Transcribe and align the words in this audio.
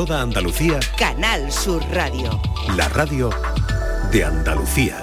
Toda 0.00 0.22
Andalucía. 0.22 0.80
Canal 0.96 1.52
Sur 1.52 1.82
Radio. 1.92 2.40
La 2.74 2.88
radio 2.88 3.28
de 4.10 4.24
Andalucía. 4.24 4.96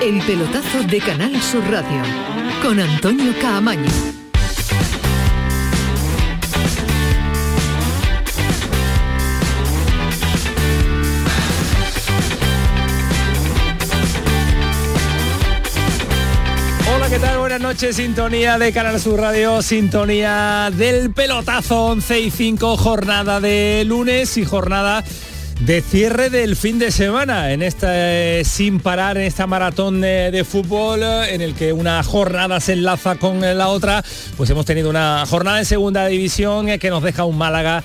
El 0.00 0.22
pelotazo 0.22 0.82
de 0.84 0.98
Canal 1.00 1.38
Sur 1.42 1.62
Radio 1.70 2.02
con 2.62 2.80
Antonio 2.80 3.34
Caamaño. 3.38 4.17
Buenas 17.58 17.74
noches, 17.74 17.96
sintonía 17.96 18.56
de 18.56 18.72
Canal 18.72 19.00
Sur 19.00 19.18
Radio, 19.18 19.62
sintonía 19.62 20.70
del 20.72 21.12
pelotazo 21.12 21.86
11 21.86 22.20
y 22.20 22.30
5, 22.30 22.76
jornada 22.76 23.40
de 23.40 23.82
lunes 23.84 24.36
y 24.36 24.44
jornada 24.44 25.02
de 25.58 25.82
cierre 25.82 26.30
del 26.30 26.54
fin 26.54 26.78
de 26.78 26.92
semana. 26.92 27.52
En 27.52 27.64
esta 27.64 27.88
eh, 27.90 28.44
sin 28.44 28.78
parar 28.78 29.18
en 29.18 29.24
esta 29.24 29.48
maratón 29.48 30.00
de, 30.00 30.46
fútbol 30.48 31.02
eh, 31.02 31.34
en 31.34 31.40
el 31.40 31.54
que 31.56 31.72
una 31.72 32.00
jornada 32.04 32.60
se 32.60 32.74
enlaza 32.74 33.16
con 33.16 33.40
la 33.40 33.66
otra 33.66 34.04
pues 34.36 34.48
hemos 34.50 34.64
tenido 34.64 34.88
una 34.88 35.26
jornada 35.26 35.58
en 35.58 35.64
segunda 35.64 36.06
división 36.06 36.68
eh, 36.68 36.78
que 36.78 36.90
nos 36.90 37.02
deja 37.02 37.24
un 37.24 37.36
Málaga 37.38 37.82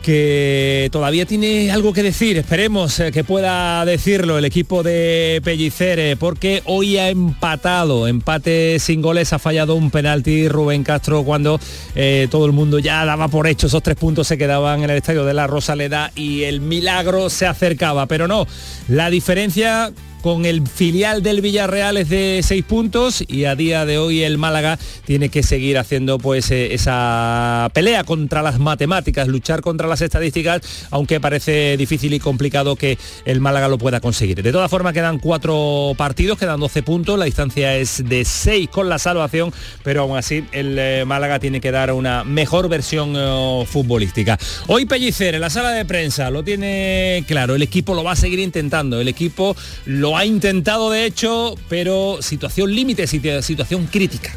que 0.00 0.88
todavía 0.92 1.26
tiene 1.26 1.70
algo 1.70 1.92
que 1.92 2.02
decir, 2.02 2.36
esperemos 2.36 2.98
eh, 3.00 3.12
que 3.12 3.24
pueda 3.24 3.84
decirlo 3.84 4.38
el 4.38 4.44
equipo 4.44 4.82
de 4.82 5.40
Pellicer, 5.44 5.98
eh, 5.98 6.16
porque 6.16 6.62
hoy 6.64 6.98
ha 6.98 7.08
empatado, 7.08 8.06
empate 8.06 8.78
sin 8.78 9.02
goles, 9.02 9.32
ha 9.32 9.38
fallado 9.38 9.74
un 9.74 9.90
penalti 9.90 10.48
Rubén 10.48 10.84
Castro 10.84 11.22
cuando 11.24 11.60
eh, 11.94 12.28
todo 12.30 12.46
el 12.46 12.52
mundo 12.52 12.78
ya 12.78 13.04
daba 13.04 13.28
por 13.28 13.46
hecho, 13.46 13.66
esos 13.66 13.82
tres 13.82 13.96
puntos 13.96 14.26
se 14.26 14.38
quedaban 14.38 14.82
en 14.82 14.90
el 14.90 14.96
estadio 14.96 15.24
de 15.24 15.34
la 15.34 15.46
Rosaleda 15.46 16.10
y 16.14 16.44
el 16.44 16.60
milagro 16.60 17.30
se 17.30 17.46
acercaba, 17.46 18.06
pero 18.06 18.26
no, 18.26 18.46
la 18.88 19.10
diferencia 19.10 19.92
con 20.20 20.44
el 20.44 20.66
filial 20.66 21.22
del 21.22 21.40
Villarreal 21.40 21.96
es 21.96 22.08
de 22.08 22.40
seis 22.42 22.64
puntos 22.64 23.24
y 23.26 23.44
a 23.44 23.54
día 23.54 23.86
de 23.86 23.98
hoy 23.98 24.22
el 24.22 24.38
Málaga 24.38 24.78
tiene 25.04 25.28
que 25.28 25.42
seguir 25.42 25.78
haciendo 25.78 26.18
pues 26.18 26.50
eh, 26.50 26.74
esa 26.74 27.70
pelea 27.72 28.04
contra 28.04 28.42
las 28.42 28.58
matemáticas, 28.58 29.28
luchar 29.28 29.62
contra 29.62 29.88
las 29.88 30.00
estadísticas, 30.02 30.60
aunque 30.90 31.20
parece 31.20 31.76
difícil 31.76 32.12
y 32.14 32.20
complicado 32.20 32.76
que 32.76 32.98
el 33.24 33.40
Málaga 33.40 33.68
lo 33.68 33.78
pueda 33.78 34.00
conseguir. 34.00 34.42
De 34.42 34.52
todas 34.52 34.70
formas 34.70 34.92
quedan 34.92 35.18
cuatro 35.18 35.94
partidos, 35.96 36.38
quedan 36.38 36.60
12 36.60 36.82
puntos, 36.82 37.18
la 37.18 37.24
distancia 37.24 37.76
es 37.76 38.04
de 38.06 38.24
seis 38.24 38.68
con 38.68 38.88
la 38.88 38.98
salvación, 38.98 39.52
pero 39.82 40.02
aún 40.02 40.16
así 40.16 40.44
el 40.52 40.76
eh, 40.78 41.04
Málaga 41.06 41.38
tiene 41.38 41.60
que 41.60 41.70
dar 41.70 41.92
una 41.92 42.24
mejor 42.24 42.68
versión 42.68 43.14
eh, 43.16 43.64
futbolística. 43.66 44.38
Hoy 44.66 44.86
Pellicer 44.86 45.34
en 45.34 45.40
la 45.40 45.50
sala 45.50 45.70
de 45.70 45.84
prensa 45.84 46.30
lo 46.30 46.44
tiene 46.44 47.24
claro, 47.26 47.54
el 47.54 47.62
equipo 47.62 47.94
lo 47.94 48.04
va 48.04 48.12
a 48.12 48.16
seguir 48.16 48.38
intentando, 48.38 49.00
el 49.00 49.08
equipo 49.08 49.56
lo 49.86 50.09
ha 50.16 50.24
intentado 50.24 50.90
de 50.90 51.04
hecho, 51.04 51.54
pero 51.68 52.18
situación 52.20 52.74
límite, 52.74 53.04
situ- 53.06 53.42
situación 53.42 53.86
crítica. 53.86 54.30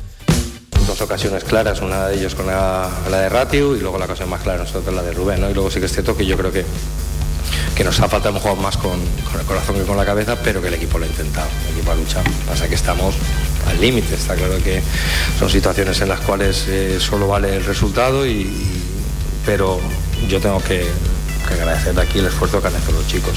dos 0.88 1.00
ocasiones 1.02 1.44
claras, 1.44 1.82
una 1.82 2.08
de 2.08 2.16
ellos 2.20 2.36
con 2.36 2.46
la, 2.48 2.90
de 3.10 3.30
Ratiu 3.30 3.76
y 3.76 3.80
luego 3.80 3.98
la 3.98 4.06
ocasión 4.06 4.30
más 4.30 4.42
clara 4.42 4.60
nosotros 4.60 4.94
la 4.94 5.02
de 5.02 5.12
Rubén, 5.14 5.40
¿no? 5.42 5.50
Y 5.50 5.54
luego 5.54 5.72
sí 5.72 5.80
que 5.80 5.86
es 5.86 5.94
cierto 5.94 6.16
que 6.18 6.26
yo 6.26 6.38
creo 6.38 6.52
que, 6.52 6.66
que 7.76 7.84
nos 7.86 8.00
ha 8.02 8.10
faltado 8.10 8.38
jugado 8.40 8.58
más 8.62 8.76
con, 8.78 8.92
el 9.40 9.46
corazón 9.46 9.78
que 9.78 9.84
con 9.84 9.96
la 9.98 10.06
cabeza, 10.06 10.36
pero 10.44 10.62
que 10.62 10.68
el 10.68 10.74
equipo 10.74 11.00
lo 11.00 11.06
ha 11.06 11.08
intentado, 11.08 11.48
el 11.70 11.76
equipo 11.78 11.92
ha 11.92 11.96
luchado. 11.96 12.26
Pasa 12.48 12.68
que 12.68 12.76
estamos 12.76 13.16
al 13.68 13.80
límite, 13.80 14.14
está 14.16 14.36
claro 14.36 14.58
que 14.62 14.82
son 15.40 15.50
situaciones 15.50 16.02
en 16.02 16.10
las 16.10 16.20
cuales 16.20 16.66
eh, 16.68 16.98
solo 17.00 17.28
vale 17.30 17.56
el 17.56 17.64
resultado, 17.66 18.26
y, 18.26 18.32
y- 18.42 18.84
pero 19.46 19.80
yo 20.30 20.40
tengo 20.42 20.60
que, 20.62 20.86
que 21.48 21.54
agradecer 21.54 21.96
de 21.96 22.02
aquí 22.02 22.20
el 22.20 22.26
esfuerzo 22.28 22.62
que 22.62 22.68
han 22.68 22.76
hecho 22.76 22.92
los 22.92 23.08
chicos. 23.08 23.34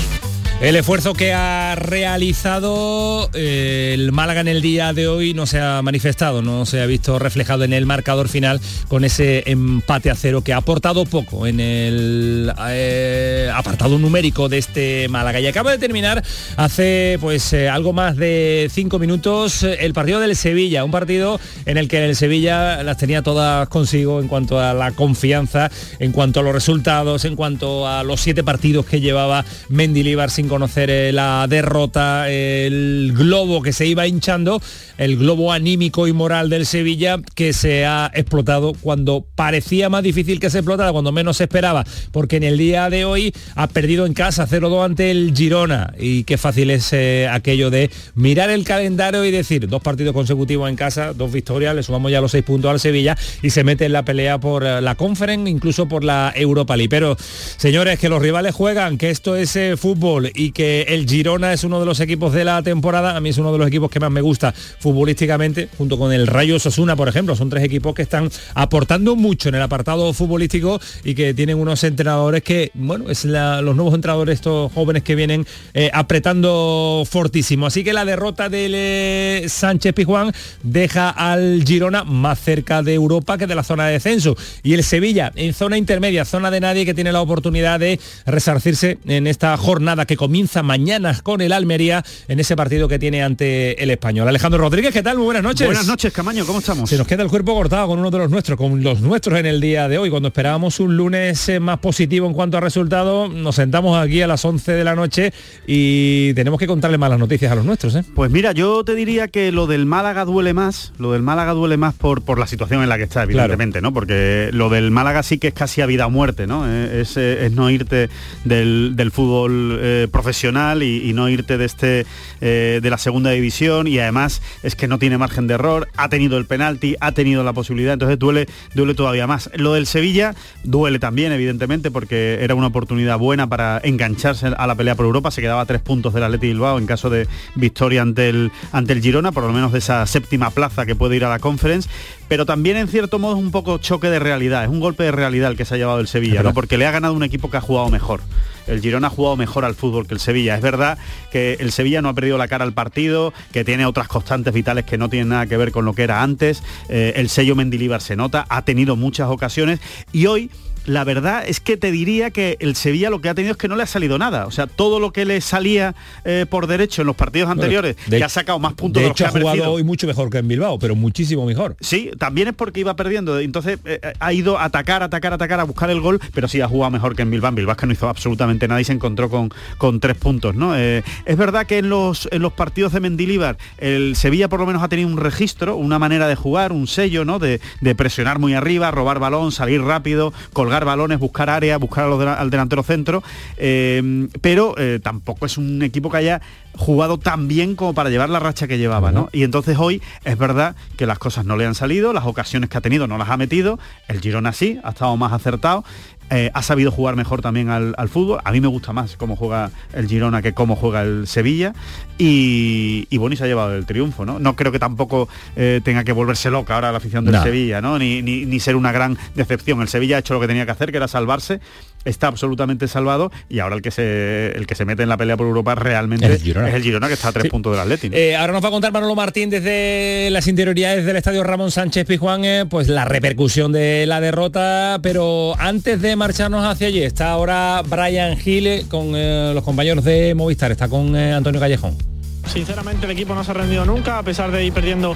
El 0.58 0.74
esfuerzo 0.74 1.12
que 1.12 1.34
ha 1.34 1.74
realizado 1.74 3.28
eh, 3.34 3.90
el 3.92 4.10
Málaga 4.10 4.40
en 4.40 4.48
el 4.48 4.62
día 4.62 4.94
de 4.94 5.06
hoy 5.06 5.34
no 5.34 5.44
se 5.44 5.60
ha 5.60 5.82
manifestado, 5.82 6.40
no 6.40 6.64
se 6.64 6.80
ha 6.80 6.86
visto 6.86 7.18
reflejado 7.18 7.64
en 7.64 7.74
el 7.74 7.84
marcador 7.84 8.28
final 8.28 8.58
con 8.88 9.04
ese 9.04 9.42
empate 9.50 10.10
a 10.10 10.14
cero 10.14 10.40
que 10.40 10.54
ha 10.54 10.56
aportado 10.56 11.04
poco 11.04 11.46
en 11.46 11.60
el 11.60 12.50
eh, 12.70 13.50
apartado 13.54 13.98
numérico 13.98 14.48
de 14.48 14.56
este 14.56 15.08
Málaga. 15.10 15.40
Y 15.40 15.46
acaba 15.46 15.72
de 15.72 15.78
terminar 15.78 16.24
hace 16.56 17.18
pues 17.20 17.52
eh, 17.52 17.68
algo 17.68 17.92
más 17.92 18.16
de 18.16 18.70
cinco 18.72 18.98
minutos 18.98 19.62
el 19.62 19.92
partido 19.92 20.20
del 20.20 20.36
Sevilla, 20.36 20.84
un 20.84 20.90
partido 20.90 21.38
en 21.66 21.76
el 21.76 21.86
que 21.86 22.02
el 22.02 22.16
Sevilla 22.16 22.82
las 22.82 22.96
tenía 22.96 23.20
todas 23.20 23.68
consigo 23.68 24.20
en 24.20 24.28
cuanto 24.28 24.58
a 24.58 24.72
la 24.72 24.92
confianza, 24.92 25.70
en 25.98 26.12
cuanto 26.12 26.40
a 26.40 26.42
los 26.42 26.54
resultados, 26.54 27.26
en 27.26 27.36
cuanto 27.36 27.86
a 27.86 28.02
los 28.04 28.22
siete 28.22 28.42
partidos 28.42 28.86
que 28.86 29.02
llevaba 29.02 29.44
Mendilibar 29.68 30.30
sin 30.30 30.45
conocer 30.48 30.90
eh, 30.90 31.12
la 31.12 31.46
derrota, 31.48 32.28
el 32.30 33.12
globo 33.14 33.62
que 33.62 33.72
se 33.72 33.86
iba 33.86 34.06
hinchando, 34.06 34.60
el 34.98 35.16
globo 35.16 35.52
anímico 35.52 36.08
y 36.08 36.12
moral 36.12 36.48
del 36.48 36.66
Sevilla 36.66 37.18
que 37.34 37.52
se 37.52 37.86
ha 37.86 38.10
explotado 38.14 38.72
cuando 38.80 39.24
parecía 39.34 39.88
más 39.88 40.02
difícil 40.02 40.40
que 40.40 40.50
se 40.50 40.58
explotara, 40.58 40.92
cuando 40.92 41.12
menos 41.12 41.38
se 41.38 41.44
esperaba, 41.44 41.84
porque 42.12 42.36
en 42.36 42.42
el 42.44 42.58
día 42.58 42.88
de 42.90 43.04
hoy 43.04 43.34
ha 43.54 43.66
perdido 43.66 44.06
en 44.06 44.14
casa 44.14 44.46
0-2 44.48 44.84
ante 44.84 45.10
el 45.10 45.32
Girona 45.34 45.94
y 45.98 46.24
qué 46.24 46.38
fácil 46.38 46.70
es 46.70 46.92
eh, 46.92 47.28
aquello 47.30 47.70
de 47.70 47.90
mirar 48.14 48.50
el 48.50 48.64
calendario 48.64 49.24
y 49.24 49.30
decir 49.30 49.68
dos 49.68 49.82
partidos 49.82 50.14
consecutivos 50.14 50.68
en 50.68 50.76
casa, 50.76 51.12
dos 51.12 51.32
victorias, 51.32 51.74
le 51.74 51.82
sumamos 51.82 52.10
ya 52.10 52.20
los 52.20 52.30
seis 52.30 52.44
puntos 52.44 52.70
al 52.70 52.80
Sevilla 52.80 53.16
y 53.42 53.50
se 53.50 53.64
mete 53.64 53.84
en 53.84 53.92
la 53.92 54.04
pelea 54.04 54.38
por 54.38 54.64
eh, 54.64 54.80
la 54.80 54.94
Conference, 54.94 55.50
incluso 55.50 55.88
por 55.88 56.04
la 56.04 56.32
Europa 56.34 56.76
League. 56.76 56.88
Pero 56.88 57.16
señores, 57.18 57.98
que 57.98 58.08
los 58.08 58.22
rivales 58.22 58.54
juegan, 58.54 58.98
que 58.98 59.10
esto 59.10 59.36
es 59.36 59.54
eh, 59.56 59.76
fútbol 59.76 60.30
y 60.34 60.52
que 60.52 60.82
el 60.88 61.08
Girona 61.08 61.52
es 61.52 61.64
uno 61.64 61.80
de 61.80 61.86
los 61.86 62.00
equipos 62.00 62.32
de 62.32 62.44
la 62.44 62.62
temporada, 62.62 63.16
a 63.16 63.20
mí 63.20 63.30
es 63.30 63.38
uno 63.38 63.52
de 63.52 63.58
los 63.58 63.68
equipos 63.68 63.90
que 63.90 64.00
más 64.00 64.10
me 64.10 64.20
gusta 64.20 64.54
futbolísticamente, 64.86 65.68
junto 65.76 65.98
con 65.98 66.12
el 66.12 66.28
Rayo 66.28 66.60
Sosuna, 66.60 66.94
por 66.94 67.08
ejemplo, 67.08 67.34
son 67.34 67.50
tres 67.50 67.64
equipos 67.64 67.92
que 67.92 68.02
están 68.02 68.30
aportando 68.54 69.16
mucho 69.16 69.48
en 69.48 69.56
el 69.56 69.62
apartado 69.62 70.12
futbolístico 70.12 70.80
y 71.02 71.16
que 71.16 71.34
tienen 71.34 71.58
unos 71.58 71.82
entrenadores 71.82 72.44
que, 72.44 72.70
bueno, 72.74 73.10
es 73.10 73.24
los 73.24 73.74
nuevos 73.74 73.94
entrenadores, 73.94 74.36
estos 74.36 74.72
jóvenes 74.72 75.02
que 75.02 75.16
vienen 75.16 75.44
eh, 75.74 75.90
apretando 75.92 77.02
fortísimo. 77.04 77.66
Así 77.66 77.82
que 77.82 77.92
la 77.92 78.04
derrota 78.04 78.48
del 78.48 78.74
eh, 78.76 79.46
Sánchez 79.48 79.92
Pizjuán 79.92 80.32
deja 80.62 81.10
al 81.10 81.64
Girona 81.66 82.04
más 82.04 82.38
cerca 82.38 82.84
de 82.84 82.94
Europa 82.94 83.38
que 83.38 83.48
de 83.48 83.56
la 83.56 83.64
zona 83.64 83.88
de 83.88 83.94
descenso. 83.94 84.36
Y 84.62 84.74
el 84.74 84.84
Sevilla 84.84 85.32
en 85.34 85.52
zona 85.52 85.78
intermedia, 85.78 86.24
zona 86.24 86.52
de 86.52 86.60
nadie 86.60 86.86
que 86.86 86.94
tiene 86.94 87.10
la 87.10 87.22
oportunidad 87.22 87.80
de 87.80 87.98
resarcirse 88.24 88.98
en 89.04 89.26
esta 89.26 89.56
jornada 89.56 90.06
que 90.06 90.16
comienza 90.16 90.62
mañana 90.62 91.18
con 91.24 91.40
el 91.40 91.52
Almería 91.52 92.04
en 92.28 92.38
ese 92.38 92.54
partido 92.54 92.86
que 92.86 93.00
tiene 93.00 93.24
ante 93.24 93.82
el 93.82 93.90
español. 93.90 94.28
Alejandro 94.28 94.60
Rodríguez, 94.60 94.75
¿qué 94.76 95.02
tal? 95.02 95.16
Muy 95.16 95.24
buenas 95.24 95.42
noches. 95.42 95.66
Buenas 95.66 95.86
noches, 95.86 96.12
Camaño, 96.12 96.44
¿cómo 96.44 96.58
estamos? 96.58 96.90
Se 96.90 96.98
nos 96.98 97.06
queda 97.06 97.22
el 97.22 97.30
cuerpo 97.30 97.54
cortado 97.54 97.86
con 97.88 97.98
uno 97.98 98.10
de 98.10 98.18
los 98.18 98.30
nuestros, 98.30 98.58
con 98.58 98.82
los 98.82 99.00
nuestros 99.00 99.38
en 99.38 99.46
el 99.46 99.58
día 99.58 99.88
de 99.88 99.96
hoy. 99.96 100.10
Cuando 100.10 100.28
esperábamos 100.28 100.80
un 100.80 100.98
lunes 100.98 101.48
eh, 101.48 101.60
más 101.60 101.78
positivo 101.78 102.26
en 102.26 102.34
cuanto 102.34 102.58
a 102.58 102.60
resultados, 102.60 103.32
nos 103.32 103.54
sentamos 103.54 103.98
aquí 103.98 104.20
a 104.20 104.26
las 104.26 104.44
11 104.44 104.72
de 104.72 104.84
la 104.84 104.94
noche 104.94 105.32
y 105.66 106.34
tenemos 106.34 106.60
que 106.60 106.66
contarle 106.66 106.98
malas 106.98 107.18
noticias 107.18 107.50
a 107.50 107.54
los 107.54 107.64
nuestros. 107.64 107.94
¿eh? 107.94 108.04
Pues 108.14 108.30
mira, 108.30 108.52
yo 108.52 108.84
te 108.84 108.94
diría 108.94 109.28
que 109.28 109.50
lo 109.50 109.66
del 109.66 109.86
Málaga 109.86 110.26
duele 110.26 110.52
más, 110.52 110.92
lo 110.98 111.12
del 111.12 111.22
Málaga 111.22 111.52
duele 111.52 111.78
más 111.78 111.94
por, 111.94 112.20
por 112.22 112.38
la 112.38 112.46
situación 112.46 112.82
en 112.82 112.90
la 112.90 112.98
que 112.98 113.04
está, 113.04 113.22
evidentemente, 113.22 113.80
¿no? 113.80 113.94
Porque 113.94 114.50
lo 114.52 114.68
del 114.68 114.90
Málaga 114.90 115.22
sí 115.22 115.38
que 115.38 115.48
es 115.48 115.54
casi 115.54 115.80
a 115.80 115.86
vida 115.86 116.06
o 116.06 116.10
muerte, 116.10 116.46
¿no? 116.46 116.70
Eh, 116.70 117.00
Es, 117.00 117.16
es 117.16 117.50
no 117.52 117.70
irte 117.70 118.10
del, 118.44 118.92
del 118.94 119.10
fútbol 119.10 119.78
eh, 119.80 120.08
profesional 120.12 120.82
y, 120.82 121.08
y 121.08 121.14
no 121.14 121.30
irte 121.30 121.56
de 121.56 121.64
este 121.64 122.06
eh, 122.42 122.80
de 122.82 122.90
la 122.90 122.98
segunda 122.98 123.30
división 123.30 123.86
y 123.86 123.98
además 123.98 124.42
es 124.66 124.74
que 124.74 124.88
no 124.88 124.98
tiene 124.98 125.16
margen 125.16 125.46
de 125.46 125.54
error, 125.54 125.88
ha 125.96 126.08
tenido 126.08 126.36
el 126.38 126.44
penalti, 126.44 126.96
ha 127.00 127.12
tenido 127.12 127.44
la 127.44 127.52
posibilidad, 127.52 127.92
entonces 127.92 128.18
duele, 128.18 128.48
duele 128.74 128.94
todavía 128.94 129.28
más. 129.28 129.48
Lo 129.54 129.74
del 129.74 129.86
Sevilla 129.86 130.34
duele 130.64 130.98
también, 130.98 131.30
evidentemente, 131.30 131.92
porque 131.92 132.38
era 132.42 132.56
una 132.56 132.66
oportunidad 132.66 133.16
buena 133.16 133.46
para 133.46 133.80
engancharse 133.84 134.48
a 134.48 134.66
la 134.66 134.74
pelea 134.74 134.96
por 134.96 135.06
Europa, 135.06 135.30
se 135.30 135.40
quedaba 135.40 135.60
a 135.60 135.66
tres 135.66 135.80
puntos 135.80 136.12
del 136.14 136.24
Atleti 136.24 136.48
Bilbao 136.48 136.78
en 136.78 136.86
caso 136.86 137.10
de 137.10 137.28
victoria 137.54 138.02
ante 138.02 138.28
el, 138.28 138.50
ante 138.72 138.92
el 138.92 139.00
Girona, 139.00 139.30
por 139.30 139.44
lo 139.44 139.52
menos 139.52 139.70
de 139.70 139.78
esa 139.78 140.04
séptima 140.06 140.50
plaza 140.50 140.84
que 140.84 140.96
puede 140.96 141.14
ir 141.14 141.24
a 141.24 141.28
la 141.28 141.38
Conference, 141.38 141.88
pero 142.28 142.46
también 142.46 142.76
en 142.76 142.88
cierto 142.88 143.18
modo 143.18 143.36
es 143.36 143.42
un 143.42 143.50
poco 143.50 143.78
choque 143.78 144.08
de 144.08 144.18
realidad, 144.18 144.64
es 144.64 144.70
un 144.70 144.80
golpe 144.80 145.04
de 145.04 145.12
realidad 145.12 145.50
el 145.50 145.56
que 145.56 145.64
se 145.64 145.74
ha 145.74 145.78
llevado 145.78 146.00
el 146.00 146.08
Sevilla, 146.08 146.42
¿no? 146.42 146.54
porque 146.54 146.78
le 146.78 146.86
ha 146.86 146.90
ganado 146.90 147.14
un 147.14 147.22
equipo 147.22 147.50
que 147.50 147.56
ha 147.56 147.60
jugado 147.60 147.88
mejor. 147.88 148.20
El 148.66 148.80
Girona 148.80 149.06
ha 149.06 149.10
jugado 149.10 149.36
mejor 149.36 149.64
al 149.64 149.74
fútbol 149.74 150.06
que 150.06 150.14
el 150.14 150.20
Sevilla. 150.20 150.56
Es 150.56 150.62
verdad 150.62 150.98
que 151.30 151.56
el 151.60 151.70
Sevilla 151.70 152.02
no 152.02 152.08
ha 152.08 152.14
perdido 152.14 152.36
la 152.36 152.48
cara 152.48 152.64
al 152.64 152.72
partido, 152.72 153.32
que 153.52 153.64
tiene 153.64 153.86
otras 153.86 154.08
constantes 154.08 154.52
vitales 154.52 154.84
que 154.84 154.98
no 154.98 155.08
tienen 155.08 155.28
nada 155.28 155.46
que 155.46 155.56
ver 155.56 155.70
con 155.70 155.84
lo 155.84 155.92
que 155.92 156.02
era 156.02 156.22
antes. 156.22 156.62
Eh, 156.88 157.12
el 157.16 157.28
sello 157.28 157.54
Mendilibar 157.54 158.00
se 158.00 158.16
nota, 158.16 158.44
ha 158.48 158.62
tenido 158.62 158.96
muchas 158.96 159.28
ocasiones 159.28 159.80
y 160.12 160.26
hoy 160.26 160.50
la 160.86 161.04
verdad 161.04 161.44
es 161.46 161.60
que 161.60 161.76
te 161.76 161.90
diría 161.90 162.30
que 162.30 162.56
el 162.60 162.76
Sevilla 162.76 163.10
lo 163.10 163.20
que 163.20 163.28
ha 163.28 163.34
tenido 163.34 163.52
es 163.52 163.58
que 163.58 163.68
no 163.68 163.76
le 163.76 163.82
ha 163.82 163.86
salido 163.86 164.18
nada. 164.18 164.46
O 164.46 164.50
sea, 164.50 164.66
todo 164.66 165.00
lo 165.00 165.12
que 165.12 165.24
le 165.24 165.40
salía 165.40 165.94
eh, 166.24 166.46
por 166.48 166.66
derecho 166.66 167.02
en 167.02 167.06
los 167.06 167.16
partidos 167.16 167.50
anteriores, 167.50 167.96
que 168.08 168.22
ha 168.22 168.28
sacado 168.28 168.58
más 168.58 168.74
puntos 168.74 169.02
de, 169.02 169.08
hecho, 169.08 169.26
ha, 169.26 169.30
jugado 169.30 169.72
hoy 169.72 169.84
mucho 169.84 170.06
mejor 170.06 170.30
que 170.30 170.38
en 170.38 170.48
Bilbao, 170.48 170.78
pero 170.78 170.94
muchísimo 170.94 171.44
mejor. 171.44 171.76
Sí, 171.80 172.10
también 172.18 172.48
es 172.48 172.54
porque 172.54 172.80
iba 172.80 172.94
perdiendo. 172.96 173.38
Entonces 173.38 173.78
eh, 173.84 174.00
eh, 174.02 174.12
ha 174.18 174.32
ido 174.32 174.58
a 174.58 174.64
atacar, 174.64 175.02
atacar, 175.02 175.32
atacar, 175.32 175.60
a 175.60 175.64
buscar 175.64 175.90
el 175.90 176.00
gol, 176.00 176.20
pero 176.32 176.48
sí 176.48 176.60
ha 176.60 176.68
jugado 176.68 176.90
mejor 176.90 177.16
que 177.16 177.22
en 177.22 177.30
Bilbao. 177.30 177.52
Bilbao 177.52 177.76
que 177.76 177.86
no 177.86 177.92
hizo 177.92 178.08
absolutamente 178.08 178.68
nada 178.68 178.80
y 178.80 178.84
se 178.84 178.92
encontró 178.92 179.28
con, 179.28 179.50
con 179.78 180.00
tres 180.00 180.16
puntos. 180.16 180.54
¿no? 180.54 180.74
es 180.76 181.36
verdad 181.36 181.66
que 181.66 181.78
en 181.78 181.88
los, 181.88 182.28
en 182.30 182.42
los 182.42 182.52
partidos 182.52 182.92
de 182.92 183.00
Mendilíbar 183.00 183.56
el 183.78 184.16
Sevilla 184.16 184.48
por 184.48 184.60
lo 184.60 184.66
menos 184.66 184.82
ha 184.82 184.88
tenido 184.88 185.08
un 185.08 185.16
registro, 185.16 185.76
una 185.76 185.98
manera 185.98 186.28
de 186.28 186.36
jugar, 186.36 186.72
un 186.72 186.86
sello, 186.86 187.24
¿no? 187.24 187.38
De, 187.38 187.60
de 187.80 187.94
presionar 187.94 188.38
muy 188.38 188.54
arriba, 188.54 188.90
robar 188.90 189.18
balón, 189.18 189.52
salir 189.52 189.82
rápido, 189.82 190.32
colgar 190.52 190.75
balones, 190.84 191.18
buscar 191.18 191.50
área, 191.50 191.78
buscar 191.78 192.04
al 192.04 192.50
delantero 192.50 192.82
centro, 192.82 193.22
eh, 193.56 194.28
pero 194.40 194.74
eh, 194.78 195.00
tampoco 195.02 195.46
es 195.46 195.58
un 195.58 195.82
equipo 195.82 196.10
que 196.10 196.18
haya 196.18 196.42
jugado 196.76 197.18
tan 197.18 197.48
bien 197.48 197.74
como 197.74 197.94
para 197.94 198.10
llevar 198.10 198.28
la 198.28 198.38
racha 198.38 198.68
que 198.68 198.78
llevaba, 198.78 199.10
¿no? 199.10 199.28
Y 199.32 199.42
entonces 199.42 199.78
hoy 199.78 200.02
es 200.24 200.36
verdad 200.36 200.76
que 200.96 201.06
las 201.06 201.18
cosas 201.18 201.44
no 201.44 201.56
le 201.56 201.64
han 201.64 201.74
salido, 201.74 202.12
las 202.12 202.26
ocasiones 202.26 202.68
que 202.68 202.78
ha 202.78 202.80
tenido 202.80 203.06
no 203.06 203.16
las 203.18 203.30
ha 203.30 203.36
metido, 203.36 203.78
el 204.08 204.20
Girona 204.20 204.52
sí, 204.52 204.78
ha 204.84 204.90
estado 204.90 205.16
más 205.16 205.32
acertado, 205.32 205.84
eh, 206.30 206.50
ha 206.54 206.62
sabido 206.62 206.90
jugar 206.90 207.16
mejor 207.16 207.42
también 207.42 207.68
al, 207.70 208.08
fútbol. 208.08 208.40
A 208.44 208.52
mí 208.52 208.60
me 208.60 208.68
gusta 208.68 208.92
más 208.92 209.16
cómo 209.16 209.36
juega 209.36 209.70
el 209.92 210.08
Girona 210.08 210.42
que 210.42 210.54
cómo 210.54 210.76
juega 210.76 211.02
el 211.02 211.26
Sevilla. 211.26 211.72
Y, 212.18 213.06
y 213.10 213.26
y 213.26 213.36
se 213.36 213.44
ha 213.44 213.46
llevado 213.46 213.74
el 213.74 213.86
triunfo, 213.86 214.24
¿no? 214.24 214.38
No 214.38 214.56
creo 214.56 214.72
que 214.72 214.78
tampoco 214.78 215.28
eh, 215.56 215.80
tenga 215.84 216.04
que 216.04 216.12
volverse 216.12 216.50
loca 216.50 216.74
ahora 216.74 216.92
la 216.92 216.98
afición 216.98 217.24
del 217.24 217.42
Sevilla, 217.42 217.80
¿no? 217.80 217.98
Ni, 217.98 218.22
ni, 218.22 218.60
ser 218.60 218.76
una 218.76 218.92
gran 218.92 219.18
decepción. 219.34 219.80
El 219.82 219.88
Sevilla 219.88 220.16
ha 220.16 220.18
hecho 220.20 220.34
lo 220.34 220.40
que 220.40 220.46
tenía 220.46 220.64
que 220.64 220.72
hacer, 220.72 220.90
que 220.90 220.96
era 220.96 221.08
salvarse. 221.08 221.60
Está 222.06 222.28
absolutamente 222.28 222.88
salvado 222.88 223.30
y 223.48 223.58
ahora 223.58 223.76
el 223.76 223.82
que 223.82 223.90
se 223.90 224.52
el 224.56 224.66
que 224.66 224.74
se 224.74 224.84
mete 224.84 225.02
en 225.02 225.08
la 225.08 225.16
pelea 225.16 225.36
por 225.36 225.46
Europa 225.46 225.74
realmente 225.74 226.26
es 226.26 226.32
el 226.32 226.82
Girona, 226.82 227.08
que 227.08 227.14
está 227.14 227.28
a 227.28 227.32
tres 227.32 227.50
puntos 227.50 227.72
del 227.72 227.80
Atlético. 227.80 228.16
Eh, 228.16 228.34
ahora 228.36 228.52
nos 228.52 228.64
va 228.64 228.68
a 228.68 228.70
contar 228.70 228.92
Manolo 228.92 229.14
Martín 229.14 229.50
desde 229.50 230.28
las 230.30 230.46
interioridades 230.46 231.04
del 231.04 231.16
estadio 231.16 231.42
Ramón 231.44 231.70
Sánchez 231.70 232.06
Pizjuán, 232.06 232.68
pues 232.68 232.88
la 232.88 233.04
repercusión 233.04 233.72
de 233.72 234.06
la 234.06 234.20
derrota, 234.20 234.98
pero 235.02 235.54
antes 235.58 236.00
de 236.00 236.16
marcharnos 236.16 236.64
hacia 236.64 236.88
allí. 236.88 237.02
Está 237.02 237.30
ahora 237.30 237.82
Brian 237.86 238.36
Gile 238.36 238.84
con 238.88 239.12
eh, 239.14 239.52
los 239.54 239.64
compañeros 239.64 240.04
de 240.04 240.34
Movistar, 240.34 240.70
está 240.70 240.88
con 240.88 241.14
eh, 241.16 241.32
Antonio 241.32 241.60
Callejón. 241.60 242.15
Sinceramente 242.46 243.06
el 243.06 243.12
equipo 243.12 243.34
no 243.34 243.44
se 243.44 243.50
ha 243.50 243.54
rendido 243.54 243.84
nunca, 243.84 244.18
a 244.18 244.22
pesar 244.22 244.50
de 244.50 244.64
ir 244.64 244.72
perdiendo 244.72 245.14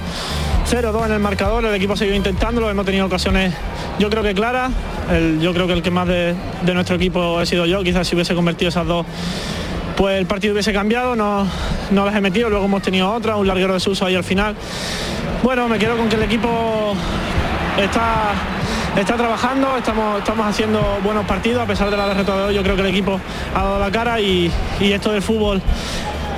0-2 0.71 1.07
en 1.07 1.13
el 1.13 1.21
marcador, 1.21 1.65
el 1.65 1.75
equipo 1.75 1.95
ha 1.95 1.97
seguido 1.97 2.17
intentándolo, 2.17 2.71
hemos 2.71 2.85
tenido 2.85 3.07
ocasiones 3.07 3.55
yo 3.99 4.11
creo 4.11 4.23
que 4.23 4.35
claras, 4.35 4.71
yo 5.41 5.53
creo 5.53 5.67
que 5.67 5.75
el 5.75 5.83
que 5.83 5.91
más 5.91 6.09
de, 6.09 6.35
nuestro 6.73 6.97
equipo 6.97 7.41
he 7.41 7.47
sido 7.47 7.67
yo, 7.67 7.83
quizás 7.83 8.07
si 8.07 8.15
hubiese 8.15 8.35
convertido 8.35 8.69
esas 8.69 8.87
dos 8.87 9.07
pues 9.97 10.19
el 10.19 10.27
partido 10.27 10.55
hubiese 10.55 10.73
cambiado, 10.73 11.15
no, 11.15 11.47
no 11.91 12.07
las 12.07 12.15
he 12.15 12.21
metido, 12.23 12.49
luego 12.49 12.65
hemos 12.65 12.81
tenido 12.81 13.13
otra, 13.13 13.37
un 13.37 13.47
larguero 13.47 13.75
de 13.75 13.81
suso 13.81 14.07
ahí 14.07 14.15
al 14.15 14.25
final. 14.25 14.57
Bueno, 15.43 15.69
me 15.69 15.79
quedo 15.79 15.95
con 15.99 16.09
que 16.09 16.17
el 16.17 16.23
equipo 16.23 16.95
está 17.77 18.33
está 18.97 19.17
trabajando, 19.17 19.77
estamos, 19.77 20.19
estamos 20.19 20.47
haciendo 20.47 20.81
buenos 21.03 21.25
partidos, 21.25 21.63
a 21.63 21.67
pesar 21.67 21.91
de 21.91 21.97
la 21.97 22.09
derrota 22.09 22.37
de 22.37 22.43
hoy, 22.45 22.55
yo 22.55 22.63
creo 22.63 22.75
que 22.75 22.83
el 22.83 22.89
equipo 22.89 23.21
ha 23.55 23.63
dado 23.63 23.79
la 23.79 23.91
cara 23.91 24.21
y, 24.21 24.51
esto 24.81 25.13
del 25.13 25.23
fútbol 25.23 25.63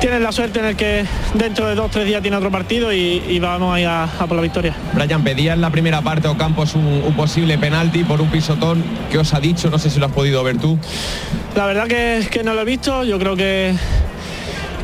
tiene 0.03 0.19
la 0.19 0.33
suerte 0.33 0.59
en 0.59 0.65
el 0.65 0.75
que 0.75 1.05
dentro 1.35 1.69
de 1.69 1.77
dos 1.77 1.89
tres 1.93 2.05
días 2.07 2.21
tiene 2.23 2.37
otro 2.37 2.51
partido 2.51 2.93
y, 2.93 3.39
vamos 3.39 3.73
a 3.73 3.81
ir 3.81 3.87
a, 3.87 4.09
por 4.27 4.35
la 4.35 4.43
victoria. 4.43 4.75
Brian, 4.95 5.23
pedía 5.23 5.53
en 5.53 5.61
la 5.61 5.71
primera 5.71 6.03
parte 6.03 6.27
Ocampos 6.27 6.75
un, 6.75 6.85
un 6.85 7.15
posible 7.15 7.57
penalti 7.57 8.03
por 8.03 8.21
un 8.21 8.29
pisotón. 8.29 8.83
¿Qué 9.13 9.19
os 9.19 9.33
ha 9.33 9.39
dicho? 9.39 9.71
No 9.71 9.79
sé 9.79 9.91
si 9.91 10.01
lo 10.01 10.07
has 10.07 10.13
podido 10.13 10.43
ver 10.43 10.59
tú. 10.59 10.77
La 11.55 11.67
verdad 11.67 11.87
que, 11.87 12.27
que 12.29 12.43
no 12.43 12.53
lo 12.55 12.63
he 12.63 12.65
visto, 12.65 13.05
yo 13.05 13.17
creo 13.21 13.37
que, 13.37 13.77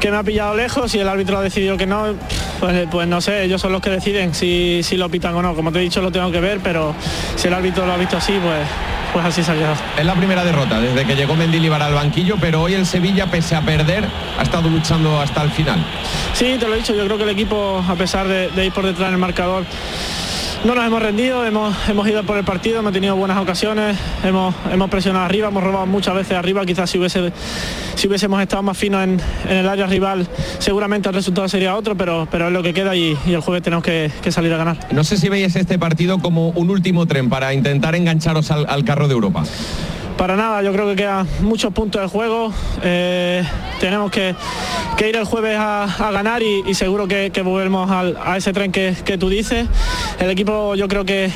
que 0.00 0.11
me 0.11 0.17
ha 0.17 0.23
pillado 0.23 0.55
lejos 0.55 0.95
y 0.95 1.00
el 1.00 1.09
árbitro 1.09 1.39
ha 1.39 1.43
decidido 1.43 1.77
que 1.77 1.87
no 1.87 2.15
pues, 2.61 2.89
pues, 2.91 3.09
no 3.09 3.21
sé, 3.21 3.45
ellos 3.45 3.61
son 3.61 3.73
los 3.73 3.81
que 3.81 3.91
deciden 3.91 4.35
si, 4.35 4.81
si 4.83 4.97
lo 4.97 5.09
pitan 5.09 5.35
o 5.35 5.43
no. 5.43 5.55
Como 5.55 5.73
te 5.73 5.79
he 5.79 5.83
dicho, 5.83 6.00
lo 6.00 6.11
tengo 6.11 6.31
que 6.31 6.41
ver, 6.41 6.61
pero 6.62 6.95
si 7.37 7.49
el 7.49 7.55
árbitro 7.55 7.87
lo 7.87 7.93
ha 7.93 7.97
visto 7.97 8.17
así, 8.17 8.33
pues 8.43 8.67
pues 9.12 9.25
así 9.25 9.43
se 9.43 9.53
ha 9.53 9.55
quedado. 9.55 9.77
Es 9.99 10.05
la 10.05 10.15
primera 10.15 10.45
derrota 10.45 10.81
desde 10.81 11.06
que 11.06 11.17
llegó 11.17 11.35
Mendilibar 11.35 11.83
al 11.83 11.95
banquillo, 11.95 12.37
pero 12.41 12.62
hoy 12.62 12.75
el 12.75 12.87
Sevilla, 12.87 13.31
pese 13.31 13.56
a 13.56 13.62
perder, 13.62 14.05
ha 14.39 14.43
estado 14.43 14.69
luchando 14.69 15.19
hasta 15.21 15.43
el 15.43 15.50
final. 15.50 15.85
Sí, 16.35 16.56
te 16.59 16.69
lo 16.69 16.75
he 16.75 16.79
dicho, 16.79 16.95
yo 16.95 17.05
creo 17.05 17.17
que 17.17 17.25
el 17.25 17.31
equipo, 17.31 17.83
a 17.89 17.95
pesar 17.95 18.29
de, 18.29 18.49
de 18.50 18.67
ir 18.67 18.73
por 18.73 18.85
detrás 18.85 19.09
en 19.09 19.15
el 19.15 19.21
marcador, 19.21 19.65
no 20.64 20.75
nos 20.75 20.84
hemos 20.84 21.02
rendido, 21.02 21.44
hemos, 21.44 21.75
hemos 21.88 22.08
ido 22.08 22.22
por 22.25 22.37
el 22.37 22.44
partido, 22.44 22.81
hemos 22.81 22.93
tenido 22.93 23.16
buenas 23.16 23.38
ocasiones, 23.38 23.96
hemos, 24.25 24.55
hemos 24.72 24.90
presionado 24.90 25.25
arriba, 25.25 25.49
hemos 25.49 25.62
robado 25.62 25.87
muchas 25.87 26.14
veces 26.14 26.37
arriba, 26.37 26.64
quizás 26.66 26.90
si, 26.90 26.99
hubiese, 26.99 27.32
si 27.94 28.08
hubiésemos 28.08 28.40
estado 28.43 28.62
más 28.62 28.76
finos 28.76 29.05
en, 29.05 29.20
el 29.49 29.69
área 29.69 29.87
rival, 29.87 30.26
seguramente 30.58 31.08
el 31.08 31.14
resultado 31.14 31.49
sería 31.49 31.76
otro, 31.76 31.96
pero, 31.96 32.26
pero 32.31 32.49
es 32.49 32.52
lo 32.52 32.62
que 32.62 32.75
queda 32.75 32.96
y, 32.96 33.16
el 33.26 33.40
jueves 33.40 33.62
tenemos 33.62 33.84
que, 33.84 34.10
salir 34.31 34.52
a 34.52 34.58
ganar. 34.58 34.88
No 34.93 35.05
sé 35.05 35.16
si 35.16 35.28
veis 35.28 35.56
este 35.56 35.78
partido 35.78 36.19
como 36.19 36.50
un 36.50 36.70
último 36.70 37.06
tren 37.06 37.31
para 37.31 37.54
intentar 37.54 37.94
engancharos 37.94 38.50
al 38.50 38.84
carro 38.84 39.08
de 39.08 39.14
Europa. 39.14 39.44
Para 40.19 40.35
nada, 40.35 40.65
yo 40.65 40.73
creo 40.73 40.88
que 40.88 40.97
quedan 40.97 41.29
muchos 41.43 41.73
puntos 41.73 42.03
de 42.03 42.09
juego. 42.09 42.53
Eh, 42.82 43.44
tenemos 43.81 44.11
que, 44.11 44.35
ir 45.09 45.17
el 45.17 45.25
jueves 45.25 45.56
a, 45.56 46.11
ganar 46.12 46.43
y, 46.43 46.75
seguro 46.75 47.06
que, 47.06 47.31
volvemos 47.44 47.88
a 47.88 48.37
ese 48.37 48.53
tren 48.53 48.73
que, 48.73 49.17
tú 49.19 49.29
dices. 49.29 49.69
El 50.19 50.29
equipo 50.31 50.75
yo 50.75 50.88
creo 50.88 51.05
que, 51.05 51.31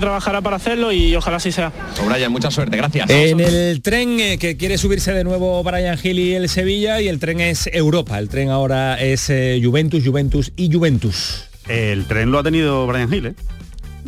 trabajará 0.00 0.40
para 0.40 0.56
hacerlo 0.56 0.90
y 0.90 1.14
ojalá 1.14 1.36
así 1.36 1.52
sea. 1.52 1.72
Brian, 2.04 2.32
mucha 2.32 2.50
suerte, 2.50 2.76
gracias. 2.76 3.08
En 3.08 3.38
el 3.38 3.80
tren 3.80 4.18
eh, 4.18 4.38
que 4.38 4.56
quiere 4.56 4.76
subirse 4.78 5.12
de 5.12 5.22
nuevo 5.22 5.62
Brian 5.62 5.96
Gil 5.96 6.18
y 6.18 6.34
el 6.34 6.48
Sevilla 6.48 7.00
y 7.00 7.06
el 7.06 7.20
tren 7.20 7.40
es 7.40 7.70
Europa. 7.72 8.18
El 8.18 8.28
tren 8.28 8.50
ahora 8.50 9.00
es 9.00 9.30
eh, 9.30 9.60
Juventus, 9.62 10.02
Juventus 10.04 10.52
y 10.56 10.72
Juventus. 10.72 11.44
El 11.68 12.06
tren 12.06 12.32
lo 12.32 12.40
ha 12.40 12.42
tenido 12.42 12.84
Brian 12.88 13.08
Gil, 13.08 13.26
¿eh? 13.26 13.34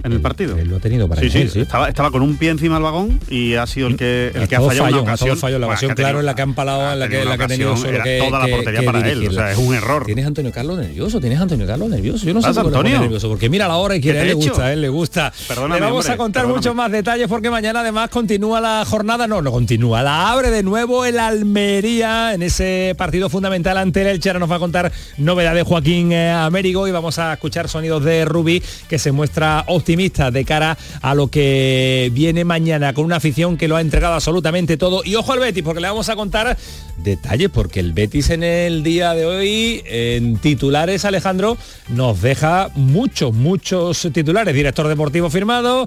En 0.02 0.12
el 0.12 0.20
partido. 0.20 0.56
lo 0.56 0.76
ha 0.76 0.80
tenido 0.80 1.08
para 1.08 1.22
sí, 1.22 1.30
sí, 1.30 1.60
Estaba, 1.60 1.88
estaba 1.88 2.10
con 2.10 2.22
un 2.22 2.36
pie 2.36 2.50
encima 2.50 2.74
del 2.76 2.84
vagón 2.84 3.18
y 3.28 3.54
ha 3.54 3.66
sido 3.66 3.88
el 3.88 3.96
que, 3.96 4.30
el 4.34 4.48
que 4.48 4.56
ha 4.56 4.60
fallado 4.60 4.84
fallo, 4.84 5.02
ocasión. 5.02 5.36
Fallo, 5.36 5.58
la 5.58 5.66
ocasión, 5.66 5.94
claro, 5.94 6.20
en 6.20 6.26
la 6.26 6.34
que 6.34 6.42
han 6.42 6.54
palado, 6.54 6.92
en 6.92 6.98
la 6.98 7.08
que, 7.08 7.24
la 7.24 7.36
que 7.36 7.44
ha 7.44 7.48
tenido 7.48 7.76
solo 7.76 8.02
que, 8.02 8.18
toda 8.18 8.46
la 8.46 8.54
portería 8.54 8.82
para 8.82 9.08
él. 9.08 9.26
O 9.28 9.32
sea, 9.32 9.52
es 9.52 9.58
un 9.58 9.74
error. 9.74 10.04
Tienes 10.04 10.24
a 10.24 10.28
Antonio 10.28 10.52
Carlos 10.52 10.78
nervioso, 10.78 11.20
tienes 11.20 11.38
a 11.38 11.42
Antonio 11.42 11.66
Carlos 11.66 11.88
nervioso. 11.88 12.26
Yo 12.26 12.34
no 12.34 12.42
sé 12.42 12.52
por 12.60 12.72
qué 12.82 12.90
nervioso, 12.90 13.28
porque 13.28 13.48
mira 13.48 13.68
la 13.68 13.76
hora 13.76 13.96
y 13.96 14.00
quiere, 14.00 14.20
a 14.20 14.22
él 14.22 14.28
le 14.28 14.34
gusta, 14.34 14.64
a 14.64 14.72
él 14.72 14.80
le 14.80 14.88
gusta. 14.88 15.32
Le 15.48 15.80
vamos 15.80 16.08
a 16.08 16.16
contar 16.16 16.46
muchos 16.46 16.74
más 16.74 16.90
detalles 16.90 17.28
porque 17.28 17.50
mañana 17.50 17.80
además 17.80 18.10
continúa 18.10 18.60
la 18.60 18.84
jornada, 18.86 19.26
no, 19.26 19.42
no 19.42 19.50
continúa, 19.50 20.02
la 20.02 20.30
abre 20.30 20.50
de 20.50 20.62
nuevo 20.62 21.04
el 21.04 21.18
Almería 21.18 22.34
en 22.34 22.42
ese 22.42 22.94
partido 22.96 23.28
fundamental 23.28 23.76
ante 23.78 24.02
el 24.02 24.08
Elche. 24.08 24.32
Nos 24.34 24.50
va 24.50 24.56
a 24.56 24.58
contar 24.58 24.92
novedades 25.16 25.56
de 25.56 25.62
Joaquín 25.62 26.12
eh, 26.12 26.30
Américo 26.30 26.86
y 26.86 26.90
vamos 26.90 27.18
a 27.18 27.32
escuchar 27.32 27.68
sonidos 27.68 28.04
de 28.04 28.24
Rubí 28.24 28.62
que 28.88 28.98
se 28.98 29.12
muestra 29.12 29.64
optimista 29.86 30.32
de 30.32 30.44
cara 30.44 30.76
a 31.00 31.14
lo 31.14 31.28
que 31.28 32.10
viene 32.12 32.44
mañana 32.44 32.92
con 32.92 33.04
una 33.04 33.16
afición 33.16 33.56
que 33.56 33.68
lo 33.68 33.76
ha 33.76 33.80
entregado 33.80 34.14
absolutamente 34.14 34.76
todo. 34.76 35.02
Y 35.04 35.14
ojo 35.14 35.32
al 35.32 35.38
Betis, 35.38 35.62
porque 35.62 35.80
le 35.80 35.86
vamos 35.86 36.08
a 36.08 36.16
contar 36.16 36.58
detalles, 36.96 37.50
porque 37.50 37.78
el 37.78 37.92
Betis 37.92 38.30
en 38.30 38.42
el 38.42 38.82
día 38.82 39.14
de 39.14 39.26
hoy, 39.26 39.84
en 39.86 40.38
titulares, 40.38 41.04
Alejandro, 41.04 41.56
nos 41.88 42.20
deja 42.20 42.70
muchos, 42.74 43.32
muchos 43.32 44.08
titulares. 44.12 44.52
Director 44.56 44.88
deportivo 44.88 45.30
firmado, 45.30 45.86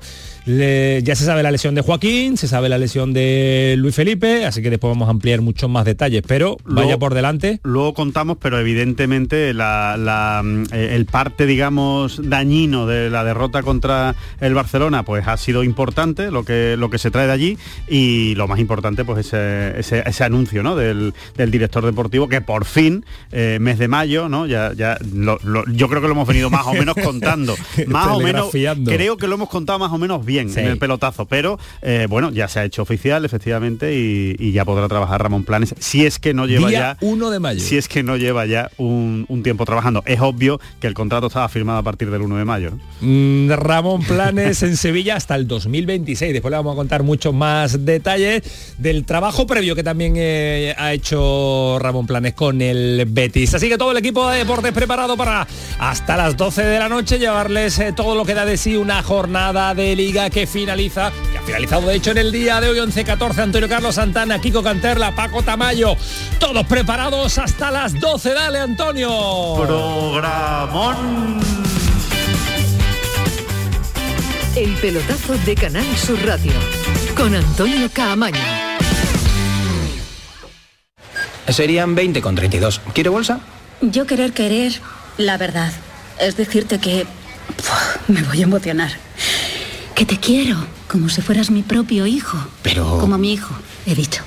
ya 0.57 1.15
se 1.15 1.25
sabe 1.25 1.43
la 1.43 1.51
lesión 1.51 1.75
de 1.75 1.81
Joaquín, 1.81 2.37
se 2.37 2.47
sabe 2.47 2.69
la 2.69 2.77
lesión 2.77 3.13
de 3.13 3.75
Luis 3.77 3.93
Felipe, 3.93 4.45
así 4.45 4.61
que 4.61 4.69
después 4.69 4.89
vamos 4.91 5.07
a 5.07 5.11
ampliar 5.11 5.41
muchos 5.41 5.69
más 5.69 5.85
detalles, 5.85 6.23
pero 6.25 6.57
vaya 6.65 6.97
por 6.97 7.13
delante. 7.13 7.59
Luego 7.63 7.93
contamos, 7.93 8.37
pero 8.41 8.59
evidentemente 8.59 9.53
mm, 9.53 10.63
eh, 10.71 10.95
el 10.95 11.05
parte, 11.05 11.45
digamos, 11.45 12.21
dañino 12.23 12.87
de 12.87 13.09
la 13.09 13.23
derrota 13.23 13.61
contra 13.61 14.15
el 14.39 14.53
Barcelona, 14.55 15.03
pues 15.03 15.27
ha 15.27 15.37
sido 15.37 15.63
importante 15.63 16.31
lo 16.31 16.43
que, 16.43 16.75
lo 16.77 16.89
que 16.89 16.97
se 16.97 17.11
trae 17.11 17.27
de 17.27 17.33
allí 17.33 17.57
y 17.87 18.33
lo 18.35 18.47
más 18.47 18.59
importante, 18.59 19.05
pues 19.05 19.27
ese, 19.27 19.79
ese, 19.79 20.23
anuncio 20.23 20.63
¿no? 20.63 20.75
del, 20.75 21.13
director 21.35 21.85
deportivo 21.85 22.27
que 22.27 22.41
por 22.41 22.65
fin, 22.65 23.05
eh, 23.31 23.57
mes 23.61 23.77
de 23.77 23.87
mayo, 23.87 24.29
¿no? 24.29 24.47
Ya, 24.47 24.73
ya 24.73 24.97
yo 25.01 25.89
creo 25.89 26.01
que 26.01 26.07
lo 26.07 26.13
hemos 26.13 26.27
venido 26.27 26.49
más 26.49 26.65
o 26.65 26.73
menos 26.73 26.95
contando. 27.03 27.55
más 27.87 28.07
o 28.07 28.19
menos, 28.19 28.51
creo 28.51 29.17
que 29.17 29.27
lo 29.27 29.35
hemos 29.35 29.49
contado 29.49 29.79
más 29.79 29.91
o 29.91 29.97
menos 29.97 30.25
bien 30.25 30.38
en 30.39 30.57
el 30.57 30.77
pelotazo, 30.77 31.25
pero 31.25 31.59
eh, 31.81 32.07
bueno, 32.09 32.31
ya 32.31 32.47
se 32.47 32.59
ha 32.59 32.65
hecho 32.65 32.81
oficial 32.81 33.25
efectivamente 33.25 33.95
y, 33.95 34.51
ya 34.51 34.65
podrá 34.65 34.87
trabajar 34.87 35.21
Ramón 35.21 35.43
Planes, 35.43 35.75
si 35.79 36.05
es 36.05 36.17
que 36.17 36.33
no 36.33 36.47
lleva 36.47 36.71
ya... 36.71 36.97
1 37.01 37.29
de 37.29 37.39
mayo. 37.39 37.59
Si 37.59 37.77
es 37.77 37.87
que 37.87 38.01
no 38.01 38.17
lleva 38.17 38.45
ya 38.45 38.71
un, 38.77 39.27
tiempo 39.43 39.65
trabajando. 39.65 40.03
Es 40.05 40.19
obvio 40.19 40.59
que 40.79 40.87
el 40.87 40.93
contrato 40.93 41.27
estaba 41.27 41.47
firmado 41.49 41.79
a 41.79 41.83
partir 41.83 42.09
del 42.09 42.21
1 42.23 42.37
de 42.37 42.45
mayo. 42.45 42.71
Mm, 43.01 43.51
Ramón 43.51 44.03
Planes 44.03 44.63
en 44.63 44.75
Sevilla 44.77 45.15
hasta 45.15 45.35
el 45.35 45.47
2026. 45.47 46.33
Después 46.33 46.49
le 46.51 46.57
vamos 46.57 46.73
a 46.73 46.75
contar 46.75 47.03
muchos 47.03 47.33
más 47.33 47.85
detalles 47.85 48.75
del 48.77 49.05
trabajo 49.05 49.45
previo 49.47 49.75
que 49.75 49.83
también 49.83 50.13
eh, 50.17 50.73
ha 50.77 50.93
hecho 50.93 51.77
Ramón 51.79 52.07
Planes 52.07 52.33
con 52.33 52.61
el 52.61 53.05
Betis. 53.07 53.53
Así 53.53 53.69
que 53.69 53.77
todo 53.77 53.91
el 53.91 53.97
equipo 53.97 54.29
de 54.29 54.39
deportes 54.39 54.71
preparado 54.71 55.15
para 55.15 55.47
hasta 55.79 56.17
las 56.17 56.35
12 56.35 56.63
de 56.63 56.79
la 56.79 56.89
noche 56.89 57.19
llevarles 57.19 57.79
eh, 57.79 57.93
todo 57.95 58.15
lo 58.15 58.25
que 58.25 58.33
da 58.33 58.45
de 58.45 58.57
sí 58.57 58.75
una 58.75 59.03
jornada 59.03 59.73
de 59.73 59.95
liga 59.95 60.28
que 60.29 60.47
finaliza, 60.47 61.11
que 61.33 61.39
Finalizado 61.39 61.87
de 61.87 61.95
hecho 61.95 62.11
en 62.11 62.19
el 62.19 62.31
día 62.31 62.61
de 62.61 62.69
hoy 62.69 62.77
11-14 62.79 63.39
Antonio 63.39 63.67
Carlos 63.67 63.95
Santana, 63.95 64.39
Kiko 64.39 64.61
Canterla, 64.61 65.15
Paco 65.15 65.41
Tamayo, 65.41 65.95
todos 66.39 66.65
preparados 66.67 67.37
hasta 67.37 67.71
las 67.71 67.99
12. 67.99 68.33
Dale 68.33 68.59
Antonio. 68.59 69.55
Programón. 69.57 71.39
El 74.55 74.73
pelotazo 74.75 75.37
de 75.45 75.55
Canal 75.55 75.85
Sur 75.97 76.23
Radio 76.25 76.51
con 77.15 77.33
Antonio 77.33 77.89
Caamaño. 77.91 78.37
Serían 81.47 81.95
20 81.95 82.21
con 82.21 82.35
32. 82.35 82.81
¿Quiere 82.93 83.09
bolsa? 83.09 83.39
Yo 83.81 84.05
querer 84.05 84.33
querer, 84.33 84.73
la 85.17 85.37
verdad. 85.37 85.71
Es 86.19 86.35
decirte 86.37 86.79
que 86.79 87.07
me 88.07 88.21
voy 88.23 88.41
a 88.41 88.43
emocionar. 88.43 88.91
Que 89.99 90.05
te 90.05 90.17
quiero, 90.17 90.55
como 90.87 91.09
si 91.09 91.21
fueras 91.21 91.51
mi 91.51 91.61
propio 91.61 92.07
hijo. 92.07 92.37
Pero... 92.61 92.99
Como 92.99 93.17
mi 93.17 93.33
hijo, 93.33 93.53
he 93.85 93.93
dicho. 93.93 94.23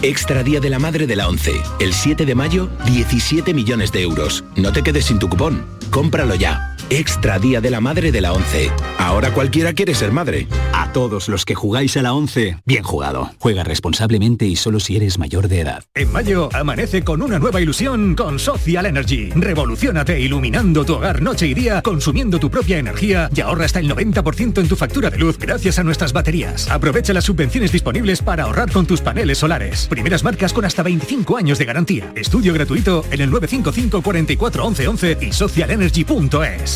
Extra 0.00 0.42
Día 0.42 0.58
de 0.58 0.70
la 0.70 0.78
Madre 0.78 1.06
de 1.06 1.14
la 1.16 1.28
11. 1.28 1.52
El 1.80 1.92
7 1.92 2.24
de 2.24 2.34
mayo, 2.34 2.70
17 2.86 3.52
millones 3.52 3.92
de 3.92 4.00
euros. 4.00 4.42
No 4.56 4.72
te 4.72 4.82
quedes 4.82 5.04
sin 5.04 5.18
tu 5.18 5.28
cupón. 5.28 5.66
Cómpralo 5.90 6.34
ya. 6.34 6.75
Extra 6.88 7.40
Día 7.40 7.60
de 7.60 7.70
la 7.70 7.80
Madre 7.80 8.12
de 8.12 8.20
la 8.20 8.32
11. 8.32 8.70
Ahora 8.98 9.32
cualquiera 9.32 9.72
quiere 9.72 9.92
ser 9.94 10.12
madre. 10.12 10.46
A 10.72 10.92
todos 10.92 11.28
los 11.28 11.44
que 11.44 11.56
jugáis 11.56 11.96
a 11.96 12.02
la 12.02 12.14
11, 12.14 12.58
bien 12.64 12.84
jugado. 12.84 13.30
Juega 13.40 13.64
responsablemente 13.64 14.46
y 14.46 14.54
solo 14.54 14.78
si 14.78 14.96
eres 14.96 15.18
mayor 15.18 15.48
de 15.48 15.60
edad. 15.60 15.82
En 15.94 16.12
mayo, 16.12 16.48
amanece 16.52 17.02
con 17.02 17.22
una 17.22 17.40
nueva 17.40 17.60
ilusión 17.60 18.14
con 18.14 18.38
Social 18.38 18.86
Energy. 18.86 19.30
Revolucionate 19.34 20.20
iluminando 20.20 20.84
tu 20.84 20.94
hogar 20.94 21.22
noche 21.22 21.48
y 21.48 21.54
día, 21.54 21.82
consumiendo 21.82 22.38
tu 22.38 22.50
propia 22.50 22.78
energía 22.78 23.30
y 23.34 23.40
ahorra 23.40 23.64
hasta 23.64 23.80
el 23.80 23.90
90% 23.90 24.60
en 24.60 24.68
tu 24.68 24.76
factura 24.76 25.10
de 25.10 25.18
luz 25.18 25.38
gracias 25.38 25.80
a 25.80 25.82
nuestras 25.82 26.12
baterías. 26.12 26.70
Aprovecha 26.70 27.12
las 27.12 27.24
subvenciones 27.24 27.72
disponibles 27.72 28.22
para 28.22 28.44
ahorrar 28.44 28.70
con 28.70 28.86
tus 28.86 29.00
paneles 29.00 29.38
solares. 29.38 29.88
Primeras 29.88 30.22
marcas 30.22 30.52
con 30.52 30.64
hasta 30.64 30.84
25 30.84 31.36
años 31.36 31.58
de 31.58 31.64
garantía. 31.64 32.12
Estudio 32.14 32.54
gratuito 32.54 33.04
en 33.10 33.20
el 33.22 33.30
955 33.30 34.02
44 34.02 34.64
11 34.64 34.88
11 34.88 35.18
y 35.20 35.32
socialenergy.es. 35.32 36.75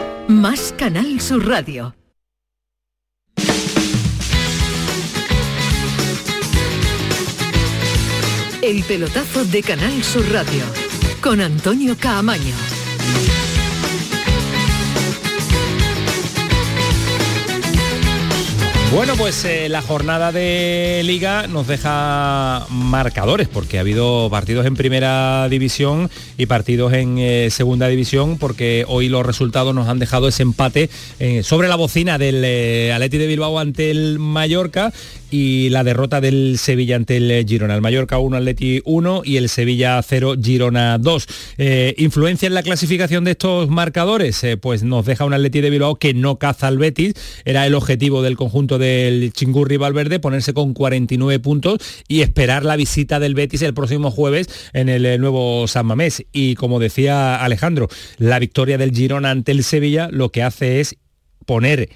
Más 0.27 0.73
Canal 0.77 1.19
Sur 1.19 1.47
Radio. 1.47 1.95
El 8.61 8.83
pelotazo 8.83 9.43
de 9.45 9.63
Canal 9.63 10.03
Sur 10.03 10.29
Radio 10.31 10.63
con 11.21 11.41
Antonio 11.41 11.95
Caamaño. 11.99 12.70
Bueno, 18.91 19.15
pues 19.15 19.45
eh, 19.45 19.69
la 19.69 19.81
jornada 19.81 20.33
de 20.33 21.01
liga 21.05 21.47
nos 21.47 21.65
deja 21.65 22.65
marcadores, 22.69 23.47
porque 23.47 23.77
ha 23.77 23.81
habido 23.81 24.29
partidos 24.29 24.65
en 24.65 24.75
primera 24.75 25.47
división 25.49 26.09
y 26.37 26.45
partidos 26.47 26.91
en 26.91 27.17
eh, 27.17 27.47
segunda 27.51 27.87
división, 27.87 28.37
porque 28.37 28.83
hoy 28.89 29.07
los 29.07 29.25
resultados 29.25 29.73
nos 29.73 29.87
han 29.87 29.97
dejado 29.97 30.27
ese 30.27 30.43
empate 30.43 30.89
eh, 31.19 31.41
sobre 31.41 31.69
la 31.69 31.77
bocina 31.77 32.17
del 32.17 32.91
Atleti 32.91 33.17
de 33.17 33.27
Bilbao 33.27 33.59
ante 33.59 33.91
el 33.91 34.19
Mallorca 34.19 34.91
y 35.31 35.69
la 35.69 35.83
derrota 35.83 36.21
del 36.21 36.57
Sevilla 36.59 36.97
ante 36.97 37.17
el 37.17 37.45
Girona. 37.47 37.73
El 37.73 37.81
Mallorca 37.81 38.19
1, 38.19 38.37
Atleti 38.37 38.81
1 38.83 39.21
y 39.25 39.37
el 39.37 39.49
Sevilla 39.49 40.01
0, 40.03 40.35
Girona 40.41 40.97
2. 40.97 41.27
Eh, 41.57 41.95
¿Influencia 41.97 42.47
en 42.47 42.53
la 42.53 42.61
clasificación 42.61 43.23
de 43.23 43.31
estos 43.31 43.69
marcadores? 43.69 44.43
Eh, 44.43 44.57
pues 44.57 44.83
nos 44.83 45.05
deja 45.05 45.25
un 45.25 45.33
Atleti 45.33 45.61
de 45.61 45.69
Bilbao 45.69 45.95
que 45.95 46.13
no 46.13 46.37
caza 46.37 46.67
al 46.67 46.77
Betis. 46.77 47.13
Era 47.45 47.65
el 47.65 47.73
objetivo 47.73 48.21
del 48.21 48.35
conjunto 48.35 48.77
del 48.77 49.31
Chingurri 49.31 49.77
Valverde, 49.77 50.19
ponerse 50.19 50.53
con 50.53 50.73
49 50.73 51.39
puntos 51.39 51.79
y 52.07 52.21
esperar 52.21 52.65
la 52.65 52.75
visita 52.75 53.19
del 53.19 53.33
Betis 53.33 53.61
el 53.61 53.73
próximo 53.73 54.11
jueves 54.11 54.47
en 54.73 54.89
el 54.89 55.05
eh, 55.05 55.17
nuevo 55.17 55.65
San 55.67 55.85
Mamés. 55.85 56.25
Y 56.33 56.55
como 56.55 56.79
decía 56.79 57.41
Alejandro, 57.41 57.87
la 58.17 58.37
victoria 58.37 58.77
del 58.77 58.91
Girona 58.91 59.31
ante 59.31 59.53
el 59.53 59.63
Sevilla 59.63 60.09
lo 60.11 60.29
que 60.29 60.43
hace 60.43 60.81
es 60.81 60.97
poner 61.45 61.89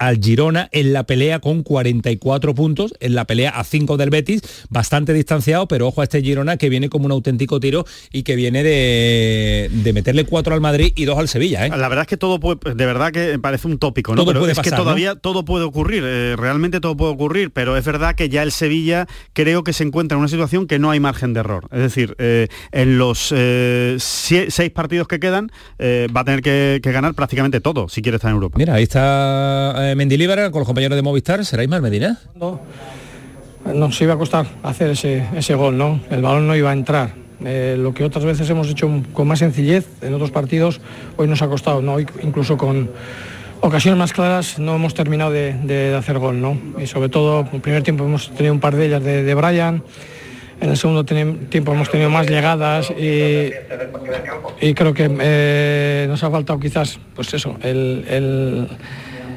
al 0.00 0.18
Girona 0.18 0.68
en 0.72 0.92
la 0.94 1.04
pelea 1.04 1.40
con 1.40 1.62
44 1.62 2.54
puntos, 2.54 2.94
en 3.00 3.14
la 3.14 3.26
pelea 3.26 3.50
a 3.50 3.62
5 3.62 3.98
del 3.98 4.08
Betis, 4.08 4.40
bastante 4.70 5.12
distanciado, 5.12 5.68
pero 5.68 5.86
ojo 5.86 6.00
a 6.00 6.04
este 6.04 6.22
Girona 6.22 6.56
que 6.56 6.70
viene 6.70 6.88
como 6.88 7.04
un 7.04 7.12
auténtico 7.12 7.60
tiro 7.60 7.84
y 8.10 8.22
que 8.22 8.34
viene 8.34 8.62
de, 8.62 9.68
de 9.70 9.92
meterle 9.92 10.24
4 10.24 10.54
al 10.54 10.62
Madrid 10.62 10.92
y 10.96 11.04
2 11.04 11.18
al 11.18 11.28
Sevilla. 11.28 11.66
¿eh? 11.66 11.68
La 11.68 11.88
verdad 11.88 12.02
es 12.02 12.08
que 12.08 12.16
todo 12.16 12.40
puede, 12.40 12.74
de 12.74 12.86
verdad 12.86 13.12
que 13.12 13.38
parece 13.38 13.68
un 13.68 13.78
tópico, 13.78 14.12
¿no? 14.12 14.22
Todo 14.22 14.28
pero 14.28 14.40
puede 14.40 14.52
es 14.52 14.58
pasar, 14.58 14.72
que 14.72 14.76
¿no? 14.78 14.82
todavía 14.84 15.14
todo 15.16 15.44
puede 15.44 15.66
ocurrir, 15.66 16.02
eh, 16.06 16.34
realmente 16.36 16.80
todo 16.80 16.96
puede 16.96 17.12
ocurrir, 17.12 17.50
pero 17.50 17.76
es 17.76 17.84
verdad 17.84 18.14
que 18.14 18.30
ya 18.30 18.42
el 18.42 18.52
Sevilla 18.52 19.06
creo 19.34 19.64
que 19.64 19.74
se 19.74 19.84
encuentra 19.84 20.16
en 20.16 20.20
una 20.20 20.28
situación 20.28 20.66
que 20.66 20.78
no 20.78 20.90
hay 20.90 20.98
margen 20.98 21.34
de 21.34 21.40
error. 21.40 21.68
Es 21.72 21.80
decir, 21.80 22.16
eh, 22.18 22.48
en 22.72 22.96
los 22.96 23.34
seis 23.98 24.70
partidos 24.72 25.08
que 25.08 25.20
quedan 25.20 25.50
va 25.78 26.20
a 26.22 26.24
tener 26.24 26.40
que, 26.40 26.80
que 26.82 26.90
ganar 26.90 27.12
prácticamente 27.12 27.60
todo 27.60 27.90
si 27.90 28.00
quiere 28.00 28.16
estar 28.16 28.30
en 28.30 28.36
Europa. 28.36 28.56
Mira, 28.56 28.74
ahí 28.74 28.84
está 28.84 29.89
eh, 29.90 29.94
Mendilíbar 29.94 30.50
con 30.50 30.60
los 30.60 30.66
compañeros 30.66 30.96
de 30.96 31.02
Movistar. 31.02 31.44
¿Será 31.44 31.62
Ismael 31.62 31.82
Medina? 31.82 32.18
nos 33.74 34.00
iba 34.00 34.14
a 34.14 34.16
costar 34.16 34.46
hacer 34.62 34.90
ese, 34.90 35.24
ese 35.36 35.54
gol, 35.54 35.76
¿no? 35.76 36.00
El 36.10 36.22
balón 36.22 36.46
no 36.46 36.56
iba 36.56 36.70
a 36.70 36.72
entrar. 36.72 37.10
Eh, 37.44 37.76
lo 37.78 37.92
que 37.92 38.04
otras 38.04 38.24
veces 38.24 38.48
hemos 38.50 38.68
hecho 38.68 38.90
con 39.12 39.28
más 39.28 39.38
sencillez 39.38 39.86
en 40.02 40.14
otros 40.14 40.30
partidos, 40.30 40.80
hoy 41.16 41.28
nos 41.28 41.42
ha 41.42 41.48
costado, 41.48 41.82
¿no? 41.82 41.94
Hoy 41.94 42.06
incluso 42.22 42.56
con 42.56 42.90
ocasiones 43.60 43.98
más 43.98 44.12
claras 44.12 44.58
no 44.58 44.76
hemos 44.76 44.94
terminado 44.94 45.30
de, 45.30 45.52
de 45.52 45.94
hacer 45.94 46.18
gol, 46.18 46.40
¿no? 46.40 46.58
Y 46.80 46.86
sobre 46.86 47.08
todo, 47.08 47.40
en 47.40 47.54
el 47.54 47.60
primer 47.60 47.82
tiempo 47.82 48.04
hemos 48.04 48.30
tenido 48.30 48.54
un 48.54 48.60
par 48.60 48.74
de 48.76 48.86
ellas 48.86 49.04
de, 49.04 49.22
de 49.22 49.34
Brian, 49.34 49.82
en 50.60 50.70
el 50.70 50.76
segundo 50.76 51.04
tiempo 51.04 51.72
hemos 51.72 51.90
tenido 51.90 52.10
más 52.10 52.28
llegadas 52.28 52.90
y, 52.90 53.50
y 54.60 54.74
creo 54.74 54.92
que 54.92 55.10
eh, 55.20 56.06
nos 56.08 56.22
ha 56.22 56.30
faltado 56.30 56.58
quizás, 56.60 56.98
pues 57.14 57.32
eso, 57.32 57.56
el, 57.62 58.04
el 58.08 58.68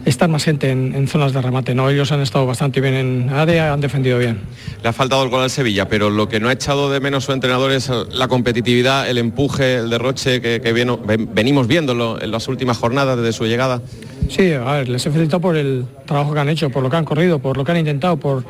estar 0.05 0.27
más 0.29 0.43
gente 0.43 0.69
en, 0.69 0.93
en 0.95 1.07
zonas 1.07 1.31
de 1.33 1.41
remate, 1.41 1.73
¿no? 1.73 1.89
Ellos 1.89 2.11
han 2.11 2.21
estado 2.21 2.45
bastante 2.45 2.81
bien 2.81 2.93
en 2.93 3.29
área, 3.29 3.71
han 3.73 3.79
defendido 3.81 4.19
bien. 4.19 4.39
Le 4.81 4.89
ha 4.89 4.93
faltado 4.93 5.23
el 5.23 5.29
gol 5.29 5.41
al 5.43 5.49
Sevilla, 5.49 5.87
pero 5.87 6.09
lo 6.09 6.27
que 6.27 6.39
no 6.39 6.49
ha 6.49 6.51
echado 6.53 6.91
de 6.91 6.99
menos 6.99 7.23
su 7.25 7.31
entrenador 7.31 7.71
es 7.71 7.89
la 8.11 8.27
competitividad, 8.27 9.09
el 9.09 9.17
empuje, 9.17 9.75
el 9.77 9.89
derroche 9.89 10.41
que, 10.41 10.59
que 10.61 10.73
vieno- 10.73 10.97
ven- 10.97 11.29
venimos 11.33 11.67
viéndolo 11.67 12.21
en 12.21 12.31
las 12.31 12.47
últimas 12.47 12.77
jornadas 12.77 13.17
desde 13.17 13.31
su 13.33 13.45
llegada. 13.45 13.81
Sí, 14.29 14.51
a 14.53 14.63
ver, 14.73 14.89
les 14.89 15.05
he 15.05 15.11
felicitado 15.11 15.41
por 15.41 15.55
el 15.57 15.85
trabajo 16.05 16.33
que 16.33 16.39
han 16.39 16.49
hecho, 16.49 16.69
por 16.69 16.83
lo 16.83 16.89
que 16.89 16.95
han 16.97 17.05
corrido, 17.05 17.39
por 17.39 17.55
lo 17.57 17.63
que 17.63 17.71
han 17.71 17.77
intentado, 17.77 18.17
por, 18.17 18.43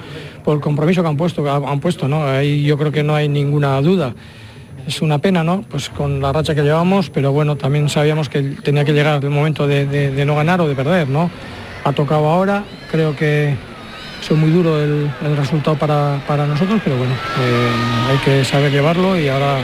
por 0.44 0.56
el 0.56 0.62
compromiso 0.62 1.02
que 1.02 1.08
han 1.10 1.18
puesto, 1.18 1.50
han 1.52 1.80
puesto, 1.80 2.08
¿no? 2.08 2.24
Ahí 2.26 2.64
yo 2.64 2.78
creo 2.78 2.92
que 2.92 3.04
no 3.04 3.16
hay 3.16 3.28
ninguna 3.30 3.80
duda. 3.82 4.14
Es 4.88 5.02
una 5.02 5.18
pena, 5.20 5.44
¿no? 5.44 5.64
Pues 5.70 5.90
con 5.90 6.22
la 6.22 6.32
racha 6.34 6.54
que 6.54 6.62
llevamos, 6.62 7.10
pero 7.10 7.32
bueno, 7.32 7.56
también 7.56 7.88
sabíamos 7.90 8.28
que 8.30 8.42
tenía 8.64 8.84
que 8.84 8.92
llegar 8.94 9.24
el 9.24 9.30
momento 9.30 9.66
de, 9.68 9.86
de- 9.86 10.12
de 10.12 10.26
no 10.26 10.36
ganar 10.36 10.60
o 10.62 10.68
de 10.68 10.76
perder, 10.76 11.08
¿no? 11.08 11.30
Ha 11.86 11.94
tocado 11.94 12.28
ahora, 12.28 12.64
creo 12.92 13.16
que 13.16 13.56
es 14.22 14.32
muy 14.32 14.50
duro 14.52 14.82
el, 14.82 15.10
el 15.26 15.38
resultado 15.38 15.78
para, 15.78 16.22
para 16.28 16.46
nosotros, 16.46 16.80
pero 16.84 16.98
bueno, 16.98 17.14
eh, 17.14 17.70
hay 18.12 18.18
que 18.20 18.46
saber 18.46 18.72
llevarlo 18.72 19.18
y 19.20 19.28
ahora 19.28 19.58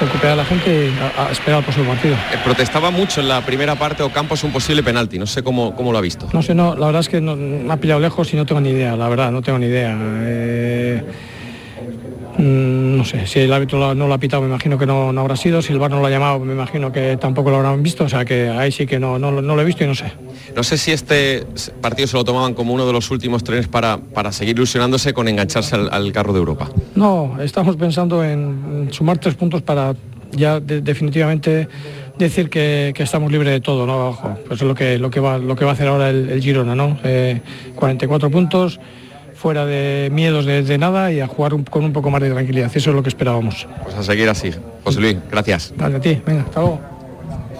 recuperar 0.00 0.32
a 0.32 0.36
la 0.36 0.44
gente 0.44 0.86
y 0.88 1.18
a, 1.18 1.28
a 1.28 1.30
esperar 1.32 1.58
al 1.58 1.64
próximo 1.64 1.88
partido. 1.88 2.14
Eh, 2.14 2.38
Protestaba 2.44 2.90
mucho 2.90 3.20
en 3.20 3.28
la 3.28 3.40
primera 3.44 3.74
parte 3.74 4.02
Ocampos 4.02 4.42
un 4.44 4.52
posible 4.52 4.82
penalti, 4.82 5.18
no 5.18 5.26
sé 5.26 5.42
cómo, 5.42 5.74
cómo 5.74 5.92
lo 5.92 5.98
ha 5.98 6.02
visto. 6.02 6.28
No 6.32 6.42
sé, 6.42 6.54
no, 6.54 6.74
la 6.74 6.86
verdad 6.86 7.00
es 7.00 7.08
que 7.08 7.20
no- 7.20 7.36
me 7.36 7.72
ha 7.72 7.76
pillado 7.76 8.00
lejos 8.00 8.32
y 8.32 8.36
no 8.36 8.44
tengo 8.46 8.60
ni 8.60 8.70
idea, 8.70 8.96
la 8.96 9.08
verdad, 9.08 9.30
no 9.30 9.40
tengo 9.42 9.58
ni 9.58 9.66
idea. 9.66 9.96
Eh, 10.00 11.02
no 12.38 13.04
sé, 13.04 13.26
si 13.26 13.40
el 13.40 13.52
árbitro 13.52 13.94
no 13.94 14.06
lo 14.08 14.14
ha 14.14 14.18
pitado, 14.18 14.42
me 14.42 14.48
imagino 14.48 14.78
que 14.78 14.86
no, 14.86 15.12
no 15.12 15.20
habrá 15.20 15.36
sido, 15.36 15.60
si 15.60 15.72
el 15.72 15.78
bar 15.78 15.90
no 15.90 16.00
lo 16.00 16.06
ha 16.06 16.10
llamado, 16.10 16.38
me 16.40 16.52
imagino 16.54 16.90
que 16.90 17.16
tampoco 17.18 17.50
lo 17.50 17.56
habrán 17.56 17.82
visto, 17.82 18.04
o 18.04 18.08
sea 18.08 18.24
que 18.24 18.48
ahí 18.48 18.72
sí 18.72 18.86
que 18.86 18.98
no, 18.98 19.18
no, 19.18 19.30
lo- 19.30 19.42
no 19.42 19.54
lo 19.54 19.62
he 19.62 19.64
visto 19.64 19.84
y 19.84 19.86
no 19.86 19.94
sé. 19.94 20.12
No 20.56 20.62
sé 20.62 20.78
si 20.78 20.92
este 20.92 21.44
partido 21.80 22.06
se 22.08 22.16
lo 22.16 22.24
tomaban 22.24 22.54
como 22.54 22.72
uno 22.72 22.86
de 22.86 22.92
los 22.92 23.10
últimos 23.10 23.44
trenes 23.44 23.68
para, 23.68 23.98
para 23.98 24.32
seguir 24.32 24.56
ilusionándose 24.56 25.12
con 25.12 25.28
engancharse 25.28 25.74
al, 25.74 25.88
al 25.92 26.12
carro 26.12 26.32
de 26.32 26.38
Europa. 26.38 26.68
No, 26.94 27.36
estamos 27.40 27.76
pensando 27.76 28.24
en 28.24 28.88
sumar 28.92 29.18
tres 29.18 29.34
puntos 29.34 29.62
para 29.62 29.94
ya 30.32 30.58
de- 30.60 30.80
definitivamente 30.80 31.68
decir 32.18 32.48
que, 32.48 32.94
estamos 32.96 33.30
libres 33.30 33.52
de 33.52 33.60
todo, 33.60 33.86
¿no? 33.86 34.18
Pues 34.48 34.60
es 34.62 34.66
lo 34.66 34.74
que, 34.74 34.98
lo 34.98 35.10
que, 35.10 35.20
va, 35.20 35.36
lo 35.38 35.54
que 35.56 35.64
va 35.64 35.72
a 35.72 35.74
hacer 35.74 35.88
ahora 35.88 36.08
el, 36.10 36.40
Girona, 36.42 36.74
¿no? 36.74 36.98
44 37.74 38.30
puntos, 38.30 38.80
fuera 39.42 39.66
de 39.66 40.08
miedos 40.12 40.46
de, 40.46 40.78
nada 40.78 41.10
y 41.10 41.18
a 41.18 41.26
jugar 41.26 41.52
con 41.68 41.84
un 41.84 41.92
poco 41.92 42.10
más 42.10 42.22
de 42.22 42.30
tranquilidad. 42.30 42.70
Eso 42.72 42.90
es 42.90 42.96
lo 42.96 43.02
que 43.02 43.08
esperábamos. 43.08 43.66
Pues 43.82 43.96
a 43.96 44.04
seguir 44.04 44.28
así. 44.28 44.52
José 44.84 45.00
Luis, 45.00 45.16
gracias. 45.28 45.74
Dale 45.76 45.96
a 45.96 46.00
ti, 46.00 46.22
venga, 46.24 46.42
hasta 46.42 46.60
luego. 46.60 46.91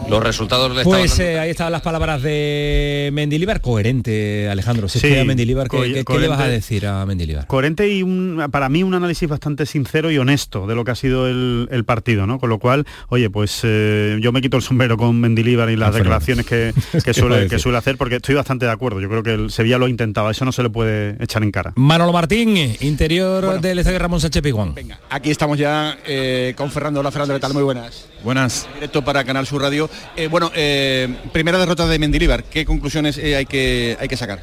Los 0.09 0.23
resultados 0.23 0.75
le 0.75 0.85
Pues 0.85 1.19
eh, 1.21 1.39
ahí 1.39 1.51
estaban 1.51 1.73
las 1.73 1.83
palabras 1.83 2.23
de 2.23 3.11
Mendilibar, 3.13 3.61
coherente, 3.61 4.49
Alejandro. 4.49 4.89
Si 4.89 4.99
sí, 4.99 5.09
Mendilibar, 5.25 5.69
¿qué, 5.69 6.05
le 6.19 6.29
vas 6.29 6.41
a 6.41 6.49
decir 6.49 6.87
a 6.87 7.07
Mendilibar? 7.07 7.47
Coherente 7.47 7.89
y 7.89 8.03
un, 8.03 8.49
para 8.51 8.69
mí 8.69 8.83
un 8.83 8.95
análisis 8.95 9.29
bastante 9.29 9.65
sincero 9.65 10.11
y 10.11 10.19
honesto 10.19 10.67
de 10.67 10.75
lo 10.75 10.85
que 10.85 10.91
ha 10.91 10.95
sido 10.95 11.29
el, 11.29 11.85
partido, 11.87 12.27
¿no? 12.27 12.39
Con 12.39 12.49
lo 12.51 12.59
cual, 12.59 12.87
oye, 13.09 13.29
pues 13.31 13.61
eh, 13.65 14.19
yo 14.21 14.33
me 14.33 14.41
quito 14.41 14.57
el 14.57 14.63
sombrero 14.63 14.97
con 14.97 15.19
Mendilibar 15.21 15.71
y 15.71 15.77
las 15.77 15.95
declaraciones 15.95 16.47
que, 16.47 16.73
suele, 17.13 17.49
que 17.49 17.59
suele 17.59 17.79
hacer, 17.79 17.97
porque 17.97 18.17
estoy 18.17 18.35
bastante 18.35 18.67
de 18.67 18.73
acuerdo. 18.73 19.01
Yo 19.01 19.09
creo 19.09 19.23
que 19.23 19.35
el 19.35 19.51
Sevilla 19.51 19.79
lo 19.79 19.87
ha 19.87 19.91
intentado, 19.91 20.31
eso 20.31 20.45
no 20.45 20.53
se 20.53 20.63
le 20.63 20.71
puede 20.71 21.17
echar 21.23 21.43
en 21.43 21.51
cara. 21.51 21.73
Manolo 21.77 22.13
Martín, 22.13 22.77
interior 22.81 23.61
del 23.61 23.79
Estadio 23.79 23.99
Ramón 23.99 24.21
Sánchez 24.21 24.43
Piguán. 24.43 24.75
Venga, 24.75 25.01
aquí 25.11 25.31
estamos 25.31 25.59
ya 25.59 25.99
eh, 26.07 26.55
con 26.57 26.71
Fernando. 26.71 27.01
Hola 27.01 27.11
Fernando, 27.11 27.35
¿qué 27.35 27.41
tal? 27.41 27.55
Muy 27.55 27.63
buenas. 27.63 28.07
Buenas. 28.23 28.69
Directo 28.75 29.03
para 29.03 29.25
Canal 29.25 29.47
Sur 29.47 29.63
Radio. 29.63 29.91
Eh, 30.17 30.29
bueno, 30.29 30.51
eh, 30.55 31.09
primera 31.33 31.59
derrota 31.59 31.87
de 31.87 31.99
Mendilibar. 31.99 32.45
¿Qué 32.45 32.65
conclusiones 32.65 33.19
eh, 33.19 33.37
hay, 33.37 33.47
que, 33.47 33.97
hay 34.01 34.09
que 34.09 34.17
sacar? 34.17 34.43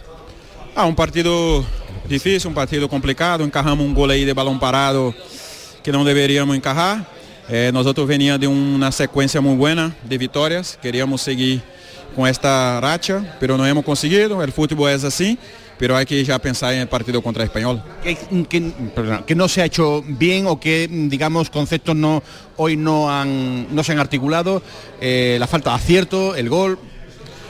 Ah, 0.75 0.85
un 0.85 0.95
partido 0.95 1.65
difícil, 2.07 2.47
un 2.47 2.53
partido 2.53 2.89
complicado. 2.89 3.43
Encajamos 3.43 3.85
un 3.85 3.93
gol 3.93 4.11
ahí 4.11 4.25
de 4.25 4.33
balón 4.33 4.59
parado 4.59 5.13
que 5.83 5.91
no 5.91 6.03
deberíamos 6.03 6.55
encajar. 6.55 7.05
nosotros 7.73 8.07
veníamos 8.07 8.39
de 8.39 8.47
una 8.47 8.91
secuencia 8.91 9.41
muy 9.41 9.55
buena 9.55 9.95
de 10.03 10.17
victorias. 10.17 10.77
Queríamos 10.81 11.21
seguir 11.21 11.61
con 12.15 12.27
esta 12.27 12.79
racha, 12.81 13.37
pero 13.39 13.57
no 13.57 13.65
hemos 13.65 13.83
conseguido. 13.83 14.43
El 14.43 14.51
fútbol 14.51 14.91
es 14.91 15.03
así 15.03 15.37
pero 15.79 15.95
hay 15.95 16.05
que 16.05 16.21
ya 16.25 16.37
pensar 16.39 16.73
en 16.73 16.81
el 16.81 16.89
partido 16.89 17.23
contra 17.23 17.41
el 17.41 17.47
Español. 17.47 17.81
Que, 18.03 19.33
no 19.33 19.47
se 19.47 19.61
ha 19.61 19.65
hecho 19.65 20.03
bien 20.05 20.45
o 20.45 20.59
que, 20.59 20.89
digamos, 20.91 21.49
conceptos 21.49 21.95
no 21.95 22.21
hoy 22.57 22.75
no, 22.75 23.09
han, 23.09 23.73
no 23.73 23.81
se 23.81 23.93
han 23.93 23.99
articulado, 23.99 24.61
eh, 24.99 25.37
la 25.39 25.47
falta 25.47 25.69
de 25.69 25.77
acierto, 25.77 26.35
el 26.35 26.49
gol. 26.49 26.77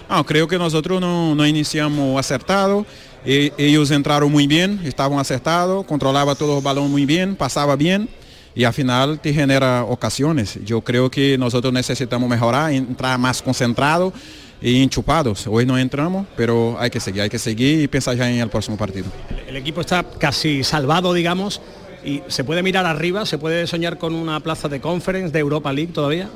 Ah, 0.08 0.24
creo 0.26 0.48
que 0.48 0.60
nosotros 0.60 1.02
no, 1.02 1.48
iniciamos 1.48 2.20
acertado. 2.20 2.86
E, 3.26 3.52
ellos 3.58 3.90
entraron 3.90 4.32
muy 4.32 4.46
bien, 4.46 4.80
estaban 4.86 5.18
acertados, 5.18 5.84
controlaba 5.88 6.36
todo 6.36 6.60
el 6.60 6.64
balón 6.64 6.92
muy 6.92 7.06
bien, 7.06 7.36
pasaba 7.36 7.76
bien 7.76 8.08
y 8.54 8.64
al 8.64 8.74
final 8.74 9.20
te 9.20 9.34
genera 9.34 9.84
ocasiones. 9.86 10.60
Yo 10.64 10.82
creo 10.82 11.10
que 11.10 11.36
nosotros 11.38 11.74
necesitamos 11.74 12.30
mejorar, 12.30 12.72
entrar 12.72 13.18
más 13.18 13.42
concentrado 13.42 14.14
y 14.62 14.82
enchupados. 14.82 15.48
Hoy 15.48 15.66
no 15.66 15.78
entramos, 15.78 16.28
pero 16.36 16.78
hay 16.80 16.90
que 16.90 17.00
seguir, 17.00 17.22
hay 17.22 17.30
que 17.30 17.40
seguir 17.40 17.82
y 17.82 17.88
pensar 17.88 18.16
ya 18.16 18.30
en 18.30 18.40
el 18.40 18.50
próximo 18.50 18.78
partido. 18.78 19.08
El 19.48 19.56
equipo 19.56 19.82
está 19.82 20.04
casi 20.04 20.64
salvado, 20.64 21.14
digamos, 21.14 21.62
y 22.04 22.22
se 22.28 22.44
puede 22.44 22.64
mirar 22.64 22.86
arriba, 22.86 23.26
se 23.26 23.38
puede 23.38 23.68
soñar 23.68 23.98
con 23.98 24.14
una 24.14 24.40
plaza 24.40 24.68
de 24.68 24.80
conference 24.80 25.32
de 25.32 25.40
Europa 25.40 25.72
League 25.72 25.92
todavía. 25.94 26.30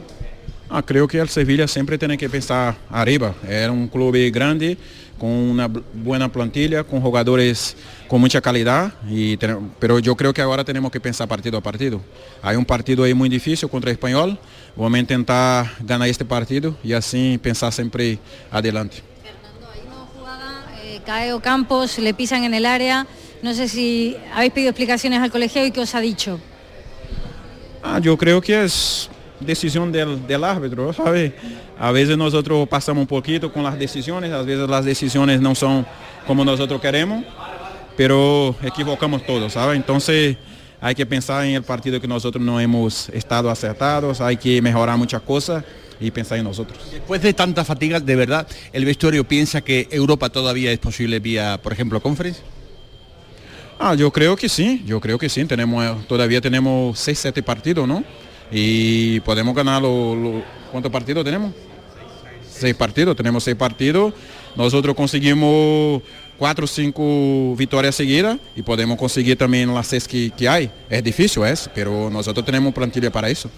Ah, 0.69 0.81
creo 0.81 1.07
que 1.07 1.19
el 1.19 1.29
Sevilla 1.29 1.67
siempre 1.67 1.97
tiene 1.97 2.17
que 2.17 2.29
pensar 2.29 2.75
arriba. 2.89 3.35
Era 3.47 3.71
un 3.71 3.87
club 3.87 4.15
grande, 4.31 4.77
con 5.23 5.31
una 5.31 5.69
buena 5.93 6.29
plantilla, 6.29 6.83
con 6.83 6.99
jugadores 6.99 7.77
con 8.09 8.19
mucha 8.19 8.41
calidad, 8.41 8.91
y 9.09 9.37
pero 9.79 9.99
yo 9.99 10.17
creo 10.17 10.33
que 10.33 10.41
ahora 10.41 10.65
tenemos 10.65 10.91
que 10.91 10.99
pensar 10.99 11.29
partido 11.29 11.57
a 11.57 11.61
partido. 11.61 12.01
Hay 12.41 12.57
un 12.57 12.65
partido 12.65 13.05
ahí 13.05 13.13
muy 13.13 13.29
difícil 13.29 13.69
contra 13.69 13.89
el 13.89 13.95
Español, 13.95 14.37
vamos 14.75 14.95
a 14.95 14.99
intentar 14.99 15.71
ganar 15.79 16.09
este 16.09 16.25
partido 16.25 16.75
y 16.83 16.91
así 16.91 17.39
pensar 17.41 17.71
siempre 17.71 18.19
adelante. 18.51 18.97
Fernando, 19.23 19.69
hay 19.73 19.87
una 19.87 19.95
jugada, 20.13 20.65
eh, 20.83 20.99
cae 21.05 21.39
Campos, 21.39 21.97
le 21.99 22.13
pisan 22.13 22.43
en 22.43 22.53
el 22.53 22.65
área, 22.65 23.07
no 23.41 23.53
sé 23.53 23.69
si 23.69 24.17
habéis 24.33 24.51
pedido 24.51 24.71
explicaciones 24.71 25.21
al 25.21 25.31
colegio 25.31 25.65
y 25.65 25.71
qué 25.71 25.79
os 25.79 25.95
ha 25.95 26.01
dicho. 26.01 26.37
Ah, 27.81 27.99
yo 28.01 28.17
creo 28.17 28.41
que 28.41 28.65
es 28.65 29.09
decisión 29.45 29.91
del, 29.91 30.25
del 30.27 30.43
árbitro, 30.43 30.91
¿sabe? 30.93 31.35
A 31.79 31.91
veces 31.91 32.17
nosotros 32.17 32.67
pasamos 32.67 33.01
un 33.01 33.07
poquito 33.07 33.51
con 33.51 33.63
las 33.63 33.77
decisiones, 33.77 34.31
a 34.31 34.41
veces 34.41 34.69
las 34.69 34.85
decisiones 34.85 35.41
no 35.41 35.55
son 35.55 35.85
como 36.25 36.45
nosotros 36.45 36.79
queremos, 36.81 37.23
pero 37.95 38.55
equivocamos 38.61 39.25
todos, 39.25 39.53
¿sabe? 39.53 39.75
Entonces 39.75 40.37
hay 40.79 40.95
que 40.95 41.05
pensar 41.05 41.45
en 41.45 41.55
el 41.55 41.63
partido 41.63 41.99
que 42.01 42.07
nosotros 42.07 42.43
no 42.43 42.59
hemos 42.59 43.09
estado 43.09 43.49
acertados, 43.49 44.19
hay 44.19 44.37
que 44.37 44.61
mejorar 44.61 44.97
muchas 44.97 45.21
cosas 45.21 45.63
y 45.99 46.11
pensar 46.11 46.37
en 46.37 46.43
nosotros. 46.43 46.77
Después 46.91 47.21
de 47.21 47.33
tanta 47.33 47.63
fatiga, 47.63 47.99
¿de 47.99 48.15
verdad 48.15 48.47
el 48.73 48.83
vestuario 48.83 49.23
piensa 49.23 49.61
que 49.61 49.87
Europa 49.91 50.29
todavía 50.29 50.71
es 50.71 50.79
posible 50.79 51.19
vía, 51.19 51.59
por 51.61 51.71
ejemplo, 51.71 52.01
conference? 52.01 52.41
Ah, 53.79 53.95
yo 53.95 54.11
creo 54.11 54.35
que 54.35 54.49
sí, 54.49 54.83
yo 54.85 54.99
creo 54.99 55.17
que 55.17 55.29
sí, 55.29 55.43
tenemos, 55.45 56.05
todavía 56.07 56.41
tenemos 56.41 56.99
6, 56.99 57.19
7 57.19 57.43
partidos, 57.43 57.87
¿no? 57.87 58.03
Y 58.51 59.19
podemos 59.21 59.55
ganar 59.55 59.81
los... 59.81 60.43
¿Cuántos 60.71 60.91
partidos 60.91 61.23
tenemos? 61.23 61.53
Seis 62.49 62.75
partidos, 62.75 63.15
tenemos 63.15 63.43
seis 63.43 63.55
partidos. 63.55 64.13
Nosotros 64.55 64.95
conseguimos 64.95 66.01
cuatro 66.37 66.65
o 66.65 66.67
cinco 66.67 67.55
victorias 67.55 67.95
seguidas 67.95 68.37
y 68.55 68.61
podemos 68.61 68.97
conseguir 68.97 69.37
también 69.37 69.73
las 69.73 69.87
seis 69.87 70.07
que, 70.07 70.31
que 70.31 70.47
hay. 70.47 70.71
Es 70.89 71.03
difícil, 71.03 71.43
es, 71.43 71.69
pero 71.73 72.09
nosotros 72.09 72.45
tenemos 72.45 72.73
plantilla 72.73 73.11
para 73.11 73.29
eso. 73.29 73.49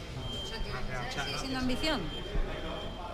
ambición? 1.57 1.99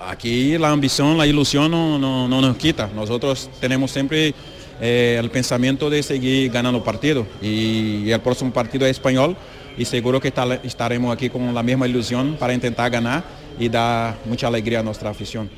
Aquí 0.07 0.57
la 0.57 0.71
ambición, 0.71 1.17
la 1.17 1.25
ilusión 1.25 1.71
no, 1.71 1.97
no, 1.97 2.27
nos 2.27 2.57
quita. 2.57 2.89
Nosotros 2.93 3.49
tenemos 3.59 3.91
siempre 3.91 4.33
eh, 4.81 5.17
el 5.19 5.29
pensamiento 5.29 5.89
de 5.89 6.03
seguir 6.03 6.51
ganando 6.51 6.83
partidos 6.83 7.27
y 7.41 8.09
el 8.09 8.19
próximo 8.19 8.51
partido 8.51 8.85
es 8.85 8.91
español 8.91 9.37
y 9.77 9.85
seguro 9.85 10.19
que 10.19 10.33
estaremos 10.63 11.13
aquí 11.13 11.29
con 11.29 11.53
la 11.53 11.63
misma 11.63 11.87
ilusión 11.87 12.35
para 12.39 12.53
intentar 12.53 12.89
ganar 12.91 13.23
y 13.59 13.69
dar 13.69 14.17
mucha 14.25 14.47
alegría 14.47 14.79
a 14.79 14.83
nuestra 14.83 15.09
afición. 15.09 15.49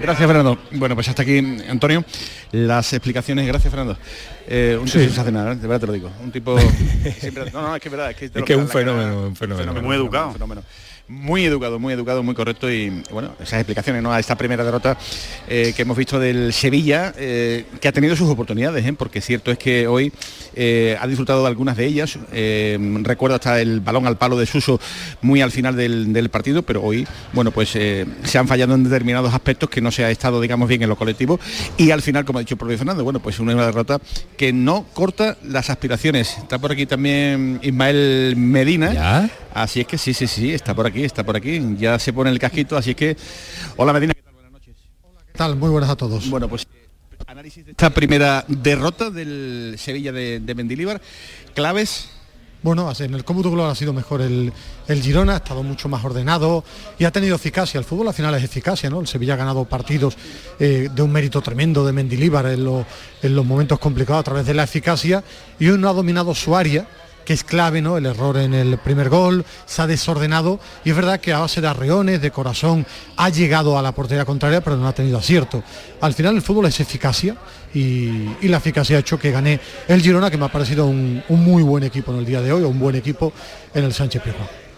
Gracias, 0.00 0.26
Fernando. 0.26 0.58
Bueno, 0.72 0.94
pues 0.94 1.08
hasta 1.08 1.22
aquí, 1.22 1.38
Antonio, 1.68 2.02
las 2.52 2.92
explicaciones. 2.94 3.46
Gracias, 3.46 3.70
Fernando. 3.70 3.98
Eh, 4.46 4.76
un 4.80 4.86
tipo 4.86 4.98
sensacional, 4.98 5.52
¿eh? 5.52 5.56
de 5.56 5.68
verdad 5.68 5.80
te 5.80 5.86
lo 5.86 5.92
digo. 5.92 6.10
Un 6.22 6.32
tipo... 6.32 6.56
no, 7.52 7.62
no, 7.62 7.76
es 7.76 7.82
que 7.82 7.88
es 7.88 7.92
verdad. 7.92 8.10
Es 8.10 8.16
que, 8.16 8.24
es, 8.26 8.44
que 8.44 8.56
un 8.56 8.68
fenómeno, 8.68 9.26
un 9.26 9.36
fenómeno, 9.36 9.74
Muy 9.82 9.96
educado. 9.96 10.32
fenómeno 10.32 10.62
muy 11.10 11.44
educado, 11.44 11.80
muy 11.80 11.92
educado, 11.92 12.22
muy 12.22 12.36
correcto 12.36 12.70
y 12.70 13.02
bueno, 13.10 13.32
esas 13.40 13.54
explicaciones 13.54 14.00
¿no? 14.00 14.12
a 14.12 14.20
esta 14.20 14.36
primera 14.36 14.62
derrota 14.62 14.96
eh, 15.48 15.72
que 15.74 15.82
hemos 15.82 15.96
visto 15.96 16.20
del 16.20 16.52
Sevilla, 16.52 17.12
eh, 17.18 17.64
que 17.80 17.88
ha 17.88 17.92
tenido 17.92 18.14
sus 18.14 18.30
oportunidades, 18.30 18.86
¿eh? 18.86 18.92
porque 18.92 19.20
cierto 19.20 19.50
es 19.50 19.58
que 19.58 19.88
hoy 19.88 20.12
ha 21.00 21.06
disfrutado 21.06 21.42
de 21.42 21.48
algunas 21.48 21.76
de 21.76 21.86
ellas. 21.86 22.18
recuerdo 23.02 23.36
hasta 23.36 23.60
el 23.60 23.80
balón 23.80 24.06
al 24.06 24.18
palo 24.18 24.36
de 24.36 24.46
Suso 24.46 24.80
muy 25.20 25.40
al 25.40 25.50
final 25.50 25.74
del, 25.76 26.30
partido, 26.30 26.62
pero 26.62 26.82
hoy, 26.82 27.06
bueno, 27.32 27.50
pues 27.50 27.70
se 27.70 28.38
han 28.38 28.46
fallado 28.46 28.74
en 28.74 28.84
determinados 28.84 29.34
aspectos 29.34 29.68
que 29.68 29.80
no 29.80 29.90
se 29.90 30.04
ha 30.04 30.10
estado, 30.10 30.40
digamos, 30.40 30.68
bien 30.68 30.82
en 30.82 30.88
lo 30.88 30.96
colectivo. 30.96 31.40
Y 31.76 31.90
al 31.90 32.02
final, 32.02 32.24
como 32.24 32.38
ha 32.38 32.42
dicho 32.42 32.54
el 32.54 32.58
propio 32.58 32.78
Fernando, 32.78 33.02
bueno, 33.02 33.20
pues 33.20 33.40
una 33.40 33.54
derrota 33.54 33.98
que 34.36 34.52
no 34.52 34.86
corta 34.92 35.38
las 35.44 35.70
aspiraciones. 35.70 36.36
Está 36.38 36.58
por 36.58 36.72
aquí 36.72 36.86
también 36.86 37.58
Ismael 37.62 38.34
Medina. 38.36 39.30
Así 39.52 39.80
es 39.80 39.86
que 39.86 39.98
sí, 39.98 40.14
sí, 40.14 40.28
sí, 40.28 40.52
está 40.52 40.74
por 40.74 40.86
aquí, 40.86 40.99
está 41.04 41.24
por 41.24 41.36
aquí. 41.36 41.60
Ya 41.78 41.98
se 41.98 42.12
pone 42.12 42.30
el 42.30 42.38
casquito, 42.38 42.76
así 42.76 42.94
que... 42.94 43.16
Hola 43.76 43.92
Medina, 43.92 44.14
¿qué 44.14 44.22
tal? 44.22 44.34
Buenas 44.34 44.52
noches. 44.52 44.76
Hola, 45.02 45.20
¿qué 45.26 45.38
tal? 45.38 45.56
Muy 45.56 45.70
buenas 45.70 45.90
a 45.90 45.96
todos. 45.96 46.28
Bueno, 46.30 46.48
pues 46.48 46.66
análisis 47.26 47.64
de 47.64 47.70
esta 47.72 47.90
primera 47.90 48.44
derrota 48.48 49.10
del 49.10 49.76
Sevilla 49.78 50.12
de, 50.12 50.40
de 50.40 50.54
Mendilíbar. 50.54 51.00
Claves 51.54 52.08
bueno, 52.62 52.92
en 52.98 53.14
el 53.14 53.24
cómputo 53.24 53.50
global 53.50 53.70
ha 53.70 53.74
sido 53.74 53.94
mejor 53.94 54.20
el, 54.20 54.52
Girona, 54.86 55.32
ha 55.32 55.36
estado 55.36 55.62
mucho 55.62 55.88
más 55.88 56.04
ordenado 56.04 56.62
y 56.98 57.04
ha 57.04 57.10
tenido 57.10 57.36
eficacia. 57.36 57.78
El 57.78 57.84
fútbol 57.84 58.08
al 58.08 58.14
final 58.14 58.34
es 58.34 58.44
eficacia, 58.44 58.90
¿no? 58.90 59.00
El 59.00 59.06
Sevilla 59.06 59.32
ha 59.32 59.36
ganado 59.38 59.64
partidos 59.64 60.18
eh, 60.58 60.90
de 60.94 61.02
un 61.02 61.10
mérito 61.10 61.40
tremendo 61.40 61.86
de 61.86 61.92
Mendilíbar 61.92 62.46
en, 62.46 62.84
en, 63.22 63.34
los 63.34 63.46
momentos 63.46 63.78
complicados 63.78 64.20
a 64.20 64.24
través 64.24 64.44
de 64.44 64.52
la 64.52 64.64
eficacia 64.64 65.24
y 65.58 65.70
hoy 65.70 65.78
no 65.78 65.88
ha 65.88 65.94
dominado 65.94 66.34
su 66.34 66.54
área 66.54 66.86
que 67.24 67.32
es 67.32 67.44
clave, 67.44 67.82
¿no? 67.82 67.96
El 67.96 68.06
error 68.06 68.36
en 68.36 68.54
el 68.54 68.78
primer 68.78 69.08
gol, 69.08 69.44
se 69.66 69.82
ha 69.82 69.86
desordenado 69.86 70.60
y 70.84 70.90
es 70.90 70.96
verdad 70.96 71.20
que 71.20 71.32
a 71.32 71.40
base 71.40 71.60
de 71.60 71.68
arreones, 71.68 72.20
de 72.20 72.30
corazón, 72.30 72.86
ha 73.16 73.28
llegado 73.28 73.78
a 73.78 73.82
la 73.82 73.92
portería 73.92 74.24
contraria, 74.24 74.60
pero 74.60 74.76
no 74.76 74.88
ha 74.88 74.92
tenido 74.92 75.18
acierto. 75.18 75.62
Al 76.00 76.14
final 76.14 76.36
el 76.36 76.42
fútbol 76.42 76.66
es 76.66 76.80
eficacia 76.80 77.36
y, 77.74 78.48
la 78.48 78.56
eficacia 78.56 78.96
ha 78.96 79.00
hecho 79.00 79.18
que 79.18 79.30
gane 79.30 79.60
el 79.86 80.00
Girona, 80.00 80.30
que 80.30 80.36
me 80.36 80.46
ha 80.46 80.52
parecido 80.52 80.86
un, 80.86 81.22
muy 81.28 81.62
buen 81.62 81.84
equipo 81.84 82.12
en 82.12 82.18
el 82.18 82.26
día 82.26 82.40
de 82.40 82.52
hoy, 82.52 82.62
un 82.62 82.78
buen 82.78 82.96
equipo 82.96 83.32
en 83.74 83.84
el 83.84 83.92
Sánchez 83.92 84.22
Pizjuán. 84.22 84.69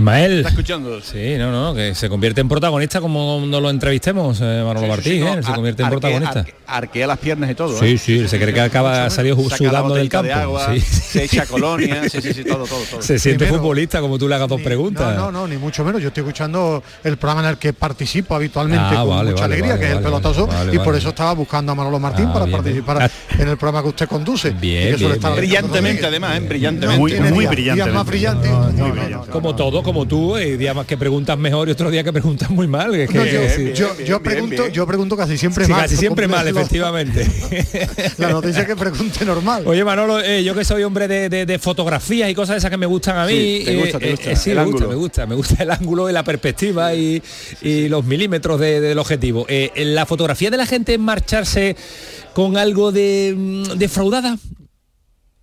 Ismael. 0.00 0.38
Está 0.38 0.48
escuchando. 0.50 1.00
Sí, 1.00 1.36
no, 1.38 1.50
no, 1.52 1.74
que 1.74 1.94
se 1.94 2.08
convierte 2.08 2.40
en 2.40 2.48
protagonista 2.48 3.00
como 3.00 3.38
cuando 3.38 3.60
lo 3.60 3.70
entrevistemos, 3.70 4.38
eh, 4.40 4.62
Manolo 4.66 4.86
Martín, 4.86 5.26
¿eh? 5.26 5.42
se 5.42 5.52
convierte 5.52 5.82
en 5.82 5.90
protagonista. 5.90 6.44
arque- 6.44 6.54
arquea 6.66 7.06
las 7.06 7.18
piernas 7.18 7.50
y 7.50 7.54
todo. 7.54 7.78
Sí, 7.78 7.86
¿eh? 7.94 7.98
sí, 7.98 8.28
se 8.28 8.38
cree 8.40 8.52
que 8.54 8.60
acaba 8.60 9.08
la 9.08 9.10
sudando 9.10 9.94
del 9.94 10.08
campo. 10.08 10.26
de 10.26 10.32
agua, 10.32 10.72
sí. 10.74 10.80
se 10.80 11.24
echa 11.24 11.46
colonia, 11.46 12.08
sí, 12.08 12.20
sí, 12.20 12.32
sí, 12.34 12.44
todo, 12.44 12.64
todo, 12.64 12.80
todo. 12.90 13.02
Se 13.02 13.18
siente 13.18 13.44
Primero- 13.44 13.62
futbolista 13.62 14.00
como 14.00 14.18
tú 14.18 14.28
le 14.28 14.34
hagas 14.34 14.48
dos 14.48 14.60
preguntas. 14.60 15.16
No, 15.16 15.30
no, 15.30 15.40
no, 15.40 15.48
ni 15.48 15.56
mucho 15.56 15.84
menos. 15.84 16.00
Yo 16.02 16.08
estoy 16.08 16.22
escuchando 16.22 16.82
el 17.04 17.16
programa 17.16 17.42
en 17.42 17.50
el 17.50 17.58
que 17.58 17.72
participo 17.72 18.34
habitualmente 18.34 18.84
Ah, 18.96 19.00
con 19.04 19.08
vale, 19.16 19.30
mucha 19.30 19.42
vale, 19.42 19.54
alegría, 19.54 19.74
vale, 19.74 19.80
que 19.86 19.90
es 19.92 19.96
el 19.98 20.02
pelotazo, 20.02 20.46
vale, 20.46 20.72
y 20.72 20.76
vale. 20.76 20.80
por 20.80 20.96
eso 20.96 21.08
estaba 21.10 21.32
buscando 21.34 21.72
a 21.72 21.74
Manolo 21.74 21.98
Martín 21.98 22.26
Ah, 22.28 22.32
para 22.32 22.44
bien, 22.46 22.56
participar 22.56 22.98
bien. 22.98 23.10
en 23.42 23.48
el 23.48 23.56
programa 23.56 23.82
que 23.82 23.88
usted 23.90 24.08
conduce. 24.08 24.50
Bien. 24.50 24.96
Brillantemente, 25.36 26.06
además, 26.06 26.36
¿eh? 26.38 26.40
Brillantemente. 26.40 27.30
Muy, 27.30 27.46
brillante. 27.46 27.90
más 27.92 28.06
brillantes. 28.06 28.50
No, 28.50 28.70
no, 28.72 29.08
no, 29.08 29.26
Como 29.26 29.54
todo, 29.54 29.82
como 29.92 30.06
tú, 30.06 30.36
hay 30.36 30.56
días 30.56 30.74
más 30.74 30.86
que 30.86 30.96
preguntas 30.96 31.36
mejor 31.36 31.68
y 31.68 31.72
otro 31.72 31.90
día 31.90 32.04
que 32.04 32.12
preguntas 32.12 32.48
muy 32.50 32.66
mal. 32.68 32.92
que- 32.92 33.06
No, 33.12 33.24
que- 33.24 33.72
yo, 33.74 33.96
yo- 33.98 34.04
yo 34.04 34.22
pregunto, 34.22 34.68
yo 34.68 34.86
pregunto 34.86 35.16
casi 35.16 35.36
siempre 35.36 35.64
Sí, 35.64 35.72
mal. 35.72 35.82
casi 35.82 35.96
siempre 35.96 36.28
mal, 36.28 36.46
efectivamente. 36.46 37.26
La 38.18 38.30
noticia 38.30 38.64
que 38.66 38.76
pregunte 38.76 39.24
normal. 39.24 39.64
Oye 39.66 39.84
Manolo, 39.84 40.20
eh, 40.20 40.44
yo 40.44 40.54
que 40.54 40.64
soy 40.64 40.82
hombre 40.84 41.08
de, 41.08 41.28
de- 41.28 41.46
de 41.46 41.58
fotografías 41.58 42.30
y 42.30 42.34
cosas 42.34 42.56
esas 42.58 42.70
que 42.70 42.76
me 42.76 42.86
gustan 42.86 43.18
a 43.18 43.26
mí, 43.26 43.32
Sí, 43.32 43.62
te 43.64 43.76
gusta, 43.76 43.96
eh, 43.98 44.00
te 44.00 44.10
gusta, 44.12 44.30
eh, 44.32 44.36
sí, 44.36 44.50
el 44.50 44.56
me 44.58 44.64
gusta, 44.64 44.86
me 44.86 44.94
gusta, 44.94 45.26
me 45.26 45.34
gusta 45.34 45.62
el 45.62 45.70
ángulo 45.70 46.08
y 46.08 46.12
la 46.12 46.22
perspectiva 46.22 46.94
y, 46.94 47.22
y 47.62 47.88
los 47.88 48.04
milímetros 48.04 48.60
de- 48.60 48.80
del 48.80 48.98
objetivo. 48.98 49.46
Eh, 49.48 49.72
la 49.84 50.06
fotografía 50.06 50.50
de 50.50 50.56
la 50.56 50.66
gente 50.66 50.94
es 50.94 51.00
marcharse 51.00 51.76
con 52.34 52.56
algo 52.56 52.92
de 52.92 53.34
mm, 53.36 53.62
defraudada. 53.78 54.38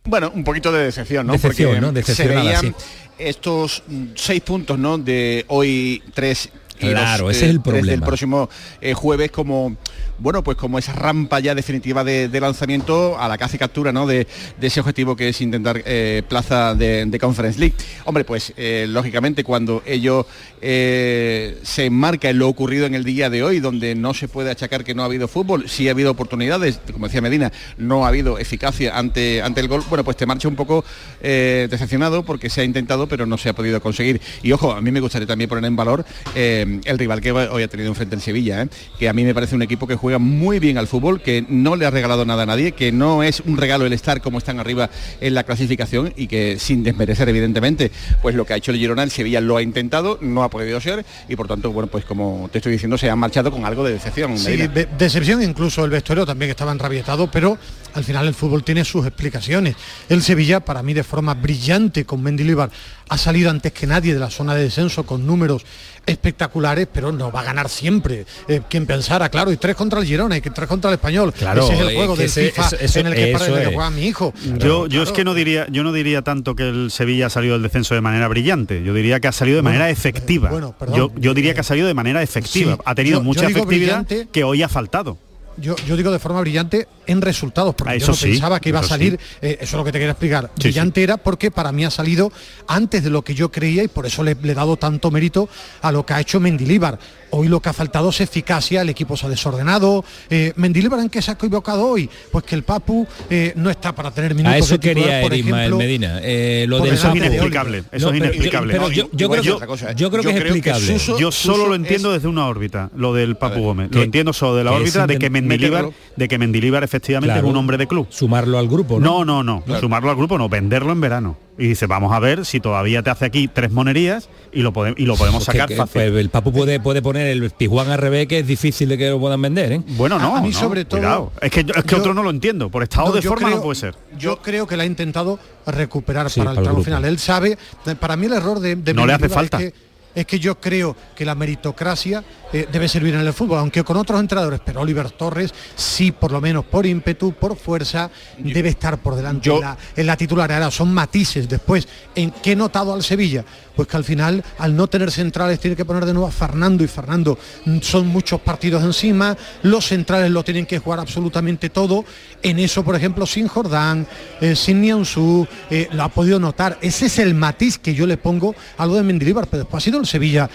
Bueno, 0.06 0.32
un 0.34 0.44
poquito 0.46 0.72
de 0.72 0.86
decepción, 0.86 1.28
¿no? 1.28 1.34
Decepción, 1.34 1.82
Porque 1.82 2.00
¿no? 2.02 2.16
se 2.16 2.28
veían 2.28 2.62
sí. 2.62 2.74
Estos 3.18 3.84
seis 4.16 4.42
puntos, 4.42 4.78
¿no? 4.78 4.98
De 4.98 5.46
hoy 5.48 6.02
tres. 6.14 6.50
y 6.80 6.90
Claro, 6.90 7.26
los, 7.26 7.36
ese 7.36 7.46
es 7.46 7.52
el 7.52 7.62
problema. 7.62 8.06
próximo 8.06 8.50
eh, 8.82 8.94
jueves 8.94 9.32
como 9.32 9.76
bueno 10.20 10.44
pues 10.44 10.58
como 10.58 10.80
esa 10.80 10.94
rampa 10.94 11.40
ya 11.40 11.54
definitiva 11.56 12.04
de, 12.04 12.40
lanzamiento 12.40 13.20
a 13.20 13.28
la 13.28 13.36
y 13.36 13.58
captura 13.58 13.92
¿no? 13.92 14.08
de, 14.08 14.28
ese 14.62 14.80
objetivo 14.80 15.16
que 15.16 15.30
es 15.30 15.42
intentar 15.42 15.82
eh, 15.86 16.24
plaza 16.28 16.76
de, 16.76 17.18
Conference 17.20 17.60
League. 17.60 17.76
Hombre 18.06 18.24
pues 18.24 18.54
eh, 18.58 18.86
lógicamente 18.88 19.44
cuando 19.44 19.82
ello 19.86 20.28
eh, 20.62 21.58
se 21.64 21.86
enmarca 21.86 22.30
en 22.30 22.38
lo 22.38 22.48
ocurrido 22.48 22.86
en 22.86 22.94
el 22.94 23.04
día 23.04 23.30
de 23.30 23.44
hoy 23.44 23.60
donde 23.60 23.96
no 23.96 24.14
se 24.14 24.28
puede 24.28 24.52
achacar 24.52 24.84
que 24.84 24.94
no 24.94 25.02
ha 25.02 25.06
habido 25.06 25.28
fútbol 25.28 25.68
sí 25.68 25.88
ha 25.88 25.92
habido 25.92 26.12
oportunidades 26.12 26.80
como 26.94 27.08
decía 27.08 27.22
Medina 27.22 27.52
no 27.78 28.06
ha 28.06 28.10
habido 28.10 28.38
eficacia 28.38 28.98
ante 28.98 29.42
ante 29.42 29.62
el 29.62 29.68
gol 29.68 29.84
bueno 29.90 30.04
pues 30.04 30.16
te 30.16 30.26
marcha 30.26 30.48
un 30.48 30.56
poco 30.56 30.86
decepcionado 31.22 32.24
porque 32.24 32.50
se 32.50 32.62
ha 32.62 32.64
intentado 32.64 33.08
pero 33.08 33.26
no 33.26 33.38
se 33.38 33.50
ha 33.50 33.54
podido 33.54 33.82
conseguir. 33.82 34.22
Y 34.44 34.52
ojo 34.52 34.72
a 34.72 34.82
mí 34.82 34.92
me 34.92 35.00
gustaría 35.00 35.28
también 35.28 35.50
poner 35.50 35.66
en 35.66 35.76
valor 35.76 36.06
el 36.36 36.98
rival 36.98 37.22
que 37.22 37.32
hoy 37.32 37.64
ha 37.64 37.68
tenido 37.68 37.90
enfrente 37.90 38.16
en 38.16 38.22
Sevilla 38.22 38.68
que 39.00 39.10
a 39.10 39.14
mí 39.14 39.24
me 39.24 39.34
parece 39.34 39.56
un 39.56 39.62
equipo 39.62 39.88
que 39.88 39.96
juega 39.96 40.07
muy 40.18 40.60
bien 40.60 40.78
al 40.78 40.88
fútbol 40.88 41.22
que 41.22 41.46
no 41.50 41.76
le 41.76 41.86
ha 41.86 41.90
regalado 41.92 42.26
nada 42.26 42.44
a 42.44 42.46
nadie 42.46 42.72
que 42.72 42.92
no 42.92 43.22
es 43.24 43.42
un 43.42 43.58
regalo 43.58 43.86
el 43.86 43.94
estar 43.94 44.22
como 44.22 44.38
están 44.38 44.60
arriba 44.60 44.90
en 45.20 45.34
la 45.34 45.44
clasificación 45.44 46.14
y 46.16 46.28
que 46.28 46.58
sin 46.60 46.84
desmerecer 46.84 47.28
evidentemente 47.30 47.92
pues 48.22 48.34
lo 48.36 48.46
que 48.46 48.54
ha 48.54 48.58
hecho 48.58 48.72
el 48.72 48.78
Girona 48.78 49.04
el 49.04 49.12
Sevilla 49.12 49.42
lo 49.42 49.58
ha 49.58 49.62
intentado 49.62 50.18
no 50.22 50.44
ha 50.44 50.50
podido 50.50 50.80
ser 50.80 51.06
y 51.28 51.36
por 51.36 51.48
tanto 51.48 51.72
bueno 51.72 51.88
pues 51.90 52.06
como 52.06 52.50
te 52.52 52.60
estoy 52.60 52.72
diciendo 52.72 52.98
se 52.98 53.10
han 53.10 53.20
marchado 53.20 53.52
con 53.52 53.66
algo 53.66 53.84
de 53.84 53.94
decepción 53.94 54.38
Sí, 54.38 54.56
de- 54.68 54.88
decepción 54.98 55.44
incluso 55.44 55.84
el 55.84 55.92
vestuario 55.92 56.26
también 56.26 56.52
estaba 56.52 56.72
enrabietado, 56.72 57.30
pero 57.30 57.58
al 57.94 58.04
final 58.04 58.28
el 58.28 58.34
fútbol 58.34 58.64
tiene 58.64 58.86
sus 58.86 59.06
explicaciones. 59.08 59.76
El 60.08 60.22
Sevilla, 60.22 60.60
para 60.60 60.84
mí 60.84 60.94
de 60.94 61.04
forma 61.04 61.34
brillante 61.34 62.06
con 62.06 62.22
Mendilibar, 62.22 62.70
ha 63.10 63.18
salido 63.18 63.50
antes 63.50 63.72
que 63.74 63.88
nadie 63.88 64.14
de 64.14 64.20
la 64.20 64.30
zona 64.30 64.54
de 64.54 64.64
descenso 64.64 65.04
con 65.06 65.26
números 65.26 65.64
espectaculares, 66.06 66.88
pero 66.92 67.12
no 67.12 67.32
va 67.32 67.42
a 67.42 67.44
ganar 67.44 67.70
siempre. 67.70 68.26
Eh, 68.48 68.62
quien 68.70 68.86
pensara, 68.86 69.30
claro, 69.30 69.52
y 69.52 69.58
tres 69.58 69.76
contra 69.76 69.97
el 70.00 70.06
Girona 70.06 70.38
y 70.38 70.42
que 70.42 70.50
tres 70.50 70.68
contra 70.68 70.90
el 70.90 70.96
Español. 70.96 71.34
Claro, 71.34 71.64
Ese 71.64 71.74
es 71.74 71.80
el 71.80 71.96
juego 71.96 72.16
del 72.16 72.26
ese- 72.28 72.46
FIFA 72.52 72.68
eso- 72.68 72.76
eso- 72.80 73.00
en 73.00 73.08
el 73.08 73.16
que, 73.16 73.28
para 73.34 73.46
el 73.46 73.54
que 73.70 73.76
juega 73.76 73.90
mi 73.90 74.06
hijo. 74.08 74.34
Yo, 74.60 74.88
yo 74.88 75.04
es 75.04 75.12
que 75.12 75.24
no 75.24 75.34
diría, 75.34 75.68
yo 75.70 75.84
no 75.84 75.92
diría 75.94 76.22
tanto 76.22 76.56
que 76.56 76.68
el 76.70 76.92
Sevilla 76.92 77.28
ha 77.28 77.30
salido 77.30 77.54
del 77.54 77.64
descenso 77.64 77.96
de 77.96 78.02
manera 78.02 78.28
brillante. 78.28 78.84
Yo 78.84 78.94
diría 78.94 79.20
que 79.20 79.28
ha 79.28 79.32
salido 79.32 79.56
de 79.58 79.62
Bueno, 79.62 79.76
manera 79.80 79.90
efectiva. 79.92 80.50
bueno, 80.50 80.76
perdón. 80.78 80.98
yo, 80.98 81.12
yo 81.18 81.34
diría 81.34 81.54
que 81.54 81.60
ha 81.62 81.64
salido 81.64 81.88
de 81.88 81.94
manera 81.94 82.22
efectiva. 82.22 82.74
Sí, 82.76 82.82
ha 82.86 82.96
tenido 82.96 83.20
yo- 83.20 83.24
mucha 83.24 83.48
efectividad 83.48 84.06
que 84.06 84.44
hoy 84.44 84.64
ha 84.64 84.70
faltado. 84.70 85.18
Yo, 85.60 85.76
yo 85.88 85.98
digo 85.98 86.12
de 86.12 86.20
forma 86.20 86.40
brillante 86.42 86.88
en 87.08 87.22
resultados, 87.22 87.74
porque 87.76 87.94
Ah, 87.94 87.98
yo 87.98 88.08
no 88.08 88.14
sí, 88.14 88.30
pensaba 88.32 88.60
que 88.60 88.70
iba 88.70 88.80
a 88.80 88.84
salir, 88.84 89.14
sí. 89.20 89.38
eh, 89.42 89.58
eso 89.62 89.76
es 89.76 89.80
lo 89.80 89.84
que 89.84 89.92
te 89.92 89.98
quería 90.00 90.12
explicar. 90.12 90.52
Sí, 90.56 90.68
brillante 90.70 91.02
era 91.04 91.18
porque 91.18 91.52
para 91.52 91.72
mí 91.72 91.84
ha 91.86 91.90
salido 91.92 92.32
antes 92.68 93.04
de 93.04 93.10
lo 93.10 93.24
que 93.24 93.34
yo 93.34 93.50
creía 93.52 93.84
y 93.84 93.88
por 93.88 94.06
eso 94.06 94.24
le, 94.24 94.36
le 94.42 94.52
he 94.52 94.56
dado 94.56 94.78
tanto 94.78 95.10
mérito 95.12 95.50
a 95.82 95.92
lo 95.92 96.06
que 96.06 96.14
ha 96.14 96.20
hecho 96.22 96.40
Mendilíbar. 96.40 97.00
Hoy 97.30 97.50
lo 97.50 97.60
que 97.60 97.68
ha 97.68 97.74
faltado 97.74 98.10
es 98.10 98.22
eficacia, 98.22 98.82
el 98.82 98.90
equipo 98.90 99.18
se 99.18 99.26
ha 99.26 99.30
desordenado. 99.30 100.06
Eh, 100.30 100.54
Mendilíbar 100.56 101.00
en 101.02 101.10
qué 101.10 101.22
se 101.22 101.32
ha 101.32 101.34
equivocado 101.34 101.86
hoy? 101.88 102.10
Pues 102.32 102.46
que 102.46 102.56
el 102.56 102.64
Papu 102.64 103.06
eh, 103.30 103.52
no 103.56 103.70
está 103.70 103.94
para 103.94 104.12
tener 104.12 104.34
minutos 104.34 104.56
A 104.56 104.58
eso 104.58 104.78
de 104.78 104.80
titular, 104.80 105.04
quería 105.10 105.22
por 105.22 105.34
ejemplo, 105.34 105.78
Medina. 105.78 106.20
Eh, 106.24 106.66
lo 106.70 106.78
por 106.78 106.86
del 106.88 106.96
Eso 106.96 107.10
es 107.10 107.16
inexplicable. 107.16 107.78
Oliver. 107.80 107.90
Eso 107.98 108.06
No, 108.08 108.14
es 108.14 108.20
pero- 108.22 108.26
inexplicable. 108.34 108.74
pero 108.74 108.90
yo- 108.92 109.10
yo 109.12 109.30
creo 109.30 109.42
que- 109.44 109.96
yo 109.96 110.10
creo 110.12 110.24
que 110.24 110.30
es 110.30 110.36
explicable. 110.38 110.88
Suso- 111.00 111.18
Yo 111.20 111.32
solo 111.32 111.56
Suso 111.58 111.68
lo 111.70 111.76
entiendo 111.76 112.10
es- 112.10 112.16
desde 112.22 112.28
una 112.30 112.48
órbita, 112.48 112.90
lo 112.96 113.14
del 113.14 113.36
Papu 113.36 113.56
ver, 113.56 113.64
Gómez. 113.64 113.90
que- 113.90 113.96
Lo 113.98 114.04
entiendo 114.04 114.32
solo 114.34 114.56
de 114.56 114.64
la 114.64 114.72
órbita 114.72 115.06
de 115.08 115.18
que 115.20 115.30
Mendilíbar, 115.30 115.47
meterlo. 115.48 115.94
de 116.16 116.28
que 116.28 116.38
Mendilíbar 116.38 116.84
efectivamente 116.84 117.34
Claro. 117.34 117.48
es 117.48 117.52
un 117.52 117.58
hombre 117.58 117.78
de 117.78 117.88
club. 117.88 118.08
Sumarlo 118.10 118.58
al 118.58 118.68
grupo, 118.68 119.00
¿no? 119.00 119.24
No, 119.26 119.44
no, 119.44 119.64
no. 119.66 119.80
Sumarlo 119.80 120.10
al 120.10 120.16
grupo, 120.16 120.38
no, 120.38 120.50
venderlo 120.50 120.92
en 120.92 121.02
verano. 121.02 121.38
Y 121.60 121.70
dice, 121.70 121.88
vamos 121.88 122.14
a 122.14 122.20
ver 122.20 122.46
si 122.46 122.60
todavía 122.60 123.02
te 123.02 123.10
hace 123.10 123.26
aquí 123.26 123.48
tres 123.48 123.72
monerías 123.72 124.30
y 124.54 124.62
lo, 124.62 124.72
pode- 124.74 124.94
y 124.96 125.06
lo 125.06 125.16
podemos 125.16 125.44
Pues 125.44 125.56
sacar 125.58 125.68
que, 125.68 125.76
fácil. 125.76 125.94
pues, 125.94 126.14
el 126.14 126.30
Papu 126.30 126.52
puede, 126.52 126.80
puede 126.80 127.02
poner 127.02 127.26
el 127.28 127.50
Pijuán 127.50 127.90
al 127.90 127.98
revés, 127.98 128.28
que 128.28 128.40
es 128.40 128.48
difícil 128.48 128.90
de 128.90 128.98
que 129.00 129.10
lo 129.10 129.20
puedan 129.20 129.42
vender, 129.42 129.72
¿eh? 129.72 129.82
Bueno, 129.98 130.20
no, 130.20 130.36
A- 130.36 130.40
a 130.40 130.42
mí 130.44 130.50
no, 130.52 130.60
sobre 130.60 130.86
todo- 130.86 131.00
cuidado. 131.00 131.32
Es 131.42 131.50
que, 131.50 131.64
yo- 131.64 131.74
es 131.76 131.84
que 131.84 131.96
yo- 131.96 131.98
otro 131.98 132.14
no 132.14 132.22
lo 132.22 132.30
entiendo. 132.30 132.70
Por 132.70 132.84
estado 132.84 133.08
No, 133.08 133.14
de 133.14 133.24
forma 133.24 133.48
creo- 133.48 133.58
no 133.58 133.64
puede 133.64 133.80
ser. 133.80 133.96
Yo 134.20 134.38
creo 134.40 134.68
que 134.68 134.78
la 134.78 134.84
ha 134.84 134.86
intentado 134.86 135.40
recuperar 135.66 136.30
Sí, 136.30 136.40
para 136.40 136.52
el 136.52 136.56
para 136.58 136.62
el 136.62 136.66
tramo 136.74 136.84
final. 136.84 137.06
Él 137.06 137.18
sabe, 137.18 137.58
para 138.00 138.16
mí 138.16 138.28
el 138.28 138.34
error 138.34 138.60
de, 138.60 138.76
de 138.76 138.94
No 138.94 139.08
le 139.08 139.14
hace 139.14 139.22
Mendilibar 139.24 139.50
falta. 139.50 139.58
Es 139.64 139.72
que, 139.74 139.88
es 140.22 140.26
que 140.28 140.40
yo 140.40 140.60
creo 140.60 140.96
que 141.16 141.26
la 141.26 141.34
meritocracia 141.36 142.24
eh, 142.54 142.68
debe 142.72 142.88
servir 142.88 143.14
en 143.16 143.22
el 143.22 143.34
fútbol, 143.34 143.60
aunque 143.60 143.84
con 143.84 143.98
otros 143.98 144.20
entrenadores, 144.20 144.62
pero 144.66 144.82
Oliver 144.82 145.12
Torres 145.12 145.54
sí, 145.76 146.12
por 146.12 146.32
lo 146.32 146.40
menos 146.42 146.66
por 146.66 146.86
ímpetu, 146.86 147.34
por 147.34 147.56
fuerza, 147.58 148.10
debe 148.38 148.70
estar 148.70 148.98
por 149.00 149.16
delante 149.16 149.46
yo- 149.48 149.56
en, 149.56 149.62
la, 149.62 149.78
en 149.96 150.06
la 150.08 150.18
titular. 150.18 150.52
Ahora 150.52 150.72
son 150.72 150.94
matices 150.94 151.48
después. 151.50 151.88
¿En 152.16 152.32
qué 152.32 152.54
he 152.54 152.56
notado 152.56 152.94
al 152.94 153.04
Sevilla? 153.04 153.44
Pues 153.76 153.88
que 153.88 153.98
al 153.98 154.04
final, 154.04 154.44
al 154.58 154.76
no 154.76 154.88
tener 154.88 155.12
centrales, 155.12 155.60
tiene 155.60 155.76
que 155.76 155.86
poner 155.86 156.06
de 156.06 156.14
nuevo 156.14 156.28
a 156.28 156.32
Fernando 156.32 156.84
y 156.84 156.88
Fernando 156.88 157.38
mm, 157.66 157.80
son 157.82 158.08
muchos 158.08 158.42
partidos 158.42 158.84
encima, 158.84 159.38
los 159.62 159.86
centrales 159.86 160.32
lo 160.32 160.44
tienen 160.44 160.66
que 160.66 160.80
jugar 160.80 161.00
absolutamente 161.00 161.70
todo. 161.70 162.04
En 162.42 162.58
eso, 162.60 162.84
por 162.84 162.96
ejemplo, 162.96 163.26
sin 163.28 163.48
Jordán, 163.48 164.08
eh, 164.42 164.56
sin 164.56 164.82
Nianzú, 164.82 165.48
eh, 165.70 165.88
lo 165.92 166.04
ha 166.04 166.10
podido 166.10 166.40
notar. 166.40 166.78
Ese 166.82 167.06
es 167.06 167.20
el 167.20 167.36
matiz 167.36 167.78
que 167.78 167.94
yo 167.94 168.08
le 168.08 168.18
pongo 168.18 168.56
a 168.78 168.86
lo 168.88 168.96
de 168.96 169.04
Mendilibar, 169.04 169.46
pero 169.48 169.64
después 169.64 169.84
ha 169.84 169.86
sido 169.86 170.00
el 170.00 170.08
Sevilla 170.08 170.50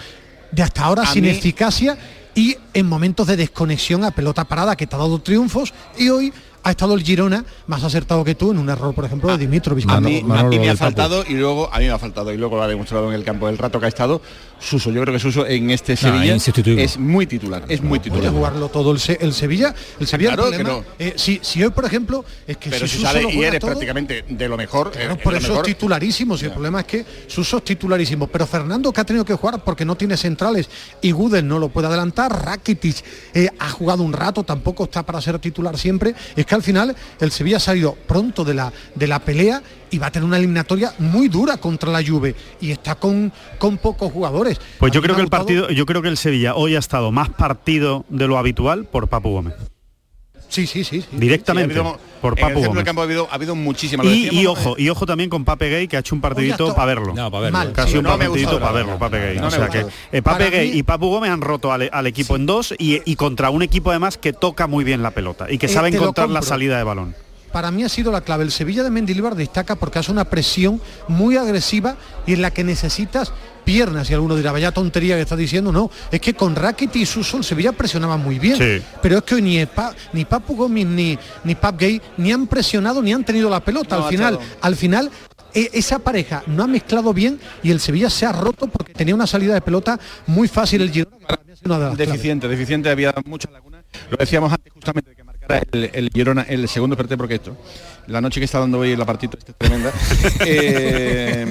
de 0.53 0.61
hasta 0.63 0.83
ahora 0.85 1.03
A 1.03 1.05
sin 1.07 1.23
mí- 1.23 1.29
eficacia 1.29 1.97
y 2.35 2.55
en 2.73 2.87
momentos 2.87 3.27
de 3.27 3.35
desconexión 3.37 4.03
a 4.03 4.11
pelota 4.11 4.43
parada 4.45 4.75
que 4.75 4.87
te 4.87 4.95
ha 4.95 4.99
dado 4.99 5.19
triunfos 5.19 5.73
y 5.97 6.09
hoy 6.09 6.33
ha 6.63 6.71
estado 6.71 6.93
el 6.95 7.03
Girona 7.03 7.43
más 7.67 7.83
acertado 7.83 8.23
que 8.23 8.35
tú 8.35 8.51
en 8.51 8.57
un 8.57 8.69
error, 8.69 8.93
por 8.95 9.05
ejemplo, 9.05 9.29
de 9.31 9.37
Dimitrovic. 9.37 9.89
A 9.89 9.99
mí, 9.99 10.23
a 10.29 10.43
mí 10.43 10.59
me 10.59 10.69
ha 10.69 10.73
Papu. 10.73 10.83
faltado 10.85 11.23
y 11.27 11.33
luego 11.33 11.69
a 11.73 11.79
mí 11.79 11.85
me 11.85 11.91
ha 11.91 11.99
faltado 11.99 12.31
y 12.33 12.37
luego 12.37 12.55
lo 12.55 12.63
ha 12.63 12.67
demostrado 12.67 13.09
en 13.09 13.15
el 13.15 13.23
campo 13.23 13.47
del 13.47 13.57
rato 13.57 13.79
que 13.79 13.85
ha 13.85 13.89
estado 13.89 14.21
Suso. 14.59 14.91
Yo 14.91 15.01
creo 15.01 15.13
que 15.13 15.19
Suso 15.19 15.45
en 15.45 15.71
este 15.71 15.97
Sevilla 15.97 16.35
es 16.35 16.97
muy 16.97 17.27
titular, 17.27 17.65
es 17.67 17.81
muy 17.81 17.99
Puede 17.99 18.11
titular. 18.11 18.31
jugarlo 18.31 18.69
todo 18.69 18.91
el, 18.93 18.99
Se- 18.99 19.17
el 19.19 19.33
Sevilla. 19.33 19.75
El 19.99 20.07
Sevilla 20.07 20.29
el 20.31 20.35
Claro 20.37 20.51
que 20.51 20.57
problema, 20.59 20.79
no. 20.79 20.85
eh, 20.99 21.13
si, 21.17 21.39
si 21.43 21.61
hoy, 21.63 21.71
por 21.71 21.83
ejemplo, 21.85 22.23
es 22.47 22.55
que 22.57 22.69
Pero 22.69 22.87
si 22.87 22.95
Suso 22.95 23.07
sale 23.11 23.29
y 23.29 23.43
eres 23.43 23.59
todo, 23.59 23.71
prácticamente 23.71 24.23
de 24.29 24.47
lo 24.47 24.55
mejor. 24.55 24.91
Claro, 24.91 25.13
eh, 25.15 25.19
por 25.21 25.35
eso 25.35 25.49
mejor. 25.49 25.67
es 25.67 25.75
titularísimo. 25.75 26.37
Si 26.37 26.45
el 26.45 26.51
problema 26.51 26.79
es 26.79 26.85
que 26.85 27.05
Suso 27.27 27.57
es 27.57 27.63
titularísimo. 27.65 28.27
Pero 28.27 28.47
Fernando 28.47 28.93
que 28.93 29.01
ha 29.01 29.05
tenido 29.05 29.25
que 29.25 29.33
jugar 29.33 29.61
porque 29.65 29.83
no 29.83 29.95
tiene 29.95 30.15
centrales 30.15 30.69
y 31.01 31.11
Gudel 31.11 31.45
no 31.45 31.59
lo 31.59 31.67
puede 31.67 31.87
adelantar. 31.87 32.45
Rakitic 32.45 33.03
eh, 33.33 33.49
ha 33.59 33.69
jugado 33.69 34.01
un 34.03 34.13
rato, 34.13 34.43
tampoco 34.43 34.85
está 34.85 35.03
para 35.03 35.19
ser 35.19 35.39
titular 35.39 35.77
siempre. 35.77 36.15
Es 36.37 36.45
que 36.45 36.52
al 36.53 36.63
final 36.63 36.95
el 37.19 37.31
Sevilla 37.31 37.57
ha 37.57 37.59
salido 37.59 37.95
pronto 38.07 38.43
de 38.43 38.53
la, 38.53 38.71
de 38.95 39.07
la 39.07 39.19
pelea 39.19 39.61
y 39.89 39.97
va 39.99 40.07
a 40.07 40.11
tener 40.11 40.25
una 40.25 40.37
eliminatoria 40.37 40.93
muy 40.99 41.27
dura 41.27 41.57
contra 41.57 41.91
la 41.91 42.03
Juve 42.03 42.35
y 42.59 42.71
está 42.71 42.95
con, 42.95 43.31
con 43.59 43.77
pocos 43.77 44.11
jugadores. 44.11 44.59
Pues 44.79 44.91
yo 44.91 45.01
creo 45.01 45.15
que 45.15 45.21
el 45.21 45.29
partido, 45.29 45.69
yo 45.69 45.85
creo 45.85 46.01
que 46.01 46.07
el 46.09 46.17
Sevilla 46.17 46.55
hoy 46.55 46.75
ha 46.75 46.79
estado 46.79 47.11
más 47.11 47.29
partido 47.29 48.05
de 48.09 48.27
lo 48.27 48.37
habitual 48.37 48.85
por 48.85 49.07
Papu 49.07 49.29
Gómez. 49.29 49.53
Sí, 50.53 50.67
sí, 50.67 50.83
sí. 50.83 51.01
sí. 51.01 51.07
Directamente 51.11 51.73
Sí, 51.73 51.79
ha 51.79 51.81
habido- 51.83 51.99
por 52.21 52.33
en 52.33 52.37
el 52.37 52.43
Papu 52.51 52.59
del 52.61 52.69
Gómez. 52.69 52.83
campo 52.83 53.01
ha 53.01 53.05
habido, 53.05 53.27
ha 53.31 53.33
habido 53.35 53.55
muchísimas. 53.55 54.05
Y, 54.05 54.09
y 54.09 54.23
decíamos, 54.25 54.59
ojo, 54.59 54.75
y 54.77 54.87
ojo 54.89 55.05
también 55.07 55.29
con 55.29 55.43
Pape 55.43 55.69
Gay 55.69 55.87
que 55.87 55.97
ha 55.97 55.99
hecho 56.01 56.13
un 56.13 56.21
partidito 56.21 56.73
para 56.75 56.85
verlo. 56.85 57.13
No, 57.15 57.31
para 57.31 57.41
verlo. 57.45 57.57
Mal. 57.57 57.71
Casi 57.73 57.93
Sí, 57.93 57.97
un 57.97 58.03
no 58.03 58.17
partidito 58.17 58.59
para 58.59 58.71
verlo, 58.71 58.99
Pape 58.99 59.19
Gay. 59.19 59.35
No 59.37 59.41
me 59.41 59.45
o 59.45 59.47
ha 59.47 59.51
sea 59.51 59.69
que 59.69 59.83
gustado. 59.83 60.01
eh, 60.11 60.21
Pape 60.21 60.37
Para 60.45 60.49
Gay 60.51 60.71
mí- 60.71 60.77
y 60.77 60.83
Papu 60.83 61.09
Gómez 61.09 61.31
han 61.31 61.41
roto 61.41 61.73
al, 61.73 61.89
al 61.91 62.07
equipo 62.07 62.35
en 62.35 62.45
dos 62.45 62.73
y, 62.77 63.01
y 63.03 63.15
contra 63.15 63.49
un 63.49 63.63
equipo 63.63 63.89
además 63.89 64.17
que 64.17 64.31
toca 64.31 64.67
muy 64.67 64.83
bien 64.83 65.01
la 65.01 65.09
pelota 65.11 65.51
y 65.51 65.57
que 65.57 65.65
Eh, 65.65 65.69
sabe 65.69 65.89
encontrar 65.89 66.29
la 66.29 66.41
salida 66.43 66.77
de 66.77 66.83
balón. 66.83 67.15
Para 67.53 67.71
mí 67.71 67.83
ha 67.83 67.89
sido 67.89 68.11
la 68.11 68.21
clave. 68.21 68.43
El 68.43 68.51
Sevilla 68.51 68.83
de 68.83 68.89
Mendilibar 68.89 69.35
destaca 69.35 69.75
porque 69.75 69.99
hace 69.99 70.11
una 70.11 70.25
presión 70.25 70.81
muy 71.07 71.37
agresiva 71.37 71.95
y 72.25 72.33
en 72.33 72.41
la 72.41 72.51
que 72.51 72.63
necesitas 72.63 73.31
piernas. 73.63 74.09
Y 74.09 74.13
alguno 74.13 74.35
dirá, 74.35 74.51
vaya 74.51 74.71
tontería 74.71 75.15
que 75.15 75.21
está 75.21 75.35
diciendo, 75.35 75.71
no, 75.71 75.89
es 76.11 76.19
que 76.19 76.33
con 76.33 76.55
Rakitic 76.55 77.03
y 77.03 77.05
Suso 77.05 77.37
el 77.37 77.43
Sevilla 77.43 77.71
presionaba 77.71 78.17
muy 78.17 78.39
bien, 78.39 78.83
pero 79.01 79.19
es 79.19 79.23
que 79.23 79.35
hoy 79.35 79.41
ni, 79.41 79.65
ni 80.11 80.25
Papu 80.25 80.55
Gómez 80.55 80.85
ni, 80.87 81.17
ni 81.43 81.55
Pap 81.55 81.79
Gay 81.79 82.01
ni 82.17 82.31
han 82.31 82.47
presionado 82.47 83.01
ni 83.01 83.13
han 83.13 83.23
tenido 83.23 83.49
la 83.49 83.61
pelota, 83.61 83.97
al 83.97 84.09
final, 84.09 84.39
al 84.59 84.75
final 84.75 85.11
e, 85.53 85.69
esa 85.73 85.99
pareja 85.99 86.43
no 86.47 86.63
ha 86.63 86.67
mezclado 86.67 87.13
bien 87.13 87.39
y 87.61 87.71
el 87.71 87.79
Sevilla 87.79 88.09
se 88.09 88.25
ha 88.25 88.31
roto 88.31 88.67
porque 88.67 88.93
tenía 88.93 89.13
una 89.13 89.27
salida 89.27 89.53
de 89.53 89.61
pelota 89.61 89.99
muy 90.25 90.47
fácil 90.47 90.81
el 90.81 90.91
Girona. 90.91 91.15
Deficiente, 91.95 92.47
deficiente, 92.47 92.89
había 92.89 93.13
muchas 93.25 93.51
lagunas. 93.51 93.85
Lo 94.09 94.17
decíamos 94.17 94.51
antes 94.51 94.73
justamente 94.73 95.15
que 95.15 95.22
el, 95.71 95.89
el 95.93 96.09
Girona 96.09 96.43
el 96.43 96.67
segundo 96.67 96.95
parte 96.95 97.17
porque 97.17 97.35
esto, 97.35 97.57
la 98.07 98.21
noche 98.21 98.39
que 98.39 98.45
está 98.45 98.59
dando 98.59 98.79
hoy 98.79 98.95
la 98.95 99.05
partida 99.05 99.37
es 99.45 99.55
tremenda. 99.55 99.91
eh, 100.45 101.45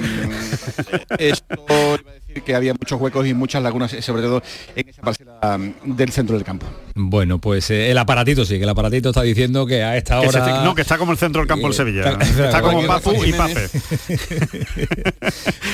esto 1.19 1.65
iba 1.67 2.11
a 2.11 2.13
decir 2.13 2.22
que 2.41 2.55
había 2.55 2.73
muchos 2.73 2.99
huecos 2.99 3.27
y 3.27 3.33
muchas 3.33 3.61
lagunas, 3.63 3.95
sobre 4.01 4.23
todo 4.23 4.41
en 4.75 4.89
esa 4.89 5.01
parcela 5.01 5.59
del 5.85 6.11
centro 6.11 6.35
del 6.35 6.45
campo. 6.45 6.65
Bueno, 6.95 7.39
pues 7.39 7.71
eh, 7.71 7.89
el 7.89 7.97
aparatito 7.97 8.45
sí, 8.45 8.57
que 8.57 8.63
el 8.63 8.69
aparatito 8.69 9.09
está 9.09 9.23
diciendo 9.23 9.65
que 9.65 9.81
a 9.81 9.97
esta 9.97 10.19
hora... 10.19 10.63
no, 10.63 10.75
que 10.75 10.83
está 10.83 10.97
como 10.97 11.11
el 11.11 11.17
centro 11.17 11.41
del 11.41 11.47
campo 11.47 11.67
del 11.67 11.73
Sevilla. 11.73 12.17
Está, 12.21 12.61
como 12.61 12.85
Papu 12.85 13.23
y 13.23 13.33
Pape. 13.33 13.67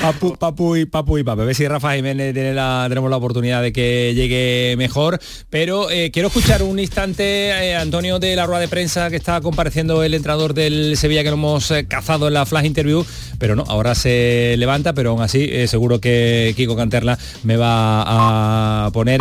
papu, 0.00 0.36
papu 0.36 0.76
y 0.76 0.86
Papu 0.86 1.18
y 1.18 1.22
Pape. 1.22 1.42
A 1.42 1.44
ver 1.44 1.54
si 1.54 1.68
Rafa 1.68 1.94
Jiménez 1.94 2.32
tiene 2.32 2.54
la, 2.54 2.86
tenemos 2.88 3.10
la 3.10 3.18
oportunidad 3.18 3.60
de 3.60 3.72
que 3.72 4.14
llegue 4.14 4.76
mejor. 4.78 5.20
Pero 5.50 5.90
eh, 5.90 6.10
quiero 6.10 6.28
escuchar 6.28 6.62
un 6.62 6.78
instante, 6.78 7.48
eh, 7.48 7.76
Antonio, 7.76 8.18
de 8.18 8.34
la 8.34 8.46
rueda 8.46 8.60
de 8.60 8.68
prensa 8.68 9.10
que 9.10 9.16
está 9.16 9.42
compareciendo 9.42 10.02
el 10.02 10.14
entrenador 10.14 10.54
del 10.54 10.96
Sevilla 10.96 11.22
que 11.22 11.28
lo 11.28 11.34
hemos 11.36 11.70
cazado 11.88 12.28
en 12.28 12.34
la 12.34 12.46
flash 12.46 12.64
interview. 12.64 13.04
Pero 13.38 13.56
no, 13.56 13.64
ahora 13.68 13.94
se 13.94 14.54
levanta, 14.56 14.94
pero 14.94 15.10
aún 15.10 15.22
así 15.22 15.66
seguro 15.66 16.00
que 16.00 16.49
Kiko 16.54 16.76
Canterla 16.76 17.18
me 17.44 17.56
va 17.56 18.86
a 18.86 18.90
poner 18.90 19.20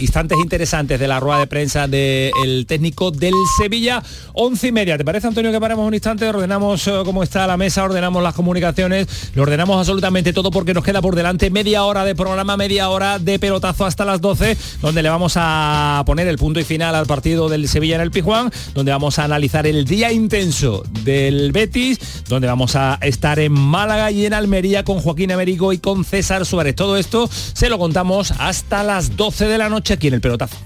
instantes 0.00 0.38
interesantes 0.38 0.98
de 0.98 1.08
la 1.08 1.20
rueda 1.20 1.40
de 1.40 1.46
prensa 1.46 1.86
del 1.86 2.66
técnico 2.66 3.10
del 3.10 3.34
Sevilla. 3.58 4.02
Once 4.32 4.66
y 4.66 4.72
media. 4.72 4.98
¿Te 4.98 5.04
parece, 5.04 5.26
Antonio, 5.26 5.52
que 5.52 5.60
paremos 5.60 5.86
un 5.86 5.94
instante? 5.94 6.28
Ordenamos 6.28 6.86
eh, 6.86 7.02
cómo 7.04 7.22
está 7.22 7.46
la 7.46 7.56
mesa, 7.56 7.84
ordenamos 7.84 8.22
las 8.22 8.34
comunicaciones, 8.34 9.06
lo 9.34 9.42
ordenamos 9.42 9.78
absolutamente 9.78 10.32
todo 10.32 10.50
porque 10.50 10.74
nos 10.74 10.84
queda 10.84 11.00
por 11.00 11.14
delante 11.14 11.50
media 11.50 11.84
hora 11.84 12.04
de 12.04 12.14
programa, 12.14 12.56
media 12.56 12.88
hora 12.88 13.18
de 13.18 13.38
pelotazo 13.38 13.86
hasta 13.86 14.04
las 14.04 14.20
12, 14.20 14.56
donde 14.82 15.02
le 15.02 15.08
vamos 15.08 15.34
a 15.36 16.02
poner 16.06 16.26
el 16.28 16.38
punto 16.38 16.60
y 16.60 16.64
final 16.64 16.94
al 16.94 17.06
partido 17.06 17.48
del 17.48 17.68
Sevilla 17.68 17.96
en 17.96 18.00
el 18.00 18.10
Pijuán, 18.10 18.50
donde 18.74 18.92
vamos 18.92 19.18
a 19.18 19.24
analizar 19.24 19.66
el 19.66 19.84
día 19.84 20.12
intenso 20.12 20.82
del 21.04 21.52
Betis, 21.52 22.24
donde 22.28 22.48
vamos 22.48 22.76
a 22.76 22.98
estar 23.02 23.38
en 23.38 23.52
Málaga 23.52 24.10
y 24.10 24.26
en 24.26 24.34
Almería 24.34 24.84
con 24.84 25.00
Joaquín 25.00 25.32
Américo 25.32 25.72
y 25.72 25.78
con 25.78 26.04
César 26.04 26.44
Suárez. 26.54 26.76
Todo 26.76 26.96
esto 26.96 27.28
se 27.28 27.68
lo 27.68 27.78
contamos 27.78 28.32
hasta 28.38 28.84
las 28.84 29.16
12 29.16 29.46
de 29.46 29.58
la 29.58 29.68
noche 29.68 29.94
aquí 29.94 30.06
en 30.06 30.14
el 30.14 30.20
pelotazo. 30.20 30.56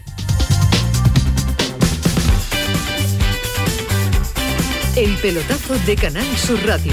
El 4.97 5.15
pelotazo 5.17 5.79
de 5.87 5.97
Canal 5.97 6.27
Sur 6.37 6.59
Radio 6.67 6.93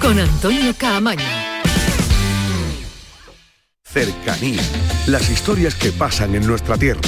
con 0.00 0.18
Antonio 0.18 0.74
Caamaño. 0.78 1.24
Cercanía. 3.84 4.62
Las 5.06 5.28
historias 5.28 5.74
que 5.74 5.92
pasan 5.92 6.34
en 6.34 6.46
nuestra 6.46 6.78
tierra. 6.78 7.00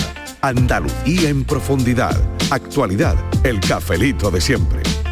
Andalucía 0.43 1.31
en 1.31 1.45
profundidad. 1.45 2.21
Actualidad. 2.51 3.17
El 3.45 3.61
cafelito 3.61 4.31
de 4.31 4.43
siempre. 4.43 4.94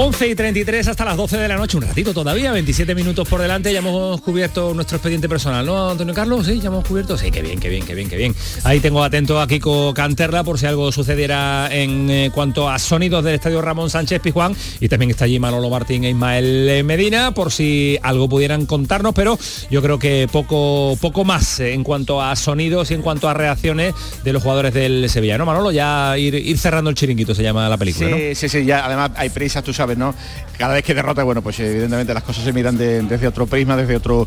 11 0.00 0.28
y 0.28 0.34
33 0.36 0.86
hasta 0.86 1.04
las 1.04 1.16
12 1.16 1.38
de 1.38 1.48
la 1.48 1.56
noche, 1.56 1.76
un 1.76 1.82
ratito 1.82 2.14
todavía, 2.14 2.52
27 2.52 2.94
minutos 2.94 3.26
por 3.28 3.40
delante, 3.40 3.72
ya 3.72 3.80
hemos 3.80 4.20
cubierto 4.20 4.72
nuestro 4.72 4.98
expediente 4.98 5.28
personal, 5.28 5.66
¿no, 5.66 5.90
Antonio 5.90 6.14
Carlos? 6.14 6.46
Sí, 6.46 6.60
ya 6.60 6.68
hemos 6.68 6.86
cubierto, 6.86 7.18
sí, 7.18 7.32
qué 7.32 7.42
bien, 7.42 7.58
qué 7.58 7.68
bien, 7.68 7.84
qué 7.84 7.96
bien, 7.96 8.08
qué 8.08 8.16
bien. 8.16 8.32
Ahí 8.62 8.78
tengo 8.78 9.02
atento 9.02 9.40
a 9.40 9.48
Kiko 9.48 9.92
Canterla 9.94 10.44
por 10.44 10.56
si 10.56 10.66
algo 10.66 10.92
sucediera 10.92 11.68
en 11.72 12.08
eh, 12.10 12.30
cuanto 12.32 12.70
a 12.70 12.78
sonidos 12.78 13.24
del 13.24 13.34
Estadio 13.34 13.60
Ramón 13.60 13.90
Sánchez 13.90 14.20
Pizjuán 14.20 14.54
y 14.78 14.88
también 14.88 15.10
está 15.10 15.24
allí 15.24 15.40
Manolo 15.40 15.68
Martín 15.68 16.04
e 16.04 16.10
Ismael 16.10 16.84
Medina 16.84 17.34
por 17.34 17.50
si 17.50 17.98
algo 18.00 18.28
pudieran 18.28 18.66
contarnos, 18.66 19.14
pero 19.16 19.36
yo 19.68 19.82
creo 19.82 19.98
que 19.98 20.28
poco, 20.30 20.96
poco 21.00 21.24
más 21.24 21.58
en 21.58 21.82
cuanto 21.82 22.22
a 22.22 22.36
sonidos 22.36 22.92
y 22.92 22.94
en 22.94 23.02
cuanto 23.02 23.28
a 23.28 23.34
reacciones 23.34 23.94
de 24.22 24.32
los 24.32 24.44
jugadores 24.44 24.74
del 24.74 25.10
Sevilla, 25.10 25.38
¿no, 25.38 25.44
Manolo? 25.44 25.72
Ya 25.72 26.16
ir, 26.16 26.36
ir 26.36 26.56
cerrando 26.56 26.88
el 26.88 26.94
chiringuito 26.94 27.34
se 27.34 27.42
llama 27.42 27.68
la 27.68 27.76
película, 27.76 28.06
sí, 28.06 28.12
¿no? 28.12 28.34
Sí, 28.36 28.48
sí, 28.48 28.64
ya 28.64 28.86
además 28.86 29.10
hay 29.16 29.30
prisa, 29.30 29.60
tú 29.60 29.72
sabes, 29.72 29.87
¿no? 29.96 30.14
Cada 30.58 30.74
vez 30.74 30.82
que 30.82 30.92
derrota, 30.92 31.22
bueno, 31.22 31.40
pues 31.40 31.60
evidentemente 31.60 32.12
las 32.12 32.24
cosas 32.24 32.44
se 32.44 32.52
miran 32.52 32.76
desde 32.76 33.26
otro 33.28 33.46
prisma, 33.46 33.76
desde 33.76 33.96
otro, 33.96 34.26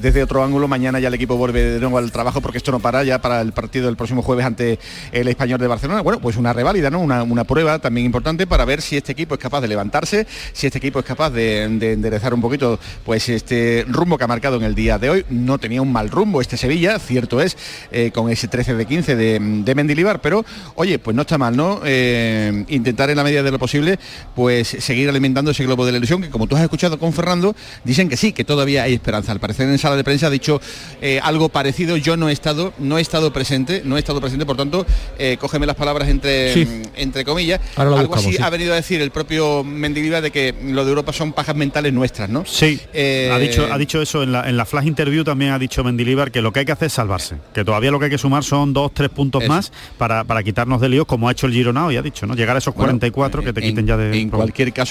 desde 0.00 0.22
otro 0.22 0.44
ángulo. 0.44 0.68
Mañana 0.68 1.00
ya 1.00 1.08
el 1.08 1.14
equipo 1.14 1.36
vuelve 1.36 1.62
de 1.62 1.80
nuevo 1.80 1.98
al 1.98 2.12
trabajo 2.12 2.40
porque 2.40 2.58
esto 2.58 2.70
no 2.70 2.78
para 2.78 3.02
ya 3.02 3.20
para 3.20 3.40
el 3.40 3.52
partido 3.52 3.86
del 3.86 3.96
próximo 3.96 4.22
jueves 4.22 4.46
ante 4.46 4.78
el 5.10 5.26
español 5.28 5.58
de 5.58 5.66
Barcelona. 5.66 6.00
Bueno, 6.02 6.20
pues 6.20 6.36
una 6.36 6.52
reválida, 6.52 6.88
¿no? 6.90 7.00
Una, 7.00 7.24
una 7.24 7.44
prueba 7.44 7.80
también 7.80 8.06
importante 8.06 8.46
para 8.46 8.64
ver 8.64 8.80
si 8.80 8.96
este 8.96 9.12
equipo 9.12 9.34
es 9.34 9.40
capaz 9.40 9.60
de 9.60 9.68
levantarse, 9.68 10.26
si 10.52 10.66
este 10.66 10.78
equipo 10.78 11.00
es 11.00 11.04
capaz 11.04 11.30
de, 11.30 11.68
de 11.68 11.92
enderezar 11.92 12.32
un 12.32 12.40
poquito 12.40 12.78
pues 13.04 13.28
este 13.28 13.84
rumbo 13.88 14.16
que 14.16 14.24
ha 14.24 14.28
marcado 14.28 14.56
en 14.56 14.62
el 14.62 14.74
día 14.74 14.98
de 14.98 15.10
hoy. 15.10 15.26
No 15.30 15.58
tenía 15.58 15.82
un 15.82 15.92
mal 15.92 16.10
rumbo 16.10 16.40
este 16.40 16.56
Sevilla, 16.56 16.98
cierto 16.98 17.40
es, 17.40 17.56
eh, 17.90 18.10
con 18.12 18.30
ese 18.30 18.48
13 18.48 18.74
de 18.74 18.86
15 18.86 19.16
de, 19.16 19.38
de 19.64 19.74
Mendilibar, 19.74 20.20
pero 20.20 20.44
oye, 20.76 20.98
pues 20.98 21.16
no 21.16 21.22
está 21.22 21.38
mal, 21.38 21.56
¿no? 21.56 21.80
Eh, 21.84 22.64
intentar 22.68 23.10
en 23.10 23.16
la 23.16 23.24
medida 23.24 23.42
de 23.42 23.50
lo 23.50 23.58
posible, 23.58 23.98
pues 24.34 24.68
seguir 24.68 25.01
alimentando 25.08 25.50
ese 25.50 25.64
globo 25.64 25.84
de 25.86 25.92
la 25.92 25.98
ilusión, 25.98 26.22
que 26.22 26.30
como 26.30 26.46
tú 26.46 26.56
has 26.56 26.62
escuchado 26.62 26.98
con 26.98 27.12
Fernando, 27.12 27.54
dicen 27.84 28.08
que 28.08 28.16
sí, 28.16 28.32
que 28.32 28.44
todavía 28.44 28.82
hay 28.84 28.94
esperanza. 28.94 29.32
Al 29.32 29.40
parecer 29.40 29.68
en 29.68 29.78
sala 29.78 29.96
de 29.96 30.04
prensa 30.04 30.26
ha 30.26 30.30
dicho 30.30 30.60
eh, 31.00 31.20
algo 31.22 31.48
parecido, 31.48 31.96
yo 31.96 32.16
no 32.16 32.28
he 32.28 32.32
estado, 32.32 32.72
no 32.78 32.98
he 32.98 33.00
estado 33.00 33.32
presente, 33.32 33.82
no 33.84 33.96
he 33.96 33.98
estado 34.00 34.20
presente, 34.20 34.46
por 34.46 34.56
tanto, 34.56 34.86
eh, 35.18 35.36
cógeme 35.40 35.66
las 35.66 35.76
palabras 35.76 36.08
entre, 36.08 36.52
Sí. 36.54 36.66
entre 36.96 37.24
comillas. 37.24 37.60
Ahora 37.76 37.90
algo 37.90 38.08
buscamos, 38.08 38.26
así 38.26 38.36
sí. 38.36 38.42
ha 38.42 38.50
venido 38.50 38.72
a 38.72 38.76
decir 38.76 39.00
el 39.00 39.10
propio 39.10 39.64
Mendilibar 39.64 40.22
de 40.22 40.30
que 40.30 40.54
lo 40.64 40.84
de 40.84 40.90
Europa 40.90 41.12
son 41.12 41.32
pajas 41.32 41.56
mentales 41.56 41.92
nuestras, 41.92 42.28
¿no? 42.28 42.44
Sí, 42.46 42.80
Eh, 42.92 43.30
ha, 43.32 43.38
dicho, 43.38 43.66
ha 43.72 43.78
dicho 43.78 44.00
eso 44.02 44.22
en 44.22 44.32
la, 44.32 44.48
en 44.48 44.56
la 44.56 44.64
flash 44.66 44.86
interview 44.86 45.24
también 45.24 45.52
ha 45.52 45.58
dicho 45.58 45.82
Mendilibar 45.84 46.30
que 46.30 46.42
lo 46.42 46.52
que 46.52 46.60
hay 46.60 46.66
que 46.66 46.72
hacer 46.72 46.86
es 46.86 46.92
salvarse, 46.92 47.36
que 47.54 47.64
todavía 47.64 47.90
lo 47.90 47.98
que 47.98 48.06
hay 48.06 48.10
que 48.10 48.18
sumar 48.18 48.44
son 48.44 48.72
dos, 48.72 48.92
tres 48.94 49.08
puntos 49.10 49.42
Eso. 49.42 49.52
más 49.52 49.72
para, 49.98 50.24
para 50.24 50.42
quitarnos 50.42 50.80
de 50.80 50.88
líos 50.88 51.06
como 51.06 51.28
ha 51.28 51.32
hecho 51.32 51.46
el 51.46 51.52
Girona 51.52 51.92
y 51.92 51.96
ha 51.96 52.02
dicho, 52.02 52.26
¿no? 52.26 52.34
Llegar 52.34 52.56
a 52.56 52.58
esos 52.58 52.74
Bueno, 52.74 52.88
44 52.92 53.42
que 53.42 53.52
te 53.52 53.60
en- 53.60 53.66
quiten 53.66 53.86
ya 53.86 53.96
de... 53.96 54.18
En 54.20 54.28
cualquier 54.30 54.72
caso, 54.72 54.81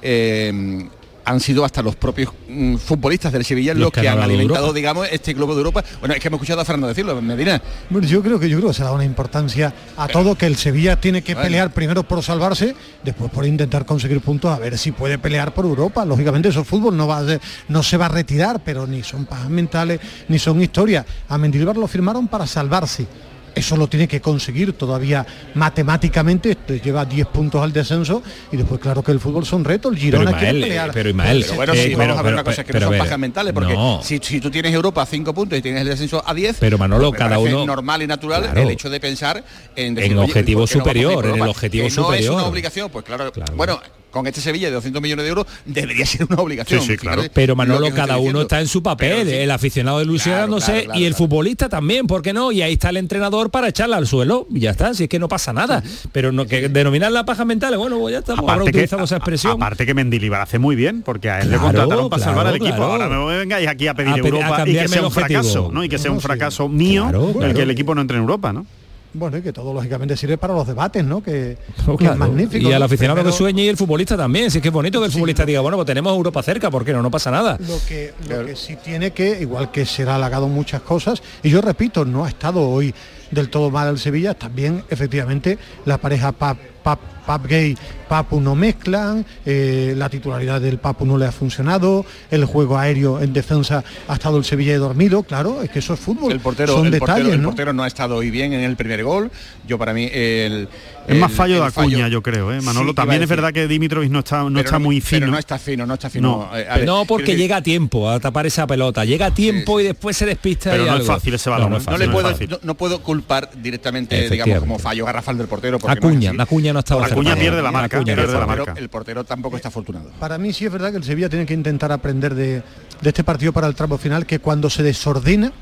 eh, 0.00 0.88
han 1.24 1.38
sido 1.38 1.64
hasta 1.64 1.82
los 1.82 1.94
propios 1.94 2.32
mm, 2.48 2.76
futbolistas 2.78 3.32
del 3.32 3.44
Sevilla 3.44 3.74
Los 3.74 3.82
los, 3.82 3.92
que 3.92 4.08
han 4.08 4.18
alimentado, 4.18 4.72
digamos, 4.72 5.06
este 5.08 5.32
globo 5.34 5.54
de 5.54 5.58
Europa. 5.58 5.84
Bueno, 6.00 6.14
es 6.16 6.20
que 6.20 6.26
hemos 6.26 6.38
escuchado 6.38 6.60
a 6.62 6.64
Fernando 6.64 6.88
decirlo, 6.88 7.22
Medina. 7.22 7.62
Bueno, 7.90 8.08
yo 8.08 8.20
creo 8.24 8.40
que 8.40 8.48
yo 8.48 8.56
creo 8.58 8.70
que 8.70 8.74
se 8.74 8.82
da 8.82 8.90
una 8.90 9.04
importancia 9.04 9.72
a 9.96 10.08
todo 10.08 10.34
que 10.34 10.46
el 10.46 10.56
Sevilla 10.56 11.00
tiene 11.00 11.22
que 11.22 11.34
Bueno. 11.34 11.46
pelear 11.46 11.72
primero 11.72 12.02
por 12.02 12.20
salvarse, 12.24 12.74
después 13.04 13.30
por 13.30 13.46
intentar 13.46 13.86
conseguir 13.86 14.20
puntos 14.20 14.50
a 14.52 14.58
ver 14.58 14.76
si 14.76 14.90
puede 14.90 15.16
pelear 15.16 15.54
por 15.54 15.64
Europa. 15.64 16.04
Lógicamente 16.04 16.48
eso 16.48 16.64
fútbol 16.64 16.96
no 16.96 17.06
va 17.06 17.18
a 17.18 17.24
ser- 17.24 17.40
no 17.68 17.84
se 17.84 17.96
va 17.96 18.06
a 18.06 18.08
retirar, 18.08 18.60
pero 18.64 18.88
ni 18.88 19.04
son 19.04 19.24
pajas 19.24 19.48
mentales 19.48 20.00
ni 20.28 20.40
son 20.40 20.60
historias. 20.60 21.06
A 21.28 21.38
Mendilibar 21.38 21.76
lo 21.76 21.86
firmaron 21.86 22.26
para 22.26 22.48
salvarse. 22.48 23.06
Eso 23.54 23.76
lo 23.76 23.86
tiene 23.86 24.08
que 24.08 24.20
conseguir 24.20 24.72
todavía 24.72 25.26
matemáticamente, 25.54 26.56
lleva 26.82 27.04
10 27.04 27.26
puntos 27.28 27.62
al 27.62 27.72
descenso 27.72 28.22
y 28.50 28.56
después 28.56 28.80
claro 28.80 29.02
que 29.02 29.12
el 29.12 29.20
fútbol 29.20 29.44
son 29.44 29.64
retos, 29.64 29.92
el 29.92 29.98
Girona 29.98 30.24
Pero, 30.30 30.38
quiere 30.38 30.52
Ismael, 30.58 30.62
pelear. 30.62 30.88
eh, 30.88 30.92
pero, 30.94 31.08
Ismael, 31.10 31.40
Pero 31.42 31.54
bueno, 31.56 31.72
Eh, 31.74 31.76
sí, 31.76 31.82
pero- 31.88 31.98
vamos 31.98 32.12
a 32.12 32.22
ver 32.22 32.24
pero- 32.24 32.34
una 32.36 32.44
cosa, 32.44 32.64
que 32.64 32.72
pero 32.72 32.86
no 32.86 32.92
son 32.92 32.98
pajas 32.98 33.18
mentales, 33.18 33.52
porque 33.52 33.74
no. 33.74 34.00
si, 34.02 34.18
si 34.22 34.40
tú 34.40 34.50
tienes 34.50 34.72
Europa 34.72 35.02
a 35.02 35.06
5 35.06 35.34
puntos 35.34 35.58
y 35.58 35.62
tienes 35.62 35.82
el 35.82 35.88
descenso 35.88 36.22
a 36.26 36.32
10, 36.34 36.56
Pero, 36.60 36.78
Manolo, 36.78 37.10
pues 37.10 37.18
cada 37.18 37.36
parece 37.36 37.54
uno- 37.54 37.66
normal 37.66 38.02
y 38.02 38.06
natural 38.06 38.42
Claro. 38.42 38.60
el 38.62 38.70
hecho 38.70 38.88
de 38.90 39.00
pensar 39.00 39.44
en, 39.76 39.98
En 39.98 40.18
oye, 40.18 40.18
objetivo 40.18 40.60
¿por 40.60 40.68
qué 40.68 40.74
no 40.78 40.84
vamos 40.84 40.94
a 40.94 40.96
ir 40.96 41.02
superior, 41.02 41.26
en 41.36 41.42
el 41.42 41.48
objetivo 41.48 41.82
Que 41.82 41.82
no 41.82 41.86
es 41.88 41.94
superior. 41.94 42.34
una 42.34 42.44
obligación, 42.46 42.90
pues 42.90 43.04
claro, 43.04 43.32
bueno, 43.54 43.80
con 44.12 44.26
este 44.28 44.40
Sevilla 44.40 44.68
de 44.68 44.74
200 44.74 45.02
millones 45.02 45.24
de 45.24 45.28
euros 45.30 45.46
debería 45.64 46.06
ser 46.06 46.26
una 46.30 46.40
obligación. 46.40 46.80
Fíjate 46.82 47.30
Pero 47.34 47.52
lo 47.52 47.56
Manolo, 47.56 47.86
que 47.86 47.92
os 47.92 47.96
cada 47.96 48.14
uno 48.14 48.20
diciendo. 48.20 48.42
está 48.42 48.60
en 48.60 48.68
su 48.68 48.82
papel, 48.82 49.28
el 49.28 49.50
aficionado 49.50 50.00
ilusionándose 50.02 50.72
Claro, 50.72 50.84
claro, 50.86 51.00
y 51.00 51.04
el 51.06 51.14
futbolista 51.14 51.68
también, 51.68 52.06
¿por 52.06 52.22
qué 52.22 52.32
no? 52.32 52.52
Y 52.52 52.62
ahí 52.62 52.74
está 52.74 52.90
el 52.90 52.98
entrenador 52.98 53.50
para 53.50 53.68
echarla 53.68 53.96
al 53.96 54.06
suelo 54.06 54.46
y 54.52 54.60
ya 54.60 54.70
está, 54.70 54.94
si 54.94 55.04
es 55.04 55.08
que 55.08 55.18
no 55.18 55.28
pasa 55.28 55.52
nada. 55.52 55.82
Pero 56.12 56.30
no 56.30 56.46
que 56.46 56.68
denominar 56.68 57.10
la 57.10 57.24
paja 57.24 57.44
mental, 57.44 57.76
bueno, 57.78 57.98
pues 57.98 58.12
ya 58.12 58.18
estamos, 58.20 58.40
ahora 58.40 58.52
Aparte 58.54 58.70
que, 58.72 58.78
utilizamos 58.78 59.08
esa 59.10 59.16
expresión. 59.16 59.52
aparte 59.54 59.86
que 59.86 59.94
Mendilibar 59.94 60.40
hace 60.42 60.58
muy 60.58 60.76
bien, 60.76 61.02
porque 61.02 61.30
a 61.30 61.40
él 61.40 61.50
le 61.50 61.56
Claro, 61.56 61.62
contrataron 61.64 62.10
para 62.10 62.22
claro, 62.22 62.36
salvar 62.36 62.46
al 62.48 62.56
equipo. 62.56 62.76
claro. 62.76 62.92
Ahora 62.92 63.08
me 63.08 63.38
vengáis 63.38 63.66
aquí 63.68 63.86
a 63.88 63.94
pedir 63.94 64.10
A 64.12 64.14
pe- 64.16 64.20
a 64.20 64.24
Europa 64.28 64.62
y 64.66 64.72
que 64.74 64.88
sea 64.88 65.00
un 65.00 65.06
objetivo. 65.06 65.40
fracaso, 65.42 65.70
¿no? 65.72 65.84
Y 65.84 65.88
que 65.88 65.98
sea 65.98 66.10
un 66.10 66.18
sí. 66.18 66.22
fracaso 66.22 66.68
mío 66.68 67.02
Claro, 67.08 67.28
el 67.28 67.32
claro. 67.38 67.54
que 67.54 67.62
el 67.62 67.70
equipo 67.70 67.94
no 67.94 68.00
entre 68.02 68.16
en 68.18 68.22
Europa, 68.22 68.52
¿no? 68.52 68.66
Bueno, 69.14 69.36
y 69.36 69.42
que 69.42 69.52
todo 69.52 69.74
lógicamente 69.74 70.16
sirve 70.16 70.38
para 70.38 70.54
los 70.54 70.66
debates, 70.66 71.04
¿no? 71.04 71.22
Que, 71.22 71.58
Oh, 71.86 71.92
que 71.96 72.04
claro. 72.04 72.12
es 72.14 72.18
magnífico. 72.18 72.68
Y 72.68 72.72
al 72.72 72.82
aficionado 72.82 73.16
Primero- 73.16 73.32
que 73.32 73.36
sueñe 73.38 73.64
y 73.64 73.68
el 73.68 73.76
futbolista 73.76 74.16
también. 74.16 74.50
Si 74.50 74.58
es 74.58 74.62
que 74.62 74.68
es 74.68 74.74
bonito 74.74 75.00
que 75.00 75.06
el 75.06 75.12
futbolista 75.12 75.44
diga, 75.44 75.60
bueno, 75.60 75.76
pues 75.76 75.86
tenemos 75.86 76.14
Europa 76.14 76.42
cerca, 76.42 76.70
¿por 76.70 76.84
qué 76.84 76.92
no? 76.92 77.02
No 77.02 77.10
pasa 77.10 77.30
nada. 77.30 77.58
Lo 77.60 77.78
que, 77.86 78.14
lo 78.28 78.46
que 78.46 78.56
sí 78.56 78.76
tiene 78.76 79.10
que, 79.10 79.40
igual 79.40 79.70
que 79.70 79.84
será 79.84 80.14
halagado 80.16 80.46
en 80.46 80.52
muchas 80.54 80.80
cosas, 80.82 81.22
y 81.42 81.50
yo 81.50 81.60
repito, 81.60 82.04
no 82.04 82.24
ha 82.24 82.28
estado 82.28 82.60
hoy 82.68 82.94
del 83.30 83.48
todo 83.50 83.70
mal 83.70 83.88
el 83.88 83.98
Sevilla, 83.98 84.34
también 84.34 84.84
efectivamente 84.90 85.58
la 85.84 85.98
pareja 85.98 86.32
Pap, 86.32 86.58
Pap, 86.82 86.98
Pap 87.26 87.46
Gay, 87.46 87.76
Papu 88.08 88.40
no 88.40 88.54
mezclan, 88.54 89.24
eh, 89.46 89.94
la 89.96 90.08
titularidad 90.08 90.60
del 90.60 90.78
Papu 90.78 91.06
no 91.06 91.16
le 91.16 91.26
ha 91.26 91.32
funcionado, 91.32 92.04
el 92.30 92.44
juego 92.44 92.76
aéreo 92.78 93.20
en 93.20 93.32
defensa 93.32 93.82
ha 94.08 94.14
estado 94.14 94.36
el 94.38 94.44
Sevilla 94.44 94.76
dormido, 94.78 95.22
claro, 95.22 95.62
es 95.62 95.70
que 95.70 95.78
eso 95.78 95.94
es 95.94 96.00
fútbol, 96.00 96.32
El 96.32 96.40
portero, 96.40 96.74
son 96.74 96.86
el, 96.86 96.92
detalles, 96.92 97.14
portero, 97.16 97.34
el 97.34 97.42
portero 97.42 97.72
no 97.72 97.82
ha 97.84 97.86
estado 97.86 98.16
hoy 98.16 98.30
bien 98.30 98.52
en 98.52 98.60
el 98.60 98.76
primer 98.76 99.02
gol. 99.04 99.30
Yo 99.66 99.78
para 99.78 99.94
mí 99.94 100.08
el 100.12 100.68
Es 101.06 101.16
más 101.16 101.32
fallo 101.32 101.54
de 101.64 101.70
fallo- 101.70 101.88
Acuña, 101.92 102.08
yo 102.08 102.22
creo, 102.22 102.52
¿eh? 102.52 102.60
Manolo, 102.60 102.94
también 102.94 103.22
es 103.22 103.28
verdad 103.28 103.52
que 103.52 103.66
Dimitrovic 103.68 104.10
no 104.10 104.18
está, 104.20 104.42
no 104.42 104.48
Pero 104.50 104.60
está 104.60 104.78
muy 104.78 105.00
fino. 105.00 105.20
Pero 105.20 105.32
no 105.32 105.38
está 105.38 105.58
fino, 105.58 105.86
no 105.86 105.94
está 105.94 106.10
fino. 106.10 106.48
No. 106.50 106.56
Eh, 106.58 106.66
ver, 106.76 106.84
no, 106.84 107.04
porque 107.04 107.36
llega 107.36 107.56
a 107.56 107.62
tiempo 107.62 108.08
a 108.10 108.18
tapar 108.20 108.46
esa 108.46 108.66
pelota. 108.66 109.04
Llega 109.04 109.26
a 109.26 109.30
tiempo 109.34 109.80
y 109.80 109.84
después 109.84 110.16
se 110.16 110.26
despista. 110.26 110.70
Pero 110.70 110.84
y 110.86 110.90
no 110.90 110.96
es 110.96 111.06
fácil 111.06 111.34
ese 111.34 111.48
balón, 111.50 111.70
No, 111.70 111.70
no 111.70 111.76
¿eh? 111.76 111.78
es 111.78 111.84
fácil, 111.84 111.98
le 112.00 112.06
no 112.06 112.10
es 112.12 112.14
puedo, 112.14 112.28
fácil. 112.32 112.50
no, 112.50 112.58
no 112.62 112.74
puedo 112.74 113.02
culpar 113.02 113.50
directamente, 113.60 114.28
digamos, 114.28 114.58
como 114.60 114.78
fallo 114.78 115.04
garrafal 115.06 115.38
del 115.38 115.46
portero. 115.48 115.78
Porque 115.78 116.00
no 116.00 116.08
Acuña, 116.08 116.30
es. 116.32 116.40
Acuña 116.40 116.72
no 116.72 116.78
estaba 116.80 117.06
Acuña 117.12 117.36
pierde 117.36 117.62
la 117.62 117.70
marca, 117.70 117.96
Acuña 117.96 118.14
pierde 118.14 118.32
el, 118.32 118.38
la 118.40 118.46
portero, 118.46 118.66
marca. 118.66 118.80
el 118.80 118.88
portero 118.88 119.24
tampoco 119.24 119.56
está 119.56 119.68
afortunado. 119.68 120.10
Para 120.18 120.38
mí 120.38 120.52
sí 120.52 120.66
es 120.66 120.72
verdad 120.72 120.90
que 120.90 120.96
el 120.98 121.04
Sevilla 121.04 121.28
tiene 121.28 121.46
que 121.46 121.54
intentar 121.54 121.92
aprender 121.92 122.34
de, 122.34 122.62
de 123.00 123.08
este 123.08 123.24
partido 123.24 123.52
para 123.52 123.66
el 123.66 123.74
tramo 123.74 123.98
final, 123.98 124.26
que 124.26 124.38
cuando 124.38 124.68
se 124.70 124.82
desordena 124.82 125.52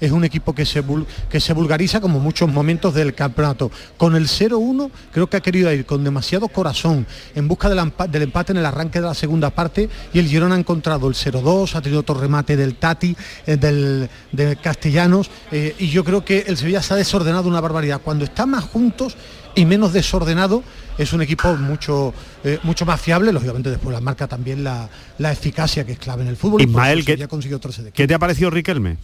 es 0.00 0.12
un 0.12 0.24
equipo 0.24 0.54
que 0.54 0.64
se, 0.64 0.82
que 1.28 1.40
se 1.40 1.52
vulgariza 1.52 2.00
como 2.00 2.20
muchos 2.20 2.48
momentos 2.48 2.94
del 2.94 3.14
campeonato. 3.14 3.70
Con 3.96 4.16
el 4.16 4.26
0-1 4.26 4.90
creo 5.12 5.28
que 5.28 5.36
ha 5.36 5.40
querido 5.40 5.72
ir 5.72 5.86
con 5.86 6.04
demasiado 6.04 6.48
corazón 6.48 7.06
en 7.34 7.48
busca 7.48 7.68
del, 7.68 7.92
del 8.10 8.22
empate 8.22 8.52
en 8.52 8.58
el 8.58 8.66
arranque 8.66 9.00
de 9.00 9.06
la 9.06 9.14
segunda 9.14 9.50
parte 9.50 9.88
y 10.12 10.18
el 10.18 10.26
Girona 10.26 10.54
ha 10.54 10.58
encontrado 10.58 11.08
el 11.08 11.14
0-2, 11.14 11.74
ha 11.74 11.82
tenido 11.82 12.00
otro 12.00 12.14
remate 12.14 12.56
del 12.56 12.76
Tati, 12.76 13.16
eh, 13.46 13.56
del, 13.56 14.08
de 14.32 14.56
Castellanos 14.56 15.30
eh, 15.50 15.74
y 15.78 15.88
yo 15.88 16.04
creo 16.04 16.24
que 16.24 16.44
el 16.46 16.56
Sevilla 16.56 16.82
se 16.82 16.94
ha 16.94 16.96
desordenado 16.96 17.48
una 17.48 17.60
barbaridad. 17.60 18.00
Cuando 18.02 18.24
está 18.24 18.46
más 18.46 18.64
juntos 18.64 19.16
y 19.54 19.64
menos 19.64 19.92
desordenado 19.92 20.62
es 20.98 21.12
un 21.12 21.22
equipo 21.22 21.56
mucho 21.56 22.12
eh, 22.44 22.58
mucho 22.62 22.86
más 22.86 23.00
fiable, 23.00 23.32
lógicamente 23.32 23.70
después 23.70 23.92
la 23.92 24.00
marca 24.00 24.26
también 24.26 24.62
la, 24.62 24.88
la 25.18 25.32
eficacia 25.32 25.84
que 25.84 25.92
es 25.92 25.98
clave 25.98 26.22
en 26.22 26.28
el 26.28 26.36
fútbol. 26.36 26.62
Ismael, 26.62 27.00
¿qué, 27.00 27.12
Sevilla 27.12 27.28
consiguió 27.28 27.58
13 27.58 27.82
de 27.84 27.92
¿qué 27.92 28.06
te 28.06 28.14
ha 28.14 28.18
parecido 28.18 28.50
Riquelme? 28.50 28.96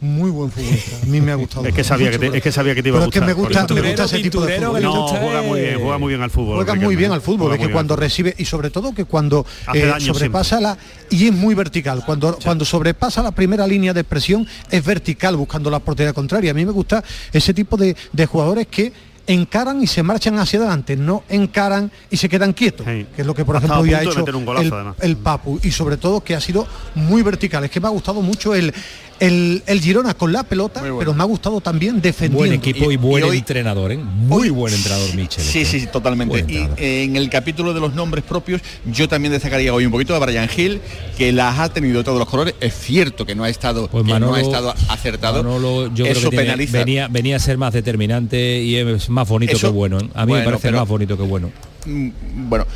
Muy 0.00 0.30
buen 0.30 0.50
futbolista. 0.50 0.96
A 1.02 1.06
mí 1.06 1.20
me 1.20 1.32
ha 1.32 1.34
gustado. 1.34 1.66
Es 1.66 1.74
que 1.74 1.84
sabía 1.84 2.10
que 2.10 2.18
te, 2.18 2.26
mucho, 2.26 2.36
es 2.36 2.42
que 2.42 2.52
sabía 2.52 2.74
que 2.74 2.82
te 2.82 2.88
iba 2.88 2.98
a 2.98 3.00
pero 3.00 3.08
es 3.08 3.12
que 3.12 3.20
gustar. 3.20 3.36
me 3.36 3.42
gusta, 3.42 3.74
me 3.74 3.80
gusta 3.82 4.04
ese 4.04 4.18
tipo 4.20 4.40
de 4.44 4.58
fútbol. 4.58 4.82
No, 4.82 5.08
juega 5.08 5.42
muy 5.42 5.60
bien, 5.60 5.80
juega 5.80 5.98
muy 5.98 6.08
bien 6.08 6.22
al 6.22 6.30
fútbol. 6.30 6.56
Juega 6.56 6.74
muy 6.74 6.96
bien 6.96 7.12
al 7.12 7.20
fútbol, 7.20 7.52
es 7.54 7.58
que 7.58 7.70
cuando 7.70 7.96
recibe 7.96 8.34
y 8.38 8.44
sobre 8.44 8.70
todo 8.70 8.94
que 8.94 9.04
cuando 9.04 9.44
eh, 9.74 9.92
sobrepasa 9.98 10.60
la 10.60 10.78
y 11.10 11.26
es 11.26 11.32
muy 11.32 11.54
vertical, 11.54 12.02
cuando 12.04 12.38
cuando 12.42 12.64
sobrepasa 12.64 13.22
la 13.22 13.32
primera 13.32 13.66
línea 13.66 13.92
de 13.92 14.00
expresión 14.00 14.46
es 14.70 14.84
vertical 14.84 15.36
buscando 15.36 15.70
la 15.70 15.80
portería 15.80 16.12
contraria. 16.12 16.50
A 16.50 16.54
mí 16.54 16.64
me 16.64 16.72
gusta 16.72 17.02
ese 17.32 17.54
tipo 17.54 17.76
de, 17.76 17.96
de 18.12 18.26
jugadores 18.26 18.66
que 18.68 18.92
encaran 19.28 19.82
y 19.82 19.86
se 19.86 20.02
marchan 20.02 20.38
hacia 20.38 20.58
adelante, 20.58 20.96
no 20.96 21.22
encaran 21.28 21.92
y 22.10 22.16
se 22.16 22.28
quedan 22.28 22.54
quietos, 22.54 22.86
que 22.86 23.06
es 23.16 23.26
lo 23.26 23.34
que 23.34 23.44
por 23.44 23.56
Ha 23.56 23.58
ejemplo 23.58 23.76
a 23.76 23.80
hoy 23.80 23.92
ha 23.92 24.02
hecho 24.02 24.24
golazo, 24.24 24.96
el 25.00 25.16
Papu 25.18 25.60
y 25.62 25.70
sobre 25.70 25.98
todo 25.98 26.22
que 26.22 26.34
ha 26.34 26.40
sido 26.40 26.66
muy 26.94 27.22
vertical. 27.22 27.62
Es 27.64 27.70
que 27.70 27.78
me 27.78 27.86
ha 27.86 27.90
gustado 27.90 28.22
mucho 28.22 28.54
el, 28.54 28.72
el, 29.20 29.62
el 29.66 29.80
Girona 29.80 30.14
con 30.14 30.32
la 30.32 30.42
pelota, 30.44 30.82
pero 30.98 31.14
me 31.14 31.22
ha 31.22 31.26
gustado 31.26 31.60
también 31.60 32.00
defendiendo. 32.00 32.38
Buen 32.38 32.52
equipo 32.52 32.90
y, 32.92 32.96
buen 32.96 33.24
y 33.24 33.28
hoy- 33.28 33.38
entrenador, 33.38 33.92
¿eh? 33.92 33.96
Muy 33.98 34.50
buen 34.50 34.72
entrenador, 34.74 35.14
Michel. 35.14 35.42
Sí, 35.44 35.64
sí, 35.64 35.80
sí, 35.80 35.86
totalmente. 35.86 36.44
Y 36.48 36.56
eh, 36.76 37.04
en 37.04 37.16
el 37.16 37.28
capítulo 37.30 37.74
de 37.74 37.80
los 37.80 37.94
nombres 37.94 38.24
propios, 38.24 38.60
yo 38.86 39.08
también 39.08 39.32
destacaría 39.32 39.72
hoy 39.74 39.86
un 39.86 39.92
poquito 39.92 40.14
a 40.14 40.18
Brian 40.18 40.48
Hill, 40.56 40.80
que 41.16 41.32
las 41.32 41.58
ha 41.58 41.68
tenido 41.72 41.98
de 41.98 42.04
todos 42.04 42.18
los 42.18 42.28
colores. 42.28 42.54
Es 42.60 42.74
cierto 42.74 43.26
que 43.26 43.34
no 43.34 43.44
ha 43.44 43.48
estado, 43.48 43.88
Pues 43.88 44.04
que 44.04 44.12
Manolo- 44.12 44.30
no 44.30 44.34
ha 44.36 44.40
estado 44.40 44.74
acertado. 44.88 45.42
Manolo, 45.42 45.86
yo 45.94 46.04
creo 46.04 46.12
Eso 46.12 46.30
que 46.30 46.36
tiene- 46.36 46.44
penaliza. 46.44 46.78
venía, 46.78 47.08
venía 47.08 47.36
a 47.36 47.40
ser 47.40 47.58
más 47.58 47.72
determinante 47.72 48.62
y 48.62 48.76
es 48.76 49.08
más 49.08 49.28
bonito 49.28 49.52
Eso- 49.56 49.68
que 49.68 49.72
bueno. 49.72 49.98
¿eh? 49.98 50.08
A 50.14 50.24
mí 50.26 50.30
bueno, 50.32 50.40
me 50.40 50.44
parece 50.44 50.68
pero- 50.68 50.78
más 50.78 50.88
bonito 50.88 51.16
que 51.16 51.22
bueno. 51.24 51.50
Mm, 51.86 52.08
bueno 52.48 52.66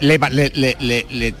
le, 0.00 0.18
le, 0.20 1.06
le 1.10 1.34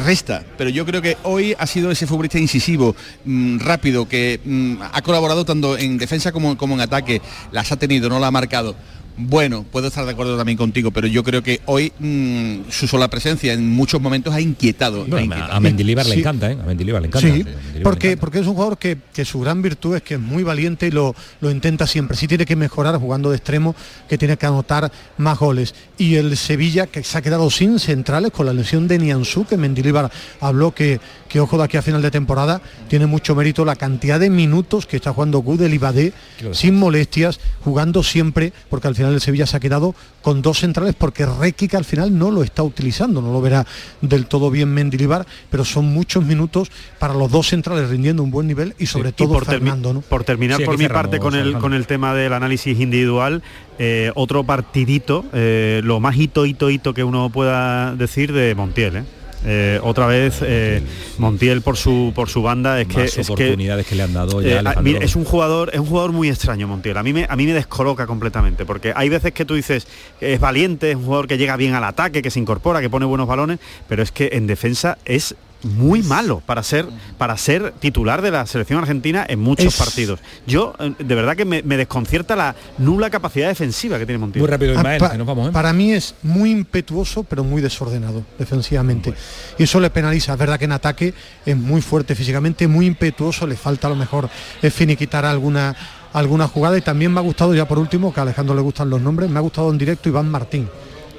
resta, 0.00 0.44
pero 0.56 0.70
yo 0.70 0.84
creo 0.84 1.00
que 1.00 1.16
hoy 1.22 1.54
ha 1.58 1.66
sido 1.66 1.90
ese 1.90 2.06
futbolista 2.06 2.38
incisivo, 2.38 2.94
mm, 3.24 3.58
rápido, 3.58 4.08
que 4.08 4.40
mm, 4.44 4.76
ha 4.92 5.02
colaborado 5.02 5.44
tanto 5.44 5.76
en 5.78 5.98
defensa 5.98 6.32
como, 6.32 6.56
como 6.56 6.74
en 6.74 6.80
ataque, 6.80 7.22
las 7.52 7.72
ha 7.72 7.76
tenido, 7.76 8.08
no 8.08 8.18
la 8.18 8.28
ha 8.28 8.30
marcado 8.30 8.76
bueno, 9.18 9.64
puedo 9.70 9.88
estar 9.88 10.04
de 10.04 10.12
acuerdo 10.12 10.36
también 10.36 10.56
contigo, 10.56 10.92
pero 10.92 11.08
yo 11.08 11.24
creo 11.24 11.42
que 11.42 11.60
hoy 11.66 11.92
mm, 11.98 12.70
su 12.70 12.86
sola 12.86 13.08
presencia 13.08 13.52
en 13.52 13.68
muchos 13.68 14.00
momentos 14.00 14.32
ha 14.32 14.40
inquietado. 14.40 15.06
A 15.50 15.60
Mendilibar 15.60 16.06
le 16.06 16.14
encanta, 16.14 16.50
¿eh? 16.50 16.56
A 16.60 16.64
Mendilibar 16.64 17.02
le 17.02 17.08
encanta. 17.08 17.28
Sí, 17.28 17.44
porque, 17.82 18.16
porque 18.16 18.38
es 18.38 18.46
un 18.46 18.54
jugador 18.54 18.78
que, 18.78 18.98
su 19.24 19.40
gran 19.40 19.60
virtud 19.60 19.96
es 19.96 20.02
que 20.02 20.14
es 20.14 20.20
muy 20.20 20.44
valiente 20.44 20.86
y 20.86 20.92
lo, 20.92 21.14
lo 21.40 21.50
intenta 21.50 21.86
siempre. 21.86 22.16
Sí 22.16 22.28
tiene 22.28 22.46
que 22.46 22.54
mejorar 22.54 22.96
jugando 22.98 23.30
de 23.30 23.36
extremo, 23.36 23.74
que 24.08 24.16
tiene 24.16 24.36
que 24.36 24.46
anotar 24.46 24.90
más 25.16 25.38
goles. 25.38 25.74
Y 25.98 26.14
el 26.14 26.36
Sevilla, 26.36 26.86
que 26.86 27.02
se 27.02 27.18
ha 27.18 27.22
quedado 27.22 27.50
sin 27.50 27.80
centrales 27.80 28.30
con 28.30 28.46
la 28.46 28.52
lesión 28.52 28.86
de 28.86 28.98
Nianzú, 28.98 29.44
que 29.46 29.56
Mendilibar 29.56 30.10
habló 30.40 30.72
que, 30.72 31.00
que 31.28 31.40
ojo 31.40 31.58
de 31.58 31.64
aquí 31.64 31.76
a 31.76 31.82
final 31.82 32.02
de 32.02 32.12
temporada, 32.12 32.62
tiene 32.88 33.06
mucho 33.06 33.34
mérito 33.34 33.64
la 33.64 33.74
cantidad 33.74 34.20
de 34.20 34.30
minutos 34.30 34.86
que 34.86 34.96
está 34.96 35.12
jugando 35.12 35.40
Gudel 35.40 35.74
y 35.74 35.78
Badé, 35.78 36.12
sin 36.52 36.76
molestias, 36.76 37.40
jugando 37.64 38.02
siempre, 38.02 38.52
porque 38.70 38.88
al 38.88 38.94
final 38.94 39.07
el 39.14 39.20
Sevilla 39.20 39.46
se 39.46 39.56
ha 39.56 39.60
quedado 39.60 39.94
con 40.22 40.42
dos 40.42 40.60
centrales 40.60 40.94
porque 40.94 41.26
Requi 41.26 41.68
que 41.68 41.76
al 41.76 41.84
final 41.84 42.16
no 42.16 42.30
lo 42.30 42.42
está 42.42 42.62
utilizando, 42.62 43.20
no 43.22 43.32
lo 43.32 43.40
verá 43.40 43.66
del 44.00 44.26
todo 44.26 44.50
bien 44.50 44.72
Mendilibar, 44.72 45.26
pero 45.50 45.64
son 45.64 45.86
muchos 45.86 46.24
minutos 46.24 46.70
para 46.98 47.14
los 47.14 47.30
dos 47.30 47.48
centrales 47.48 47.88
rindiendo 47.88 48.22
un 48.22 48.30
buen 48.30 48.46
nivel 48.46 48.74
y 48.78 48.86
sobre 48.86 49.12
todo 49.12 49.32
por 49.34 49.44
Fernando. 49.44 50.00
Por 50.08 50.24
terminar 50.24 50.62
por 50.64 50.78
mi 50.78 50.88
parte 50.88 51.18
con 51.18 51.34
el, 51.34 51.58
con 51.58 51.74
el 51.74 51.86
tema 51.86 52.14
del 52.14 52.32
análisis 52.32 52.78
individual, 52.78 53.42
eh, 53.78 54.10
otro 54.14 54.44
partidito, 54.44 55.24
eh, 55.32 55.80
lo 55.84 56.00
más 56.00 56.16
hito, 56.16 56.46
hito, 56.46 56.70
hito 56.70 56.94
que 56.94 57.04
uno 57.04 57.30
pueda 57.30 57.94
decir 57.94 58.32
de 58.32 58.54
Montiel. 58.54 58.96
¿eh? 58.96 59.04
Eh, 59.44 59.78
otra 59.82 60.06
vez 60.06 60.40
eh, 60.42 60.82
Montiel 61.18 61.62
por 61.62 61.76
su 61.76 62.12
por 62.14 62.28
su 62.28 62.42
banda 62.42 62.80
es 62.80 62.88
que 62.88 63.04
es 63.04 63.18
oportunidades 63.30 63.86
que, 63.86 63.94
le 63.94 64.02
han 64.02 64.12
dado 64.12 64.42
ya 64.42 64.60
eh, 64.60 64.98
es 65.00 65.14
un 65.14 65.24
jugador 65.24 65.70
es 65.72 65.78
un 65.78 65.86
jugador 65.86 66.12
muy 66.12 66.28
extraño 66.28 66.66
Montiel. 66.66 66.96
A 66.96 67.04
mí 67.04 67.12
me 67.12 67.26
a 67.28 67.36
mí 67.36 67.46
me 67.46 67.52
descoloca 67.52 68.06
completamente 68.06 68.66
porque 68.66 68.92
hay 68.96 69.08
veces 69.08 69.32
que 69.32 69.44
tú 69.44 69.54
dices 69.54 69.86
es 70.20 70.40
valiente 70.40 70.90
es 70.90 70.96
un 70.96 71.04
jugador 71.04 71.28
que 71.28 71.38
llega 71.38 71.56
bien 71.56 71.74
al 71.74 71.84
ataque 71.84 72.20
que 72.20 72.30
se 72.30 72.40
incorpora 72.40 72.80
que 72.80 72.90
pone 72.90 73.06
buenos 73.06 73.28
balones 73.28 73.60
pero 73.88 74.02
es 74.02 74.10
que 74.10 74.30
en 74.32 74.48
defensa 74.48 74.98
es 75.04 75.36
muy 75.62 76.02
malo 76.02 76.42
para 76.44 76.62
ser 76.62 76.86
para 77.16 77.36
ser 77.36 77.72
titular 77.72 78.22
de 78.22 78.30
la 78.30 78.46
selección 78.46 78.78
argentina 78.78 79.26
en 79.28 79.40
muchos 79.40 79.76
partidos. 79.76 80.20
Yo 80.46 80.74
eh, 80.78 80.94
de 80.98 81.14
verdad 81.14 81.36
que 81.36 81.44
me, 81.44 81.62
desconcierta 81.62 82.36
la 82.36 82.54
nula 82.78 83.10
capacidad 83.10 83.48
defensiva 83.48 83.98
que 83.98 84.06
tiene 84.06 84.18
Montiel. 84.18 84.42
Muy 84.42 84.50
rápido, 84.50 84.74
ah, 84.78 84.96
¿eh? 84.96 85.50
Para 85.52 85.72
mí 85.72 85.92
es 85.92 86.14
muy 86.22 86.50
impetuoso, 86.50 87.24
pero 87.24 87.44
muy 87.44 87.60
desordenado 87.60 88.22
defensivamente. 88.38 89.14
Y 89.58 89.64
eso 89.64 89.80
le 89.80 89.90
penaliza. 89.90 90.32
Es 90.32 90.38
verdad 90.38 90.58
que 90.58 90.66
en 90.66 90.72
ataque 90.72 91.14
es 91.44 91.56
muy 91.56 91.80
fuerte 91.80 92.14
físicamente, 92.14 92.68
muy 92.68 92.86
impetuoso, 92.86 93.46
le 93.46 93.56
falta 93.56 93.86
a 93.86 93.90
lo 93.90 93.96
mejor 93.96 94.28
es 94.62 94.72
finiquitar 94.72 95.24
alguna 95.24 95.74
alguna 96.12 96.48
jugada 96.48 96.78
y 96.78 96.80
también 96.80 97.12
me 97.12 97.20
ha 97.20 97.22
gustado 97.22 97.54
ya 97.54 97.68
por 97.68 97.78
último 97.78 98.14
que 98.14 98.20
a 98.20 98.22
Alejandro 98.22 98.54
le 98.54 98.62
gustan 98.62 98.88
los 98.88 99.00
nombres, 99.00 99.28
me 99.28 99.38
ha 99.38 99.42
gustado 99.42 99.70
en 99.70 99.76
directo 99.76 100.08
Iván 100.08 100.28
Martín 100.30 100.66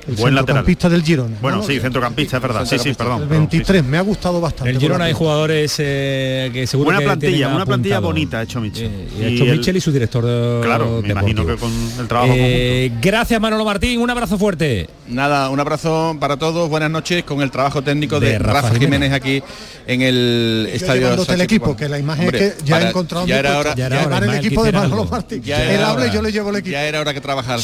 el 0.07 0.15
Buen 0.15 0.35
centrocampista 0.35 0.89
del 0.89 1.03
Girona. 1.03 1.37
Bueno, 1.41 1.63
sí, 1.63 1.79
centrocampista, 1.79 2.37
es 2.37 2.43
verdad. 2.43 2.65
Sí, 2.65 2.79
sí, 2.79 2.93
perdón. 2.93 3.23
El 3.23 3.27
23, 3.27 3.83
me 3.83 3.97
ha 3.97 4.01
gustado 4.01 4.41
bastante. 4.41 4.71
El 4.71 4.79
Girona 4.79 5.05
hay 5.05 5.13
jugadores 5.13 5.75
eh, 5.79 6.49
que 6.53 6.67
seguro 6.67 6.89
Una 6.89 6.99
plantilla, 6.99 7.47
una 7.49 7.65
plantilla 7.65 7.99
bonita 7.99 8.39
ha 8.39 8.43
hecho 8.43 8.61
Michel. 8.61 8.91
y 9.19 9.23
ha 9.23 9.27
hecho 9.27 9.45
Michel 9.45 9.77
y 9.77 9.81
su 9.81 9.91
director 9.91 10.25
de 10.25 10.61
Claro, 10.63 11.01
me 11.01 11.09
imagino 11.09 11.45
que 11.45 11.55
con 11.55 11.71
el 11.99 12.07
trabajo 12.07 12.33
eh, 12.35 12.91
Gracias 13.01 13.39
Manolo 13.39 13.65
Martín, 13.65 13.99
un 14.01 14.09
abrazo 14.09 14.37
fuerte. 14.37 14.89
Nada, 15.07 15.49
un 15.49 15.59
abrazo 15.59 16.15
para 16.19 16.37
todos, 16.37 16.69
buenas 16.69 16.91
noches 16.91 17.23
con 17.23 17.41
el 17.41 17.51
trabajo 17.51 17.81
técnico 17.81 18.19
de, 18.19 18.37
Rafa, 18.37 18.75
Jiménez. 18.75 19.11
aquí 19.11 19.41
en 19.87 20.01
el 20.01 20.69
estadio 20.71 21.15
del 21.15 21.41
equipo, 21.41 21.75
que 21.75 21.89
la 21.89 21.99
imagen 21.99 22.25
es 22.25 22.31
que 22.31 22.53
ya 22.63 22.81
he 22.81 22.89
encontrado 22.89 23.25
ya 23.25 23.39
era 23.39 23.57
hora, 23.57 23.75
ya 23.75 23.87
era 23.87 24.05
hora, 24.05 24.17
el 24.17 24.35
equipo 24.35 24.63
de 24.63 24.71
Manolo 24.71 25.05
Martín. 25.05 25.41
Él 25.45 25.83
habla 25.83 26.07
y 26.07 26.11
yo 26.11 26.21
le 26.21 26.31
llevo 26.31 26.49
el 26.49 26.57
equipo. 26.57 26.73
Ya 26.73 26.83
era 26.83 27.01
hora 27.01 27.13
que 27.13 27.21
trabajar. 27.21 27.59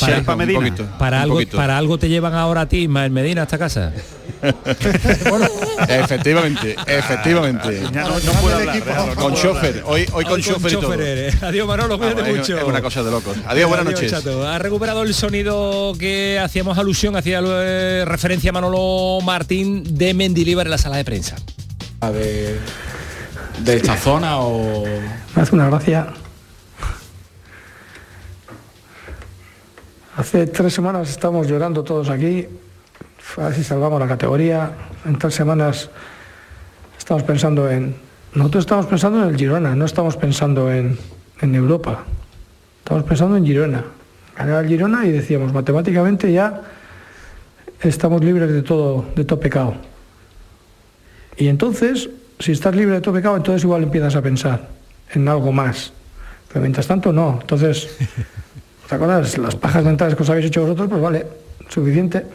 Para, 0.97 1.21
algo, 1.21 1.39
para 1.51 1.77
algo 1.77 1.97
te 1.97 2.09
llevan 2.09 2.33
ahora 2.36 2.61
a 2.61 2.65
ti, 2.67 2.88
Medina 2.88 3.43
esta 3.43 3.57
casa. 3.57 3.91
efectivamente, 5.88 6.75
efectivamente. 6.88 7.81
con 9.15 9.33
chofer, 9.33 9.83
hoy, 9.86 10.05
hoy 10.13 10.25
con 10.25 10.41
chofer. 10.41 11.33
Adiós 11.41 11.67
Manolo, 11.67 11.97
cuídate 11.97 12.23
mucho. 12.23 12.57
Es 12.57 12.63
una 12.63 12.81
cosa 12.81 13.03
de 13.03 13.11
locos. 13.11 13.38
Adiós, 13.47 13.67
buenas 13.67 13.86
noches. 13.86 14.13
Ha 14.13 14.59
recuperado 14.59 15.03
el 15.03 15.13
sonido 15.13 15.93
que 15.97 16.39
hacíamos 16.39 16.77
alusión, 16.77 17.15
hacía 17.15 17.41
eh, 17.43 18.03
referencia 18.05 18.49
a 18.49 18.53
Manolo 18.53 19.19
Martín 19.23 19.83
de 19.97 20.13
Mendilibar 20.13 20.67
en 20.67 20.71
la 20.71 20.77
sala 20.77 20.97
de 20.97 21.05
prensa. 21.05 21.36
De, 22.01 22.59
de 23.59 23.75
esta 23.75 23.97
zona 23.97 24.38
o. 24.39 24.83
Me 25.36 25.41
hace 25.41 25.55
una 25.55 25.67
gracia 25.67 26.07
Hace 30.18 30.47
tres 30.47 30.74
semanas 30.74 31.09
estamos 31.09 31.45
llorando 31.45 31.84
todos 31.84 32.09
aquí 32.09 32.47
a 33.36 33.51
si 33.51 33.66
salvamos 33.66 33.99
la 33.99 34.07
categoría. 34.07 34.72
En 35.03 35.18
tres 35.18 35.36
semanas 35.36 35.89
estamos 36.97 37.24
pensando 37.24 37.70
en... 37.70 37.93
Nosotros 38.34 38.61
estamos 38.63 38.86
pensando 38.86 39.22
en 39.22 39.30
el 39.30 39.36
Girona, 39.36 39.76
no 39.76 39.84
estamos 39.84 40.16
pensando 40.16 40.72
en, 40.72 40.97
Europa. 41.41 42.05
Estamos 42.80 43.03
pensando 43.03 43.36
en 43.36 43.45
Girona. 43.45 43.84
Ganar 44.38 44.63
el 44.63 44.70
Girona 44.70 45.05
y 45.05 45.11
decíamos, 45.11 45.51
matemáticamente 45.51 46.32
ya 46.32 46.61
estamos 47.82 48.24
libres 48.24 48.53
de 48.53 48.61
todo, 48.61 49.03
de 49.18 49.26
todo 49.26 49.39
pecado. 49.41 49.76
Y 51.36 51.49
entonces, 51.49 52.09
si 52.39 52.53
estás 52.53 52.74
libre 52.74 52.95
de 52.95 53.01
todo 53.01 53.16
pecado, 53.16 53.36
entonces 53.36 53.66
igual 53.66 53.84
empiezas 53.84 54.16
a 54.16 54.22
pensar 54.22 54.70
en 55.13 55.28
algo 55.28 55.51
más. 55.51 55.91
Pero 56.47 56.61
mientras 56.61 56.88
tanto, 56.88 57.11
no. 57.11 57.39
Entonces, 57.41 57.97
¿te 58.88 58.95
acuerdas? 58.95 59.38
Las 59.38 59.55
pajas 59.55 59.83
mentales 59.83 60.15
que 60.15 60.23
os 60.23 60.29
habéis 60.29 60.47
hecho 60.47 60.61
vosotros, 60.61 60.89
pues 60.89 61.01
vale, 61.01 61.25
suficiente. 61.69 62.25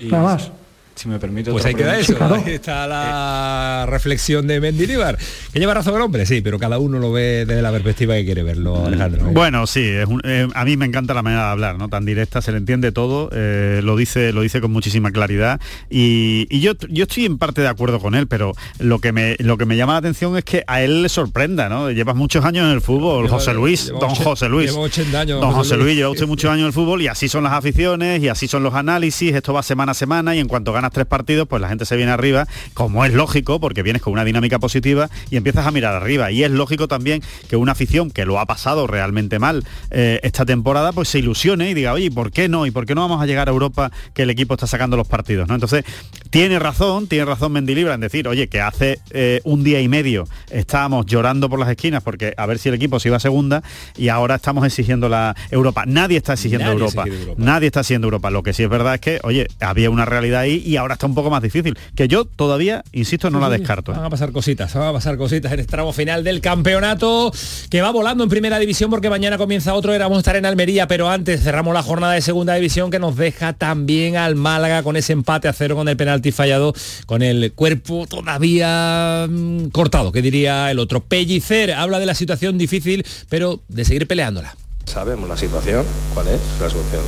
Nada 0.00 0.22
más 0.22 0.50
si 0.98 1.08
me 1.08 1.18
permite. 1.18 1.50
Pues 1.50 1.64
ahí 1.64 1.74
queda 1.74 1.98
eso. 1.98 2.16
Ahí 2.20 2.54
está 2.54 2.86
la 2.86 3.86
reflexión 3.88 4.46
de 4.46 4.60
Mendilibar. 4.60 5.18
Que 5.52 5.60
lleva 5.60 5.74
razón 5.74 5.94
el 5.94 6.02
hombre, 6.02 6.26
sí, 6.26 6.40
pero 6.40 6.58
cada 6.58 6.78
uno 6.78 6.98
lo 6.98 7.12
ve 7.12 7.44
desde 7.46 7.62
la 7.62 7.70
perspectiva 7.70 8.14
que 8.14 8.24
quiere 8.24 8.42
verlo, 8.42 8.86
Alejandro. 8.86 9.26
Bueno, 9.32 9.66
sí, 9.66 9.82
eh, 9.82 10.48
a 10.54 10.64
mí 10.64 10.76
me 10.76 10.86
encanta 10.86 11.14
la 11.14 11.22
manera 11.22 11.46
de 11.46 11.50
hablar, 11.50 11.78
¿no? 11.78 11.88
Tan 11.88 12.04
directa, 12.04 12.42
se 12.42 12.52
le 12.52 12.58
entiende 12.58 12.92
todo, 12.92 13.30
eh, 13.32 13.80
lo 13.82 13.96
dice, 13.96 14.32
lo 14.32 14.42
dice 14.42 14.60
con 14.60 14.72
muchísima 14.72 15.10
claridad. 15.10 15.60
Y, 15.88 16.46
yo, 16.60 16.72
yo 16.88 17.04
estoy 17.04 17.24
en 17.24 17.38
parte 17.38 17.60
de 17.60 17.68
acuerdo 17.68 18.00
con 18.00 18.14
él, 18.14 18.26
pero 18.26 18.52
lo 18.78 18.98
que 18.98 19.12
me 19.12 19.36
lo 19.38 19.56
que 19.56 19.64
me 19.64 19.76
llama 19.76 19.92
la 19.92 19.98
atención 19.98 20.36
es 20.36 20.44
que 20.44 20.64
a 20.66 20.82
él 20.82 21.02
le 21.02 21.08
sorprenda, 21.08 21.68
¿no? 21.68 21.90
Llevas 21.90 22.16
muchos 22.16 22.44
años 22.44 22.66
en 22.66 22.72
el 22.72 22.80
fútbol, 22.80 23.28
José 23.28 23.54
Luis, 23.54 23.88
don 23.88 24.10
José 24.10 24.48
Luis. 24.48 24.72
años. 25.14 25.40
Don 25.40 25.52
José 25.52 25.76
Luis, 25.76 25.96
lleva 25.96 26.10
usted 26.10 26.26
muchos 26.28 26.50
años 26.50 26.62
en 26.62 26.66
el 26.66 26.72
fútbol 26.72 27.02
y 27.02 27.08
así 27.08 27.28
son 27.28 27.44
las 27.44 27.52
aficiones 27.52 28.22
y 28.22 28.28
así 28.28 28.48
son 28.48 28.62
los 28.62 28.74
análisis, 28.74 29.34
esto 29.34 29.52
va 29.52 29.62
semana 29.62 29.92
a 29.92 29.94
semana 29.94 30.34
y 30.34 30.40
en 30.40 30.48
cuanto 30.48 30.72
ganas 30.88 30.92
tres 30.92 31.06
partidos, 31.06 31.48
pues 31.48 31.60
la 31.60 31.68
gente 31.68 31.84
se 31.84 31.96
viene 31.96 32.12
arriba, 32.12 32.46
como 32.74 33.04
es 33.04 33.12
lógico, 33.12 33.60
porque 33.60 33.82
vienes 33.82 34.02
con 34.02 34.12
una 34.12 34.24
dinámica 34.24 34.58
positiva 34.58 35.10
y 35.30 35.36
empiezas 35.36 35.66
a 35.66 35.70
mirar 35.70 35.94
arriba. 35.94 36.30
Y 36.30 36.44
es 36.44 36.50
lógico 36.50 36.88
también 36.88 37.22
que 37.48 37.56
una 37.56 37.72
afición 37.72 38.10
que 38.10 38.24
lo 38.24 38.38
ha 38.38 38.46
pasado 38.46 38.86
realmente 38.86 39.38
mal 39.38 39.64
eh, 39.90 40.20
esta 40.22 40.44
temporada, 40.44 40.92
pues 40.92 41.08
se 41.08 41.18
ilusione 41.18 41.70
y 41.70 41.74
diga, 41.74 41.92
oye, 41.92 42.10
¿por 42.10 42.32
qué 42.32 42.48
no? 42.48 42.66
¿Y 42.66 42.70
por 42.70 42.86
qué 42.86 42.94
no 42.94 43.02
vamos 43.02 43.22
a 43.22 43.26
llegar 43.26 43.48
a 43.48 43.52
Europa 43.52 43.90
que 44.14 44.22
el 44.22 44.30
equipo 44.30 44.54
está 44.54 44.66
sacando 44.66 44.96
los 44.96 45.06
partidos? 45.06 45.48
¿no? 45.48 45.54
Entonces, 45.54 45.84
tiene 46.30 46.58
razón, 46.58 47.06
tiene 47.06 47.24
razón 47.24 47.52
Mendilibra 47.52 47.94
en 47.94 48.00
decir, 48.00 48.28
oye, 48.28 48.48
que 48.48 48.60
hace 48.60 48.98
eh, 49.10 49.40
un 49.44 49.64
día 49.64 49.80
y 49.80 49.88
medio 49.88 50.26
estábamos 50.50 51.06
llorando 51.06 51.48
por 51.48 51.58
las 51.58 51.68
esquinas 51.68 52.02
porque 52.02 52.34
a 52.36 52.46
ver 52.46 52.58
si 52.58 52.68
el 52.68 52.74
equipo 52.74 53.00
se 53.00 53.08
iba 53.08 53.16
a 53.16 53.20
segunda 53.20 53.62
y 53.96 54.08
ahora 54.08 54.36
estamos 54.36 54.64
exigiendo 54.64 55.08
la 55.08 55.34
Europa. 55.50 55.84
Nadie 55.86 56.18
está 56.18 56.34
exigiendo 56.34 56.70
Europa. 56.70 57.04
Nadie 57.36 57.66
está 57.66 57.80
exigiendo 57.80 58.06
Europa. 58.06 58.30
Lo 58.30 58.42
que 58.42 58.52
sí 58.52 58.62
es 58.62 58.68
verdad 58.68 58.94
es 58.94 59.00
que, 59.00 59.20
oye, 59.22 59.48
había 59.60 59.90
una 59.90 60.04
realidad 60.04 60.40
ahí 60.40 60.62
y 60.64 60.76
ahora 60.78 60.94
está 60.94 61.06
un 61.06 61.14
poco 61.14 61.30
más 61.30 61.42
difícil 61.42 61.78
que 61.94 62.08
yo 62.08 62.24
todavía, 62.24 62.84
insisto, 62.92 63.30
no 63.30 63.40
la 63.40 63.50
descarto. 63.50 63.92
¿eh? 63.92 63.96
Van 63.96 64.06
a 64.06 64.10
pasar 64.10 64.32
cositas, 64.32 64.72
van 64.74 64.88
a 64.88 64.92
pasar 64.92 65.16
cositas 65.16 65.52
en 65.52 65.60
este 65.60 65.70
tramo 65.70 65.92
final 65.92 66.24
del 66.24 66.40
campeonato, 66.40 67.32
que 67.70 67.82
va 67.82 67.90
volando 67.90 68.24
en 68.24 68.30
primera 68.30 68.58
división 68.58 68.90
porque 68.90 69.10
mañana 69.10 69.38
comienza 69.38 69.74
otro, 69.74 69.92
éramos 69.92 70.16
a 70.16 70.20
estar 70.20 70.36
en 70.36 70.46
Almería, 70.46 70.88
pero 70.88 71.08
antes 71.08 71.42
cerramos 71.42 71.74
la 71.74 71.82
jornada 71.82 72.14
de 72.14 72.22
segunda 72.22 72.54
división 72.54 72.90
que 72.90 72.98
nos 72.98 73.16
deja 73.16 73.52
también 73.52 74.16
al 74.16 74.34
Málaga 74.34 74.82
con 74.82 74.96
ese 74.96 75.12
empate 75.12 75.48
a 75.48 75.52
cero 75.52 75.76
con 75.76 75.88
el 75.88 75.96
penalti 75.96 76.32
fallado, 76.32 76.74
con 77.06 77.22
el 77.22 77.52
cuerpo 77.52 78.06
todavía 78.08 79.26
mm, 79.28 79.68
cortado, 79.68 80.12
que 80.12 80.22
diría 80.22 80.70
el 80.70 80.78
otro. 80.78 81.00
Pellicer 81.00 81.72
habla 81.72 81.98
de 81.98 82.06
la 82.06 82.14
situación 82.14 82.58
difícil, 82.58 83.04
pero 83.28 83.60
de 83.68 83.84
seguir 83.84 84.06
peleándola. 84.06 84.56
Sabemos 84.84 85.28
la 85.28 85.36
situación, 85.36 85.84
cuál 86.14 86.28
es, 86.28 86.40
la 86.60 86.68
situación 86.68 87.02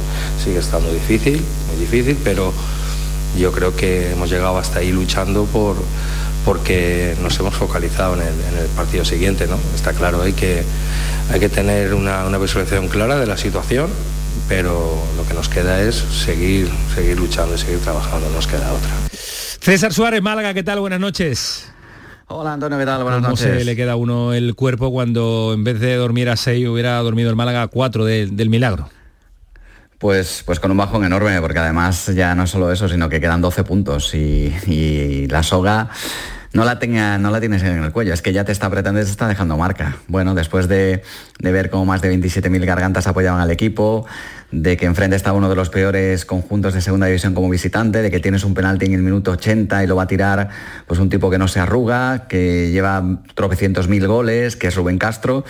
sigue 0.45 0.59
estando 0.59 0.93
difícil, 0.93 1.41
muy 1.69 1.81
difícil, 1.81 2.19
pero 2.23 2.53
yo 3.39 3.53
creo 3.53 3.75
que 3.77 4.13
hemos 4.13 4.31
llegado 4.31 4.59
hasta 4.59 4.81
ahí 4.81 4.93
luchando 4.93 5.45
por, 5.45 5.77
porque 6.45 7.17
nos 7.23 7.39
hemos 7.39 7.55
focalizado 7.55 8.15
en 8.15 8.23
el, 8.23 8.67
partido 8.77 9.05
siguiente. 9.05 9.47
¿no? 9.47 9.59
Está 9.75 9.93
claro, 9.93 10.23
hay 10.23 10.33
que, 10.33 10.63
hay 11.33 11.41
que 11.41 11.49
tener 11.49 11.95
una, 11.95 12.27
visualización 12.39 12.89
clara 12.89 13.19
de 13.19 13.27
la 13.27 13.37
situación, 13.37 13.91
pero 14.49 15.03
lo 15.17 15.27
que 15.27 15.35
nos 15.35 15.49
queda 15.49 15.81
es 15.81 15.97
seguir, 15.97 16.71
seguir 16.95 17.19
luchando 17.19 17.55
y 17.55 17.59
seguir 17.59 17.79
trabajando, 17.81 18.29
no 18.29 18.37
nos 18.37 18.47
queda 18.47 18.73
otra. 18.73 18.91
César 19.13 19.93
Suárez, 19.93 20.23
Málaga, 20.23 20.55
¿qué 20.55 20.63
tal? 20.63 20.81
Buenas 20.81 21.01
noches. 21.01 21.67
Hola 22.33 22.53
Antonio, 22.53 22.79
¿qué 22.79 22.87
tal? 22.87 23.03
Buenas 23.03 23.21
¿Cómo 23.23 23.31
noches. 23.31 23.59
se 23.59 23.65
le 23.65 23.75
queda 23.75 23.93
a 23.93 23.97
uno 23.97 24.33
el 24.33 24.55
cuerpo 24.55 24.93
cuando 24.93 25.51
en 25.53 25.65
vez 25.65 25.81
de 25.81 25.97
dormir 25.97 26.29
a 26.31 26.37
6 26.37 26.69
hubiera 26.69 26.97
dormido 26.99 27.29
el 27.29 27.35
Málaga 27.35 27.63
a 27.63 27.67
4 27.67 28.05
del 28.05 28.49
milagro? 28.49 28.89
Pues, 30.01 30.43
pues 30.47 30.59
con 30.61 30.71
un 30.71 30.79
bajón 30.79 31.05
enorme, 31.05 31.39
porque 31.43 31.59
además 31.59 32.07
ya 32.15 32.35
no 32.35 32.47
solo 32.47 32.73
eso, 32.73 32.89
sino 32.89 33.11
que 33.11 33.21
quedan 33.21 33.43
12 33.43 33.65
puntos 33.65 34.15
y, 34.15 35.27
la 35.29 35.43
soga 35.43 35.91
no 36.55 36.65
la, 36.65 36.79
tenga, 36.79 37.19
no 37.19 37.31
la 37.31 37.39
tienes 37.39 37.63
en 37.63 37.85
el 37.85 37.93
cuello, 37.93 38.15
es 38.15 38.23
que 38.23 38.33
ya 38.33 38.43
te 38.47 38.51
está 38.51 38.67
apretando 38.67 38.99
te 38.99 39.07
está 39.07 39.29
dejando 39.29 39.59
marca. 39.59 39.99
Bueno, 40.09 40.35
después 40.35 40.69
de, 40.69 41.03
de 41.39 41.53
ver 41.53 41.69
cómo 41.69 41.85
más 41.85 42.01
de 42.01 42.17
27.000 42.17 42.65
gargantas 42.65 43.07
apoyaban 43.09 43.43
al 43.43 43.51
equipo, 43.51 44.07
de 44.51 44.79
que 44.79 44.87
enfrente 44.87 45.17
está 45.17 45.35
uno 45.35 45.51
de 45.51 45.55
los 45.55 45.69
peores 45.69 46.25
conjuntos 46.25 46.73
de 46.73 46.81
segunda 46.81 47.07
división 47.07 47.35
como 47.35 47.51
visitante, 47.51 48.01
de 48.01 48.11
que 48.11 48.21
tienes 48.21 48.43
un 48.43 48.55
penalti 48.55 48.87
en 48.87 48.95
el 48.95 49.03
minuto 49.03 49.33
80 49.33 49.85
y 49.85 49.87
lo 49.87 49.97
va 49.97 50.05
a 50.05 50.07
tirar 50.07 50.49
pues 50.87 50.99
un 50.99 51.11
tipo 51.11 51.29
que 51.29 51.37
no 51.37 51.47
se 51.47 51.61
arruga, 51.61 52.27
que 52.27 52.71
lleva 52.71 53.05
tropecientos 53.35 53.87
mil 53.87 54.07
goles, 54.07 54.57
que 54.57 54.69
es 54.69 54.75
Rubén 54.75 54.97
Castro. 54.97 55.45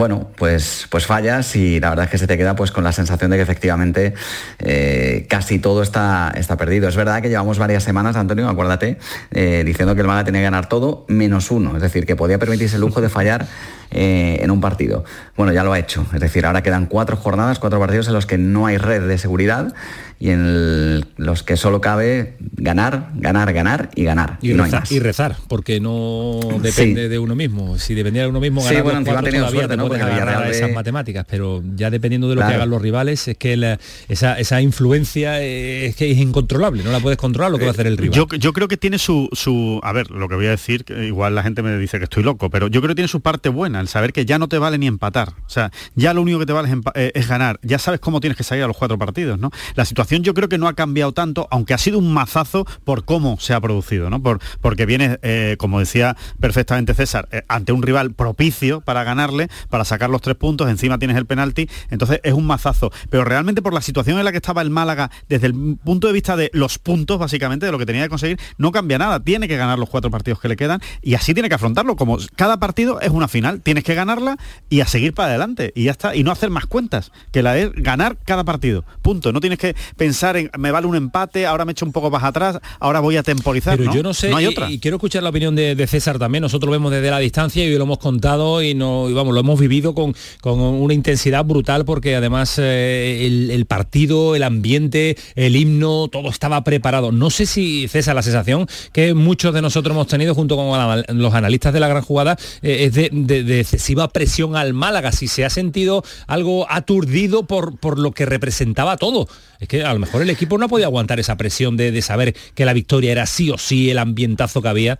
Bueno, 0.00 0.30
pues, 0.34 0.86
pues 0.88 1.04
fallas 1.04 1.54
y 1.56 1.78
la 1.78 1.90
verdad 1.90 2.06
es 2.06 2.10
que 2.10 2.16
se 2.16 2.26
te 2.26 2.38
queda 2.38 2.56
pues 2.56 2.70
con 2.70 2.82
la 2.82 2.90
sensación 2.90 3.30
de 3.30 3.36
que 3.36 3.42
efectivamente 3.42 4.14
eh, 4.58 5.26
casi 5.28 5.58
todo 5.58 5.82
está, 5.82 6.32
está 6.38 6.56
perdido. 6.56 6.88
Es 6.88 6.96
verdad 6.96 7.20
que 7.20 7.28
llevamos 7.28 7.58
varias 7.58 7.84
semanas, 7.84 8.16
Antonio, 8.16 8.48
acuérdate, 8.48 8.96
eh, 9.30 9.62
diciendo 9.62 9.94
que 9.94 10.00
el 10.00 10.06
Málaga 10.06 10.24
tenía 10.24 10.40
que 10.40 10.44
ganar 10.44 10.70
todo 10.70 11.04
menos 11.08 11.50
uno, 11.50 11.76
es 11.76 11.82
decir, 11.82 12.06
que 12.06 12.16
podía 12.16 12.38
permitirse 12.38 12.76
el 12.76 12.80
lujo 12.80 13.02
de 13.02 13.10
fallar 13.10 13.46
eh, 13.90 14.38
en 14.40 14.50
un 14.50 14.62
partido. 14.62 15.04
Bueno, 15.36 15.52
ya 15.52 15.64
lo 15.64 15.72
ha 15.74 15.78
hecho, 15.78 16.06
es 16.14 16.20
decir, 16.20 16.46
ahora 16.46 16.62
quedan 16.62 16.86
cuatro 16.86 17.18
jornadas, 17.18 17.58
cuatro 17.58 17.78
partidos 17.78 18.06
en 18.08 18.14
los 18.14 18.24
que 18.24 18.38
no 18.38 18.64
hay 18.64 18.78
red 18.78 19.06
de 19.06 19.18
seguridad 19.18 19.74
y 20.20 20.30
en 20.30 20.40
el- 20.46 21.06
los 21.16 21.42
que 21.42 21.56
solo 21.56 21.80
cabe 21.80 22.36
ganar, 22.52 23.10
ganar, 23.16 23.52
ganar 23.52 23.90
y 23.94 24.04
ganar. 24.04 24.38
Y, 24.42 24.52
no 24.52 24.64
rezar, 24.64 24.84
y 24.90 24.98
rezar, 25.00 25.36
porque 25.48 25.80
no 25.80 26.38
depende 26.62 27.08
de 27.08 27.18
uno 27.18 27.34
mismo. 27.34 27.78
Si 27.78 27.94
dependiera 27.94 28.26
de 28.26 28.30
uno 28.30 28.38
mismo, 28.40 28.60
Sí, 28.60 28.68
ganar 28.68 28.82
bueno, 28.84 29.00
los 29.00 29.08
cuatro 29.08 29.24
tenido 29.24 29.44
todavía 29.46 29.60
suerte, 29.60 29.74
te 29.74 29.76
¿no? 29.78 29.88
Puedes 29.90 30.02
Porque 30.02 30.14
el 30.16 30.22
agarrar 30.22 30.34
a 30.42 30.46
Villarreal 30.46 30.64
esas 30.64 30.74
matemáticas, 30.74 31.26
pero 31.28 31.62
ya 31.76 31.90
dependiendo 31.90 32.28
de 32.28 32.34
lo 32.36 32.40
que 32.40 32.54
hagan 32.54 32.70
los 32.70 32.80
rivales, 32.80 33.26
es 33.28 33.36
que 33.36 33.56
la- 33.56 33.78
esa, 34.08 34.38
esa 34.38 34.60
influencia 34.60 35.40
eh, 35.42 35.86
es 35.86 35.96
que 35.96 36.10
es 36.10 36.18
incontrolable, 36.18 36.82
no 36.82 36.92
la 36.92 37.00
puedes 37.00 37.18
controlar 37.18 37.50
lo 37.50 37.58
que 37.58 37.64
va 37.64 37.70
a 37.70 37.72
hacer 37.72 37.86
el 37.86 37.96
rival. 37.98 38.16
Yo, 38.16 38.26
yo 38.38 38.52
creo 38.52 38.68
que 38.68 38.76
tiene 38.76 38.98
su, 38.98 39.28
su... 39.32 39.80
A 39.82 39.92
ver, 39.92 40.10
lo 40.10 40.28
que 40.28 40.34
voy 40.34 40.46
a 40.46 40.50
decir, 40.50 40.84
que 40.84 41.06
igual 41.06 41.34
la 41.34 41.42
gente 41.42 41.62
me 41.62 41.76
dice 41.76 41.98
que 41.98 42.04
estoy 42.04 42.22
loco, 42.22 42.50
pero 42.50 42.68
yo 42.68 42.80
creo 42.80 42.90
que 42.90 42.94
tiene 42.96 43.08
su 43.08 43.20
parte 43.20 43.48
buena, 43.48 43.80
el 43.80 43.88
saber 43.88 44.12
que 44.12 44.24
ya 44.24 44.38
no 44.38 44.48
te 44.48 44.58
vale 44.58 44.78
ni 44.78 44.86
empatar. 44.86 45.30
O 45.46 45.48
sea, 45.50 45.70
ya 45.94 46.14
lo 46.14 46.22
único 46.22 46.38
que 46.38 46.46
te 46.46 46.52
vale 46.52 46.68
es, 46.70 46.76
eh, 46.94 47.12
es 47.14 47.28
ganar. 47.28 47.58
Ya 47.62 47.78
sabes 47.78 48.00
cómo 48.00 48.20
tienes 48.20 48.36
que 48.36 48.44
salir 48.44 48.64
a 48.64 48.66
los 48.66 48.76
cuatro 48.76 48.98
partidos, 48.98 49.38
¿no? 49.38 49.50
La 49.74 49.84
situación 49.84 50.22
yo 50.22 50.34
creo 50.34 50.48
que 50.48 50.58
no 50.58 50.68
ha 50.68 50.74
cambiado 50.74 51.12
tanto, 51.12 51.48
aunque 51.50 51.74
ha 51.74 51.78
sido 51.78 51.98
un 51.98 52.12
mazazo 52.12 52.66
por 52.84 53.04
cómo 53.04 53.38
se 53.40 53.52
ha 53.54 53.60
producido, 53.60 54.10
¿no? 54.10 54.22
Por, 54.22 54.38
porque 54.60 54.86
viene, 54.86 55.18
eh, 55.22 55.56
como 55.58 55.80
decía 55.80 56.16
perfectamente 56.40 56.94
César, 56.94 57.28
eh, 57.32 57.42
ante 57.48 57.72
un 57.72 57.82
rival 57.82 58.12
propicio 58.12 58.80
para 58.80 59.04
ganarle, 59.04 59.48
para 59.68 59.79
sacar 59.84 60.10
los 60.10 60.20
tres 60.20 60.36
puntos, 60.36 60.68
encima 60.68 60.98
tienes 60.98 61.16
el 61.16 61.26
penalti, 61.26 61.68
entonces 61.90 62.20
es 62.22 62.32
un 62.32 62.46
mazazo. 62.46 62.92
Pero 63.08 63.24
realmente 63.24 63.62
por 63.62 63.72
la 63.74 63.80
situación 63.80 64.18
en 64.18 64.24
la 64.24 64.32
que 64.32 64.38
estaba 64.38 64.62
el 64.62 64.70
Málaga, 64.70 65.10
desde 65.28 65.46
el 65.46 65.76
punto 65.82 66.06
de 66.06 66.12
vista 66.12 66.36
de 66.36 66.50
los 66.52 66.78
puntos, 66.78 67.18
básicamente, 67.18 67.66
de 67.66 67.72
lo 67.72 67.78
que 67.78 67.86
tenía 67.86 68.02
que 68.02 68.08
conseguir, 68.08 68.38
no 68.58 68.72
cambia 68.72 68.98
nada. 68.98 69.20
Tiene 69.20 69.48
que 69.48 69.56
ganar 69.56 69.78
los 69.78 69.88
cuatro 69.88 70.10
partidos 70.10 70.40
que 70.40 70.48
le 70.48 70.56
quedan 70.56 70.80
y 71.02 71.14
así 71.14 71.34
tiene 71.34 71.48
que 71.48 71.54
afrontarlo. 71.54 71.96
Como 71.96 72.18
cada 72.36 72.58
partido 72.58 73.00
es 73.00 73.10
una 73.10 73.28
final, 73.28 73.60
tienes 73.60 73.84
que 73.84 73.94
ganarla 73.94 74.36
y 74.68 74.80
a 74.80 74.86
seguir 74.86 75.14
para 75.14 75.30
adelante. 75.30 75.72
Y 75.74 75.84
ya 75.84 75.92
está. 75.92 76.14
Y 76.14 76.22
no 76.22 76.30
hacer 76.30 76.50
más 76.50 76.66
cuentas, 76.66 77.12
que 77.32 77.42
la 77.42 77.58
es 77.58 77.72
ganar 77.74 78.16
cada 78.24 78.44
partido. 78.44 78.84
Punto. 79.02 79.32
No 79.32 79.40
tienes 79.40 79.58
que 79.58 79.74
pensar 79.96 80.36
en 80.36 80.50
me 80.58 80.70
vale 80.70 80.86
un 80.86 80.96
empate, 80.96 81.46
ahora 81.46 81.64
me 81.64 81.72
echo 81.72 81.84
un 81.84 81.92
poco 81.92 82.10
más 82.10 82.24
atrás, 82.24 82.58
ahora 82.78 83.00
voy 83.00 83.16
a 83.16 83.22
temporizar. 83.22 83.78
Pero 83.78 83.92
yo 83.92 84.02
no 84.02 84.14
sé, 84.14 84.32
hay 84.34 84.44
y- 84.44 84.48
otra. 84.48 84.70
Y, 84.70 84.78
quiero 84.78 84.96
escuchar 84.96 85.22
la 85.22 85.30
opinión 85.30 85.54
de, 85.54 85.74
de 85.74 85.86
César 85.86 86.18
también. 86.18 86.42
Nosotros 86.42 86.68
lo 86.68 86.72
vemos 86.72 86.90
desde 86.90 87.10
la 87.10 87.18
distancia 87.18 87.64
y 87.64 87.76
lo 87.76 87.84
hemos 87.84 87.98
contado 87.98 88.62
y, 88.62 88.74
no, 88.74 89.08
y 89.08 89.12
vamos, 89.12 89.34
lo 89.34 89.40
hemos 89.40 89.59
vivido 89.60 89.94
con, 89.94 90.14
con 90.40 90.58
una 90.58 90.94
intensidad 90.94 91.44
brutal 91.44 91.84
porque 91.84 92.16
además 92.16 92.56
eh, 92.58 93.50
el, 93.52 93.66
partido, 93.66 94.34
el 94.34 94.42
ambiente, 94.42 95.16
el 95.36 95.54
himno, 95.54 96.08
todo 96.08 96.30
estaba 96.30 96.64
preparado. 96.64 97.12
No 97.12 97.30
sé 97.30 97.46
si, 97.46 97.86
César, 97.86 98.14
la 98.16 98.22
sensación 98.22 98.66
que 98.92 99.14
muchos 99.14 99.54
de 99.54 99.62
nosotros 99.62 99.94
hemos 99.94 100.06
tenido 100.08 100.34
junto 100.34 100.56
con 100.56 101.04
los 101.20 101.34
analistas 101.34 101.72
de 101.72 101.80
la 101.80 101.88
gran 101.88 102.02
jugada 102.02 102.36
eh, 102.62 102.84
es 102.86 102.94
de, 102.94 103.10
de- 103.12 103.60
excesiva 103.60 104.08
presión 104.08 104.56
al 104.56 104.72
Málaga, 104.72 105.12
si 105.12 105.28
se 105.28 105.44
ha 105.44 105.50
sentido 105.50 106.02
algo 106.26 106.66
aturdido 106.70 107.44
por, 107.44 107.78
por 107.78 107.98
lo 107.98 108.12
que 108.12 108.26
representaba 108.26 108.96
todo. 108.96 109.28
Es 109.60 109.68
que 109.68 109.84
a 109.84 109.92
lo 109.92 109.98
mejor 109.98 110.22
el 110.22 110.30
equipo 110.30 110.56
no 110.56 110.68
podido 110.68 110.86
aguantar 110.86 111.20
esa 111.20 111.36
presión 111.36 111.76
de, 111.76 111.92
de 111.92 112.00
saber 112.02 112.34
que 112.54 112.64
la 112.64 112.72
victoria 112.72 113.12
era 113.12 113.26
sí 113.26 113.50
o 113.50 113.58
sí, 113.58 113.90
el 113.90 113.98
ambientazo 113.98 114.62
que 114.62 114.68
había. 114.68 114.98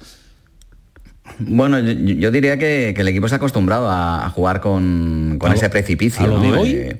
Bueno, 1.38 1.78
yo, 1.78 1.92
yo 1.92 2.30
diría 2.30 2.58
que, 2.58 2.92
que 2.94 3.00
el 3.02 3.08
equipo 3.08 3.28
se 3.28 3.34
ha 3.34 3.38
acostumbrado 3.38 3.88
a, 3.88 4.26
a 4.26 4.30
jugar 4.30 4.60
con, 4.60 5.36
con 5.38 5.50
¿A 5.50 5.54
lo- 5.54 5.58
ese 5.58 5.68
precipicio. 5.70 6.24
a 6.24 6.28
lo 6.28 6.38
¿no? 6.38 6.42
de 6.42 6.58
hoy? 6.58 6.70
Eh, 6.72 6.96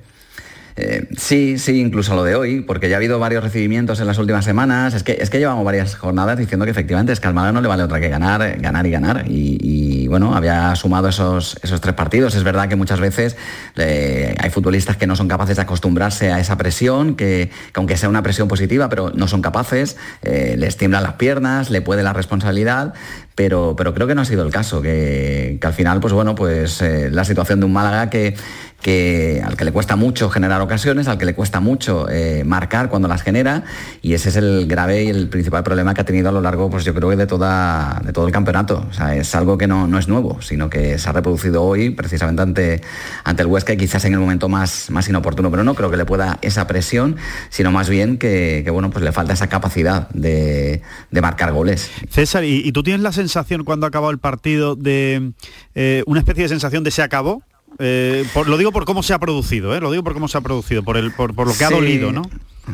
eh, 0.77 1.09
sí, 1.19 1.59
sí, 1.59 1.79
incluso 1.81 2.13
a 2.13 2.17
lo 2.17 2.25
de 2.25 2.37
hoy, 2.37 2.61
porque 2.63 2.89
ya 2.89 2.97
ha 2.97 2.99
habido 2.99 3.19
varios 3.19 3.43
recibimientos 3.43 4.01
en 4.01 4.07
las 4.07 4.19
últimas 4.19 4.45
semanas. 4.45 4.95
Es 4.95 5.03
que, 5.03 5.19
es 5.21 5.29
que 5.29 5.39
llevamos 5.39 5.65
varias 5.65 5.95
jornadas 5.97 6.39
diciendo 6.39 6.65
que 6.65 6.71
efectivamente 6.71 7.13
es 7.13 7.21
que 7.21 7.31
no 7.33 7.61
le 7.61 7.69
vale 7.69 7.83
otra 7.83 8.01
que 8.01 8.09
ganar, 8.09 8.41
eh, 8.43 8.57
ganar 8.59 8.87
y 8.87 8.91
ganar. 8.91 9.25
Y, 9.29 9.59
y, 9.61 9.90
bueno, 10.11 10.35
había 10.35 10.75
sumado 10.77 11.09
esos, 11.09 11.57
esos 11.63 11.81
tres 11.81 11.95
partidos. 11.95 12.35
Es 12.35 12.43
verdad 12.43 12.69
que 12.69 12.77
muchas 12.77 13.01
veces 13.01 13.37
eh, 13.77 14.35
hay 14.39 14.51
futbolistas 14.51 14.97
que 14.97 15.07
no 15.07 15.17
son 15.17 15.29
capaces 15.29 15.57
de 15.57 15.63
acostumbrarse 15.63 16.33
a 16.33 16.41
esa 16.41 16.59
presión, 16.59 17.15
que, 17.15 17.51
que 17.73 17.81
aunque 17.81 17.97
sea 17.97 18.09
una 18.09 18.23
presión 18.23 18.49
positiva, 18.49 18.89
pero 18.89 19.11
no 19.15 19.29
son 19.29 19.41
capaces, 19.41 19.97
eh, 20.23 20.57
les 20.59 20.77
tiemblan 20.77 21.03
las 21.03 21.15
piernas, 21.15 21.71
le 21.71 21.81
puede 21.81 22.03
la 22.03 22.13
responsabilidad, 22.13 22.93
pero, 23.35 23.75
pero 23.75 23.95
creo 23.95 24.07
que 24.07 24.15
no 24.15 24.21
ha 24.21 24.27
sido 24.27 24.45
el 24.45 24.53
caso, 24.53 24.83
que, 24.83 25.59
al 25.63 25.73
final, 25.73 26.01
pues 26.01 26.13
bueno, 26.13 26.35
pues 26.35 26.83
eh, 26.83 27.09
la 27.11 27.25
situación 27.25 27.61
de 27.61 27.67
un 27.67 27.73
Málaga 27.73 28.11
que, 28.11 28.37
que 28.81 29.43
al 29.45 29.57
que 29.57 29.65
le 29.65 29.73
cuesta 29.73 29.97
mucho 29.97 30.31
generar 30.31 30.61
ocasiones, 30.61 31.09
al 31.09 31.19
que 31.19 31.27
le 31.27 31.35
cuesta 31.35 31.61
mucho 31.61 32.09
eh, 32.09 32.43
marcar 32.45 32.89
cuando 32.89 33.09
las 33.09 33.23
genera, 33.23 33.65
y 34.03 34.15
ese 34.15 34.31
es 34.31 34.37
el 34.37 34.67
grave 34.67 35.05
y 35.05 35.09
el 35.09 35.29
principal 35.29 35.63
problema 35.63 35.95
que 35.95 36.01
ha 36.01 36.05
tenido 36.05 36.29
a 36.29 36.33
lo 36.33 36.41
largo, 36.41 36.71
pues 36.71 36.85
yo 36.85 36.95
creo 36.95 37.11
que 37.11 37.17
de 37.17 37.27
toda, 37.27 38.01
de 38.05 38.13
todo 38.13 38.27
el 38.27 38.33
campeonato. 38.33 38.87
Es 39.15 39.35
algo 39.35 39.59
que 39.59 39.67
no, 39.67 39.87
no 39.87 39.99
es 39.99 40.09
nuevo, 40.09 40.41
sino 40.41 40.71
que 40.71 40.99
se 40.99 41.09
ha 41.09 41.13
reproducido 41.13 41.63
hoy 41.63 41.91
precisamente 41.91 42.43
ante, 42.43 42.81
ante 43.25 43.43
el 43.43 43.49
Huesca 43.49 43.73
y 43.73 43.77
quizás 43.77 44.05
en 44.05 44.15
el 44.15 44.21
momento 44.21 44.49
más, 44.49 44.91
más 44.91 45.09
inoportuno, 45.09 45.51
pero 45.51 45.65
no 45.65 45.75
creo 45.75 45.91
que 45.91 45.97
le 45.97 46.05
pueda 46.05 46.39
esa 46.43 46.67
presión, 46.67 47.17
sino 47.51 47.71
más 47.71 47.89
bien 47.89 48.19
que, 48.19 48.67
bueno, 48.73 48.91
pues 48.91 49.05
le 49.05 49.13
falta 49.13 49.33
esa 49.33 49.49
capacidad 49.49 50.09
de, 50.11 50.83
de 51.11 51.21
marcar 51.21 51.53
goles. 51.53 51.91
César, 52.09 52.45
¿y, 52.45 52.63
y 52.67 52.73
tú 52.73 52.83
tienes 52.83 53.03
la 53.03 53.13
sensación 53.13 53.65
cuando 53.65 53.87
ha 53.87 53.89
acabado 53.89 54.11
el 54.11 54.19
partido 54.19 54.77
de 54.77 55.33
eh, 55.75 56.03
una 56.07 56.21
especie 56.21 56.45
de 56.45 56.49
sensación 56.49 56.85
de 56.85 56.91
se 56.91 57.03
acabó? 57.03 57.43
Eh, 57.81 58.25
por- 58.35 58.47
lo 58.49 58.59
digo 58.59 58.73
por 58.73 58.85
cómo 58.85 59.03
se 59.03 59.15
ha 59.15 59.19
producido, 59.19 59.75
¿eh? 59.75 59.81
lo 59.81 59.91
digo 59.91 60.05
por 60.05 60.13
cómo 60.13 60.29
se 60.29 60.37
ha 60.39 60.41
producido, 60.43 60.83
por, 60.83 60.97
el, 60.99 61.13
por, 61.13 61.35
por 61.35 61.47
lo 61.49 61.55
que 61.57 61.65
ha 61.65 61.71
dolido, 61.71 62.13
¿no? 62.13 62.23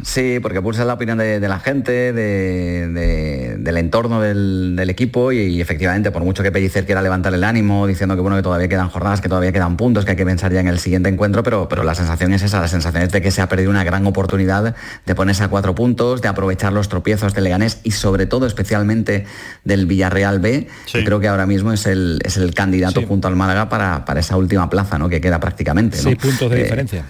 Sí, 0.02 0.40
porque 0.42 0.60
pulsa 0.60 0.84
la 0.84 0.94
opinión 0.94 1.16
de, 1.16 1.40
de 1.40 1.48
la 1.48 1.58
gente, 1.58 2.12
de- 2.12 2.88
de- 2.88 3.56
del 3.58 3.76
entorno 3.78 4.20
del, 4.20 4.74
del 4.76 4.90
equipo 4.90 5.32
y, 5.32 5.38
y 5.38 5.60
efectivamente, 5.60 6.10
por 6.10 6.22
mucho 6.22 6.42
que 6.42 6.52
Pellicer 6.52 6.84
quiera 6.84 7.00
levantar 7.02 7.32
el 7.32 7.42
ánimo 7.44 7.86
diciendo 7.86 8.14
que 8.14 8.20
bueno 8.20 8.36
que 8.36 8.42
todavía 8.42 8.68
quedan 8.68 8.88
jornadas, 8.90 9.20
que 9.20 9.28
todavía 9.28 9.52
quedan 9.52 9.76
puntos, 9.76 10.04
que 10.04 10.10
hay 10.10 10.16
que 10.16 10.26
pensar 10.26 10.52
ya 10.52 10.60
en 10.60 10.68
el 10.68 10.78
siguiente 10.80 11.08
encuentro, 11.08 11.42
pero, 11.42 11.68
pero 11.68 11.82
la 11.82 11.94
sensación 11.94 12.32
es 12.34 12.42
esa, 12.42 12.60
la 12.60 12.68
sensación 12.68 13.04
es 13.04 13.12
de 13.12 13.22
que 13.22 13.30
se 13.30 13.40
ha 13.40 13.48
perdido 13.48 13.70
una 13.70 13.84
gran 13.84 14.06
oportunidad 14.06 14.74
de 15.06 15.14
ponerse 15.14 15.44
a 15.44 15.48
cuatro 15.48 15.74
puntos, 15.74 16.20
de 16.20 16.28
aprovechar 16.28 16.72
los 16.72 16.88
tropiezos 16.88 17.32
del 17.32 17.44
Leganés 17.44 17.80
y 17.82 17.92
sobre 17.92 18.26
todo 18.26 18.46
especialmente 18.46 19.24
del 19.64 19.86
Villarreal 19.86 20.40
B, 20.40 20.68
que 20.92 21.04
creo 21.04 21.20
que 21.20 21.28
ahora 21.28 21.46
mismo 21.46 21.72
es 21.72 21.86
el, 21.86 22.18
es 22.24 22.36
el 22.36 22.52
candidato 22.54 23.00
junto 23.06 23.28
al 23.28 23.36
Málaga 23.36 23.68
para, 23.68 24.04
para 24.04 24.20
esa 24.20 24.36
última 24.36 24.68
plaza 24.68 24.98
¿no? 24.98 25.08
que 25.08 25.20
queda 25.20 25.40
prácticamente. 25.40 25.96
¿no? 25.98 26.02
Seis 26.02 26.16
puntos 26.16 26.50
de 26.50 26.60
Eh, 26.60 26.62
diferencia. 26.64 27.04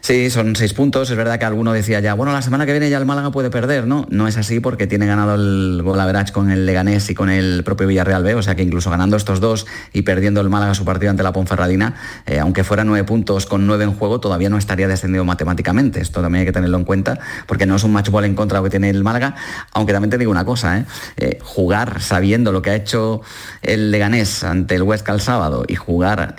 Sí, 0.00 0.30
son 0.30 0.56
seis 0.56 0.72
puntos. 0.72 1.10
Es 1.10 1.16
verdad 1.16 1.38
que 1.38 1.44
alguno 1.44 1.72
decía 1.72 2.00
ya, 2.00 2.14
bueno, 2.14 2.32
la 2.32 2.42
semana 2.42 2.66
que 2.66 2.72
viene 2.72 2.90
ya 2.90 2.98
el 2.98 3.06
Málaga 3.06 3.30
puede 3.30 3.50
perder, 3.50 3.86
¿no? 3.86 4.06
No 4.10 4.28
es 4.28 4.36
así 4.36 4.60
porque 4.60 4.86
tiene 4.86 5.06
ganado 5.06 5.34
el 5.34 5.82
gol 5.82 5.98
average 5.98 6.32
con 6.32 6.50
el 6.50 6.66
Leganés 6.66 7.10
y 7.10 7.14
con 7.14 7.30
el 7.30 7.64
propio 7.64 7.86
Villarreal 7.86 8.22
B, 8.22 8.34
o 8.34 8.42
sea 8.42 8.54
que 8.54 8.62
incluso 8.62 8.90
ganando 8.90 9.16
estos 9.16 9.40
dos 9.40 9.66
y 9.92 10.02
perdiendo 10.02 10.40
el 10.40 10.50
Málaga 10.50 10.74
su 10.74 10.84
partido 10.84 11.10
ante 11.10 11.22
la 11.22 11.32
Ponferradina, 11.32 11.94
eh, 12.26 12.38
aunque 12.38 12.64
fuera 12.64 12.84
nueve 12.84 13.04
puntos 13.04 13.46
con 13.46 13.66
nueve 13.66 13.84
en 13.84 13.92
juego, 13.92 14.20
todavía 14.20 14.48
no 14.48 14.58
estaría 14.58 14.88
descendido 14.88 15.24
matemáticamente. 15.24 16.00
Esto 16.00 16.20
también 16.20 16.40
hay 16.40 16.46
que 16.46 16.52
tenerlo 16.52 16.76
en 16.78 16.84
cuenta 16.84 17.18
porque 17.46 17.66
no 17.66 17.76
es 17.76 17.84
un 17.84 17.92
match 17.92 18.10
ball 18.10 18.24
en 18.24 18.34
contra 18.34 18.58
lo 18.58 18.64
que 18.64 18.70
tiene 18.70 18.90
el 18.90 19.02
Málaga, 19.02 19.34
aunque 19.72 19.92
también 19.92 20.10
te 20.10 20.18
digo 20.18 20.30
una 20.30 20.44
cosa, 20.44 20.78
¿eh? 20.78 20.86
Eh, 21.16 21.38
jugar 21.42 22.00
sabiendo 22.00 22.52
lo 22.52 22.62
que 22.62 22.70
ha 22.70 22.74
hecho 22.74 23.22
el 23.62 23.90
Leganés 23.90 24.44
ante 24.44 24.74
el 24.74 24.82
Huesca 24.82 25.12
el 25.12 25.20
sábado 25.20 25.64
y 25.66 25.74
jugar 25.74 26.34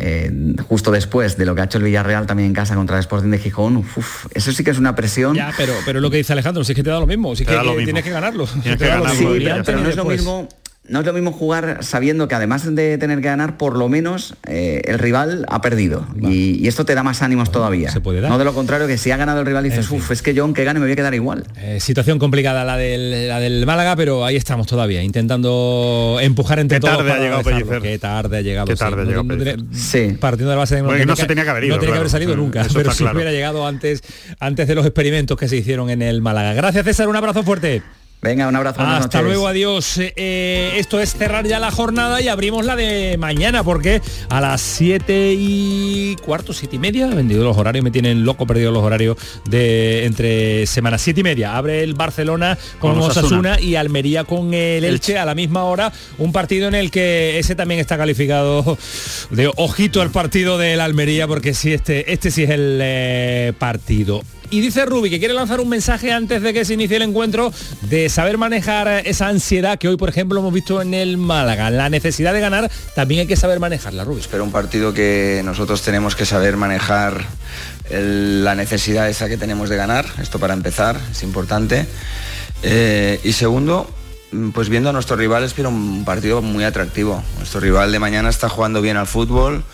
justo 0.67 0.91
después 0.91 1.37
de 1.37 1.45
lo 1.45 1.55
que 1.55 1.61
ha 1.61 1.63
hecho 1.65 1.77
el 1.77 1.83
Villarreal 1.83 2.25
también 2.25 2.47
en 2.47 2.53
casa 2.53 2.75
contra 2.75 2.97
el 2.97 3.01
Sporting 3.01 3.24
de 3.31 3.39
Gijón, 3.39 3.77
uf, 3.77 4.25
eso 4.33 4.51
sí 4.51 4.63
que 4.63 4.71
es 4.71 4.77
una 4.77 4.95
presión. 4.95 5.35
Ya, 5.35 5.51
pero, 5.57 5.73
pero 5.85 5.99
lo 6.01 6.09
que 6.09 6.17
dice 6.17 6.33
Alejandro, 6.33 6.63
si 6.63 6.71
es 6.71 6.75
que 6.75 6.83
te 6.83 6.89
da 6.89 6.99
lo 6.99 7.07
mismo, 7.07 7.35
si 7.35 7.43
es 7.43 7.49
Te 7.49 7.55
que, 7.57 7.63
lo 7.63 7.71
mismo. 7.71 7.83
tienes 7.85 8.03
que 8.03 8.09
ganarlo. 8.11 8.45
Tienes 8.47 8.77
Te 8.79 8.85
que 8.85 8.89
da 8.89 8.97
lo 8.97 9.03
ganarlo, 9.03 9.19
mismo, 9.19 9.33
sí, 9.33 9.39
ni 9.39 9.43
pero- 9.45 9.55
antes 9.55 9.65
pero 9.65 9.77
ni 9.77 9.83
no 9.83 9.89
es 9.89 9.95
lo 9.95 10.03
después. 10.03 10.19
mismo 10.21 10.49
no 10.87 10.99
es 10.99 11.05
lo 11.05 11.13
mismo 11.13 11.31
jugar 11.31 11.79
sabiendo 11.81 12.27
que 12.27 12.35
además 12.35 12.73
de 12.75 12.97
tener 12.97 13.21
que 13.21 13.27
ganar, 13.27 13.57
por 13.57 13.77
lo 13.77 13.89
menos 13.89 14.35
eh, 14.47 14.81
el 14.85 14.99
rival 14.99 15.45
ha 15.49 15.61
perdido. 15.61 16.05
Y, 16.21 16.67
esto 16.67 16.85
te 16.85 16.95
da 16.95 17.03
más 17.03 17.21
ánimos 17.21 17.51
todavía. 17.51 17.91
No 17.93 18.37
de 18.37 18.43
lo 18.43 18.53
contrario, 18.53 18.87
que 18.87 18.97
si 18.97 19.11
ha 19.11 19.17
ganado 19.17 19.39
el 19.39 19.45
rival 19.45 19.65
y 19.65 19.69
dices, 19.69 19.89
uff, 19.91 20.11
es 20.11 20.21
que 20.21 20.33
yo 20.33 20.43
aunque 20.43 20.63
gane 20.63 20.79
me 20.79 20.85
voy 20.85 20.93
a 20.93 20.95
quedar 20.95 21.13
igual. 21.13 21.45
Eh, 21.57 21.79
situación 21.79 22.19
complicada 22.19 22.65
la 22.65 22.75
del, 22.75 23.27
la 23.27 23.39
del 23.39 23.65
Málaga, 23.65 23.95
pero 23.95 24.25
ahí 24.25 24.35
estamos 24.35 24.67
todavía, 24.67 25.03
intentando 25.03 26.17
empujar 26.21 26.59
entre 26.59 26.77
Qué 26.77 26.81
todos. 26.81 26.97
Tarde 26.97 27.11
ha 27.11 27.19
llegado 27.19 27.43
Pellicer. 27.43 27.81
Qué 27.81 27.99
tarde 27.99 28.37
ha 28.37 28.41
llegado. 28.41 28.67
Qué 28.67 28.75
tarde 28.75 29.01
ha 29.01 29.05
llegado 29.05 29.65
sí. 29.71 30.17
Partiendo 30.19 30.49
de 30.49 30.55
la 30.55 30.59
base 30.59 30.75
de 30.75 30.81
bueno, 30.81 31.05
no, 31.05 31.15
se 31.15 31.25
tenía 31.25 31.43
que 31.43 31.49
haber 31.49 31.65
ido. 31.65 31.75
No 31.75 31.79
tenía 31.79 31.93
que 31.93 31.99
haber 31.99 32.11
salido 32.11 32.35
nunca, 32.35 32.65
pero 32.73 32.91
si 32.91 33.03
hubiera 33.03 33.31
llegado 33.31 33.65
antes, 33.67 34.03
antes 34.39 34.67
de 34.67 34.75
los 34.75 34.85
experimentos 34.85 35.37
que 35.37 35.47
se 35.47 35.57
hicieron 35.57 35.89
en 35.89 36.01
el 36.01 36.21
Málaga. 36.21 36.53
Gracias 36.53 36.85
César, 36.85 37.07
un 37.07 37.15
abrazo 37.15 37.43
fuerte. 37.43 37.81
Venga, 38.21 38.47
un 38.47 38.55
abrazo. 38.55 38.81
Hasta 38.81 39.21
luego, 39.21 39.47
adiós. 39.47 39.99
Eh, 39.99 40.73
esto 40.77 40.99
es 40.99 41.13
cerrar 41.13 41.45
ya 41.45 41.59
la 41.59 41.69
jornada 41.69 42.21
y 42.21 42.27
abrimos 42.27 42.65
la 42.65 42.75
de 42.75 43.17
mañana 43.19 43.63
porque 43.63 44.01
a 44.29 44.41
las 44.41 44.61
7 44.61 45.35
y 45.37 46.15
cuarto, 46.25 46.51
7 46.51 46.75
y 46.75 46.79
media, 46.79 47.05
vendido 47.05 47.43
los 47.43 47.55
horarios, 47.55 47.83
me 47.83 47.91
tienen 47.91 48.25
loco 48.25 48.47
perdido 48.47 48.71
los 48.71 48.81
horarios 48.81 49.17
de 49.47 50.05
entre 50.05 50.65
semanas 50.65 51.03
7 51.03 51.19
y 51.19 51.23
media. 51.23 51.55
Abre 51.55 51.83
el 51.83 51.93
Barcelona 51.93 52.57
con, 52.79 52.97
Osasuna. 52.97 53.59
y 53.59 53.75
Almería 53.75 54.23
con 54.23 54.55
el 54.55 54.83
Elche, 54.83 55.19
a 55.19 55.25
la 55.25 55.35
misma 55.35 55.65
hora. 55.65 55.93
Un 56.17 56.31
partido 56.31 56.67
en 56.67 56.73
el 56.73 56.89
que 56.89 57.37
ese 57.37 57.53
también 57.53 57.79
está 57.79 57.95
calificado 57.95 58.77
de 59.29 59.51
ojito 59.55 60.01
al 60.01 60.09
partido 60.09 60.57
del 60.57 60.81
Almería 60.81 61.27
porque 61.27 61.53
sí, 61.53 61.73
este, 61.73 62.11
este 62.11 62.31
sí 62.31 62.43
es 62.43 62.49
el 62.49 62.79
eh, 62.81 63.53
partido. 63.59 64.23
Y 64.55 64.61
dice 64.61 64.85
Rubi 64.85 65.09
que 65.09 65.19
quiere 65.19 65.33
lanzar 65.33 65.59
un 65.59 65.67
mensaje 65.67 66.13
antes 66.13 66.41
de 66.41 66.53
que 66.53 66.63
se 66.63 66.75
inicie 66.75 66.95
el 66.95 67.01
encuentro 67.01 67.51
de 67.89 68.07
saber 68.07 68.37
manejar 68.37 68.87
esa 69.05 69.27
ansiedad 69.27 69.77
que 69.77 69.89
hoy, 69.89 69.97
por 69.97 70.07
ejemplo, 70.07 70.39
hemos 70.39 70.53
visto 70.53 70.81
en 70.81 70.93
el 70.93 71.17
Málaga. 71.17 71.69
La 71.69 71.89
necesidad 71.89 72.31
de 72.31 72.39
ganar 72.39 72.71
también 72.95 73.19
hay 73.19 73.27
que 73.27 73.35
saber 73.35 73.59
manejarla, 73.59 74.05
Rubi. 74.05 74.21
Pero 74.31 74.45
un 74.45 74.53
partido 74.53 74.93
que 74.93 75.41
nosotros 75.43 75.81
tenemos 75.81 76.15
que 76.15 76.25
saber 76.25 76.55
manejar 76.55 77.25
la 77.89 78.55
necesidad 78.55 79.09
esa 79.09 79.27
que 79.27 79.35
tenemos 79.35 79.67
de 79.67 79.75
ganar. 79.75 80.05
Esto 80.21 80.39
para 80.39 80.53
empezar, 80.53 80.97
es 81.11 81.21
importante. 81.23 81.85
Eh, 82.63 83.19
y 83.25 83.33
segundo, 83.33 83.93
pues 84.53 84.69
viendo 84.69 84.89
a 84.89 84.93
nuestros 84.93 85.19
rivales, 85.19 85.51
pero 85.53 85.67
un 85.67 86.05
partido 86.05 86.41
muy 86.41 86.63
atractivo. 86.63 87.21
Nuestro 87.39 87.59
rival 87.59 87.91
de 87.91 87.99
mañana 87.99 88.29
está 88.29 88.47
jugando 88.47 88.81
bien 88.81 88.95
al 88.95 89.05
fútbol, 89.05 89.65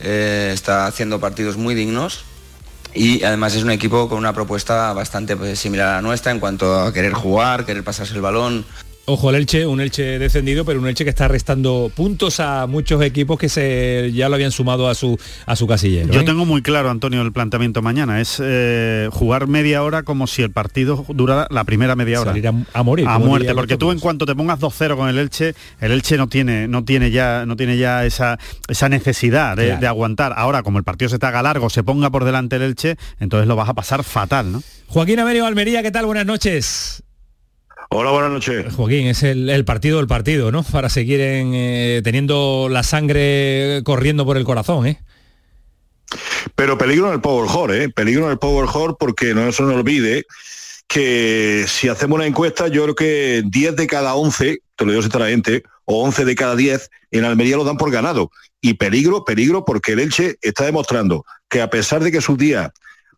eh, 0.00 0.50
está 0.52 0.86
haciendo 0.86 1.20
partidos 1.20 1.56
muy 1.56 1.74
dignos 1.74 2.26
y 2.96 3.22
además 3.22 3.54
es 3.54 3.62
un 3.62 3.70
equipo 3.70 4.08
con 4.08 4.18
una 4.18 4.32
propuesta 4.32 4.92
bastante 4.92 5.36
pues, 5.36 5.58
similar 5.58 5.88
a 5.88 5.92
la 5.96 6.02
nuestra 6.02 6.32
en 6.32 6.40
cuanto 6.40 6.80
a 6.80 6.92
querer 6.92 7.12
jugar, 7.12 7.66
querer 7.66 7.84
pasarse 7.84 8.14
el 8.14 8.22
balón, 8.22 8.64
Ojo 9.08 9.30
el 9.30 9.36
Elche, 9.36 9.64
un 9.66 9.80
Elche 9.80 10.18
descendido, 10.18 10.64
pero 10.64 10.80
un 10.80 10.88
Elche 10.88 11.04
que 11.04 11.10
está 11.10 11.28
restando 11.28 11.92
puntos 11.94 12.40
a 12.40 12.66
muchos 12.66 13.00
equipos 13.02 13.38
que 13.38 13.48
se 13.48 14.10
ya 14.12 14.28
lo 14.28 14.34
habían 14.34 14.50
sumado 14.50 14.88
a 14.88 14.96
su 14.96 15.16
a 15.46 15.54
su 15.54 15.68
casillero. 15.68 16.12
Yo 16.12 16.22
¿eh? 16.22 16.24
tengo 16.24 16.44
muy 16.44 16.60
claro, 16.60 16.90
Antonio, 16.90 17.22
el 17.22 17.32
planteamiento 17.32 17.82
mañana. 17.82 18.20
Es 18.20 18.42
eh, 18.42 19.08
jugar 19.12 19.46
media 19.46 19.84
hora 19.84 20.02
como 20.02 20.26
si 20.26 20.42
el 20.42 20.50
partido 20.50 21.04
durara 21.08 21.46
la 21.50 21.62
primera 21.62 21.94
media 21.94 22.20
hora. 22.20 22.32
Salir 22.32 22.48
a, 22.48 22.82
morir. 22.82 23.06
A 23.06 23.20
muerte, 23.20 23.54
porque 23.54 23.76
tú 23.76 23.92
en 23.92 24.00
cuanto 24.00 24.26
te 24.26 24.34
pongas 24.34 24.58
2-0 24.58 24.96
con 24.96 25.08
el 25.08 25.18
Elche, 25.18 25.54
el 25.80 25.92
Elche 25.92 26.16
no 26.16 26.26
tiene, 26.26 26.66
no 26.66 26.84
tiene 26.84 27.12
ya, 27.12 27.46
no 27.46 27.54
tiene 27.54 27.78
ya 27.78 28.04
esa, 28.04 28.40
esa 28.66 28.88
necesidad 28.88 29.56
de, 29.56 29.76
de 29.76 29.86
aguantar. 29.86 30.34
Ahora, 30.36 30.64
como 30.64 30.78
el 30.78 30.84
partido 30.84 31.10
se 31.10 31.20
te 31.20 31.26
haga 31.26 31.42
largo, 31.42 31.70
se 31.70 31.84
ponga 31.84 32.10
por 32.10 32.24
delante 32.24 32.56
el 32.56 32.62
Elche, 32.62 32.96
entonces 33.20 33.46
lo 33.46 33.54
vas 33.54 33.68
a 33.68 33.74
pasar 33.74 34.02
fatal, 34.02 34.50
¿no? 34.50 34.64
Joaquín 34.88 35.20
Amerio 35.20 35.46
Almería, 35.46 35.84
¿qué 35.84 35.92
tal? 35.92 36.06
Buenas 36.06 36.26
noches. 36.26 37.05
Hola, 37.88 38.10
buenas 38.10 38.30
noches. 38.30 38.74
Joaquín, 38.74 39.06
es 39.06 39.22
el, 39.22 39.64
partido 39.64 39.98
del 39.98 40.06
partido, 40.06 40.50
¿no? 40.50 40.62
Para 40.64 40.88
seguir 40.88 41.20
en, 41.20 41.52
eh, 41.54 42.00
teniendo 42.02 42.68
la 42.70 42.82
sangre 42.82 43.82
corriendo 43.84 44.24
por 44.24 44.36
el 44.36 44.44
corazón, 44.44 44.86
¿eh? 44.86 45.00
Pero 46.54 46.78
peligro 46.78 47.08
en 47.08 47.14
el 47.14 47.20
Power 47.20 47.48
Hall, 47.48 47.74
¿eh? 47.74 47.88
Peligro 47.88 48.26
en 48.26 48.32
el 48.32 48.38
Power 48.38 48.68
Hall 48.72 48.96
porque 48.98 49.34
no 49.34 49.50
se 49.52 49.62
nos 49.62 49.74
olvide 49.74 50.24
que 50.88 51.64
si 51.68 51.88
hacemos 51.88 52.16
una 52.16 52.26
encuesta, 52.26 52.68
yo 52.68 52.82
creo 52.84 52.94
que 52.94 53.42
10 53.46 53.76
de 53.76 53.86
cada 53.86 54.14
11, 54.14 54.60
te 54.76 54.84
lo 54.84 54.90
digo 54.90 55.02
sinceramente, 55.02 55.62
o 55.84 56.02
11 56.04 56.24
de 56.24 56.34
cada 56.34 56.56
10 56.56 56.90
en 57.12 57.24
Almería 57.24 57.56
lo 57.56 57.64
dan 57.64 57.76
por 57.76 57.90
ganado. 57.90 58.30
Y 58.60 58.74
peligro, 58.74 59.24
peligro, 59.24 59.64
porque 59.64 59.92
el 59.92 60.00
Elche 60.00 60.36
está 60.42 60.64
demostrando 60.64 61.24
que 61.48 61.60
a 61.60 61.70
pesar 61.70 62.02
de 62.02 62.12
que 62.12 62.20
sus 62.20 62.38
días 62.38 62.70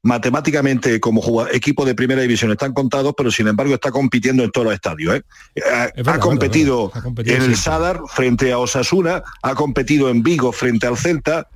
matemáticamente 0.03 1.01
como 1.01 1.47
equipo 1.49 1.85
de 1.85 1.95
primera 1.95 2.23
división 2.23 2.51
están 2.51 2.73
contados, 2.73 3.15
pero 3.17 3.31
sin 3.31 3.49
embargo 3.49 3.75
está 3.75 3.91
compitiendo 3.91 4.45
en 4.45 4.51
todos 4.51 4.67
los 4.67 4.75
estadios. 4.75 5.17
¿eh? 5.17 5.23
Ha, 6.07 6.19
competido 6.19 6.93
en 7.19 7.43
el 7.43 7.57
Sadar 7.57 8.01
frente 8.09 8.53
a 8.53 8.59
Osasuna, 8.59 9.23
ha 9.43 9.55
competido 9.55 10.09
en 10.09 10.23
Vigo 10.23 10.53
frente 10.53 10.87
al 10.87 10.97
Celta 10.97 11.49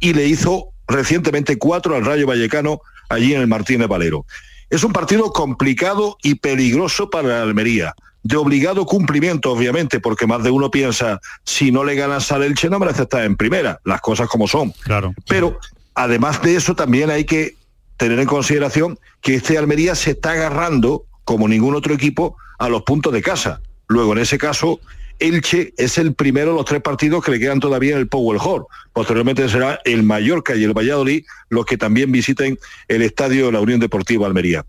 y 0.00 0.12
le 0.12 0.26
hizo 0.26 0.68
recientemente 0.86 1.58
cuatro 1.58 1.96
al 1.96 2.04
Rayo 2.04 2.26
Vallecano 2.26 2.80
allí 3.08 3.34
en 3.34 3.40
el 3.40 3.46
Martínez 3.46 3.88
Valero. 3.88 4.24
Es 4.70 4.84
un 4.84 4.92
partido 4.92 5.32
complicado 5.32 6.18
y 6.22 6.36
peligroso 6.36 7.10
para 7.10 7.28
la 7.28 7.42
Almería. 7.42 7.94
De 8.22 8.36
obligado 8.36 8.84
cumplimiento, 8.84 9.50
obviamente, 9.52 10.00
porque 10.00 10.26
más 10.26 10.42
de 10.42 10.50
uno 10.50 10.70
piensa, 10.70 11.20
si 11.44 11.70
no 11.70 11.84
le 11.84 11.94
ganas 11.94 12.30
al 12.32 12.42
Elche 12.42 12.68
no 12.68 12.78
merece 12.78 13.02
estar 13.02 13.24
en 13.24 13.36
primera, 13.36 13.80
las 13.84 14.00
cosas 14.00 14.28
como 14.28 14.46
son. 14.46 14.72
Claro. 14.82 15.14
Pero 15.26 15.58
además 15.94 16.42
de 16.42 16.56
eso 16.56 16.74
también 16.74 17.10
hay 17.10 17.24
que 17.24 17.57
tener 17.98 18.18
en 18.18 18.26
consideración 18.26 18.98
que 19.20 19.34
este 19.34 19.58
Almería 19.58 19.94
se 19.94 20.12
está 20.12 20.32
agarrando, 20.32 21.04
como 21.24 21.46
ningún 21.46 21.74
otro 21.74 21.92
equipo, 21.92 22.36
a 22.58 22.70
los 22.70 22.82
puntos 22.82 23.12
de 23.12 23.20
casa. 23.20 23.60
Luego, 23.88 24.12
en 24.12 24.20
ese 24.20 24.38
caso, 24.38 24.80
Elche 25.18 25.74
es 25.76 25.98
el 25.98 26.14
primero 26.14 26.52
de 26.52 26.56
los 26.56 26.64
tres 26.64 26.80
partidos 26.80 27.24
que 27.24 27.32
le 27.32 27.40
quedan 27.40 27.60
todavía 27.60 27.94
en 27.94 27.98
el 27.98 28.08
Powell 28.08 28.40
Hall. 28.40 28.66
Posteriormente 28.92 29.48
será 29.48 29.80
el 29.84 30.04
Mallorca 30.04 30.54
y 30.54 30.64
el 30.64 30.76
Valladolid 30.76 31.24
los 31.48 31.66
que 31.66 31.76
también 31.76 32.12
visiten 32.12 32.58
el 32.86 33.02
estadio 33.02 33.46
de 33.46 33.52
la 33.52 33.60
Unión 33.60 33.80
Deportiva 33.80 34.26
Almería. 34.26 34.64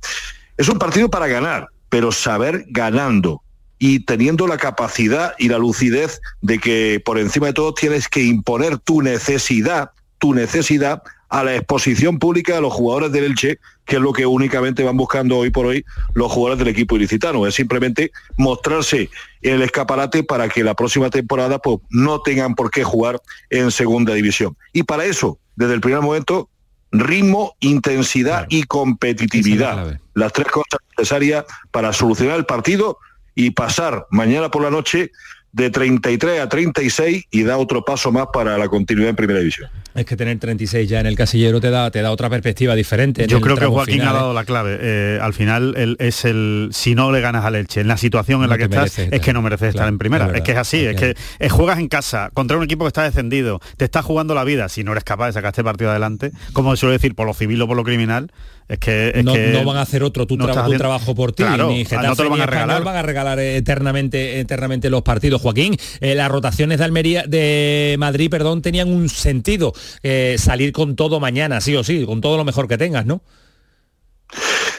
Es 0.57 0.67
un 0.67 0.80
partido 0.80 1.09
para 1.09 1.27
ganar, 1.27 1.67
pero 1.89 2.11
saber 2.11 2.65
ganando 2.69 3.43
y 3.77 4.01
teniendo 4.01 4.47
la 4.47 4.57
capacidad 4.57 5.34
y 5.38 5.49
la 5.49 5.57
lucidez 5.57 6.19
de 6.41 6.59
que 6.59 7.01
por 7.03 7.17
encima 7.19 7.47
de 7.47 7.53
todo 7.53 7.73
tienes 7.73 8.09
que 8.09 8.23
imponer 8.23 8.77
tu 8.80 9.01
necesidad, 9.01 9.91
tu 10.17 10.34
necesidad 10.34 11.03
a 11.30 11.43
la 11.43 11.55
exposición 11.55 12.19
pública 12.19 12.55
de 12.55 12.61
los 12.61 12.73
jugadores 12.73 13.11
del 13.11 13.25
Elche, 13.25 13.59
que 13.86 13.97
es 13.97 14.01
lo 14.01 14.13
que 14.13 14.25
únicamente 14.25 14.84
van 14.84 14.97
buscando 14.97 15.38
hoy 15.38 15.51
por 15.51 15.67
hoy 15.67 15.86
los 16.13 16.32
jugadores 16.32 16.59
del 16.59 16.67
equipo 16.67 16.95
ilicitano. 16.95 17.45
Es 17.45 17.55
simplemente 17.55 18.11
mostrarse 18.36 19.09
en 19.41 19.55
el 19.55 19.61
escaparate 19.61 20.23
para 20.23 20.49
que 20.49 20.63
la 20.63 20.73
próxima 20.73 21.09
temporada 21.09 21.59
pues, 21.59 21.77
no 21.89 22.21
tengan 22.21 22.55
por 22.55 22.71
qué 22.71 22.84
jugar 22.84 23.21
en 23.49 23.71
segunda 23.71 24.13
división. 24.13 24.57
Y 24.73 24.84
para 24.84 25.05
eso, 25.05 25.39
desde 25.55 25.75
el 25.75 25.82
primer 25.82 26.01
momento, 26.01 26.49
ritmo, 26.91 27.55
intensidad 27.59 28.47
y 28.49 28.63
competitividad. 28.63 29.99
Las 30.15 30.34
tres 30.34 30.47
cosas 30.47 30.80
necesarias 30.97 31.45
para 31.71 31.93
solucionar 31.93 32.38
el 32.38 32.45
partido 32.45 32.97
y 33.36 33.51
pasar 33.51 34.07
mañana 34.09 34.49
por 34.49 34.63
la 34.63 34.71
noche 34.71 35.11
de 35.51 35.69
33 35.69 36.41
a 36.41 36.49
36 36.49 37.25
y 37.31 37.43
da 37.43 37.57
otro 37.57 37.83
paso 37.83 38.11
más 38.11 38.27
para 38.31 38.57
la 38.57 38.67
continuidad 38.67 39.09
en 39.09 39.15
primera 39.15 39.39
división. 39.39 39.69
Es 39.95 40.05
que 40.05 40.15
tener 40.15 40.37
36 40.37 40.87
ya 40.87 40.99
en 40.99 41.07
el 41.07 41.15
casillero 41.15 41.59
te 41.59 41.71
da, 41.71 41.89
te 41.91 42.01
da 42.01 42.11
otra 42.11 42.29
perspectiva 42.29 42.75
diferente. 42.75 43.27
Yo 43.27 43.41
creo 43.41 43.57
que 43.57 43.65
Joaquín 43.65 44.01
ha 44.01 44.13
dado 44.13 44.31
¿eh? 44.31 44.35
la 44.35 44.45
clave. 44.45 44.77
Eh, 44.79 45.19
al 45.21 45.33
final 45.33 45.95
es 45.99 46.25
el 46.25 46.69
si 46.71 46.95
no 46.95 47.11
le 47.11 47.21
ganas 47.21 47.43
al 47.43 47.55
Elche, 47.55 47.81
en 47.81 47.87
la 47.87 47.97
situación 47.97 48.43
en 48.43 48.49
la 48.49 48.57
que 48.57 48.65
estás, 48.65 48.99
es 48.99 49.21
que 49.21 49.33
no 49.33 49.41
mereces 49.41 49.69
estar 49.69 49.87
en 49.87 49.97
primera. 49.97 50.31
Es, 50.35 50.41
que 50.41 50.51
es 50.51 50.57
así, 50.57 50.85
es 50.85 50.95
que 50.95 51.15
eh, 51.39 51.49
juegas 51.49 51.79
en 51.79 51.87
casa 51.87 52.29
contra 52.33 52.57
un 52.57 52.63
equipo 52.63 52.85
que 52.85 52.89
está 52.89 53.03
descendido, 53.03 53.59
te 53.77 53.85
estás 53.85 54.05
jugando 54.05 54.35
la 54.35 54.43
vida, 54.43 54.69
si 54.69 54.83
no 54.83 54.91
eres 54.91 55.03
capaz 55.03 55.27
de 55.27 55.33
sacar 55.33 55.49
este 55.49 55.63
partido 55.63 55.89
adelante, 55.89 56.31
como 56.53 56.75
suele 56.75 56.93
decir, 56.93 57.15
por 57.15 57.25
lo 57.25 57.33
civil 57.33 57.61
o 57.61 57.67
por 57.67 57.75
lo 57.75 57.83
criminal, 57.83 58.31
es 58.70 58.78
que, 58.78 59.22
no, 59.24 59.34
van 59.65 59.78
a 59.78 59.82
hacer 59.82 60.03
otro 60.03 60.28
tu, 60.28 60.38
trabajo 60.38 61.15
por 61.15 61.32
ti, 61.32 61.43
ni 61.67 61.86
Getafe, 61.86 62.07
no 62.07 62.15
te 62.15 62.24
lo 62.24 62.30
van 62.30 62.41
a 62.41 62.45
regalar. 62.45 62.84
van 62.84 62.95
a 62.97 63.01
regalar 63.01 63.39
eternamente, 63.39 64.39
eternamente 64.39 64.91
los 64.91 65.01
partidos. 65.01 65.41
Joaquín, 65.41 65.76
las 65.99 66.30
rotaciones 66.30 66.78
de 66.78 66.86
Almería, 66.86 67.24
de 67.28 67.95
Madrid, 67.97 68.30
perdón, 68.30 68.61
tenían 68.61 68.88
un 68.88 69.09
sentido 69.09 69.74
eh, 70.03 70.36
salir 70.38 70.72
con 70.72 70.95
todo 70.95 71.20
mañana, 71.20 71.61
sí 71.61 71.76
o 71.76 71.84
sí, 71.84 72.05
con 72.05 72.22
todo 72.22 72.38
lo 72.38 72.45
mejor 72.45 72.67
que 72.67 72.78
tengas, 72.78 73.07
¿no? 73.07 73.24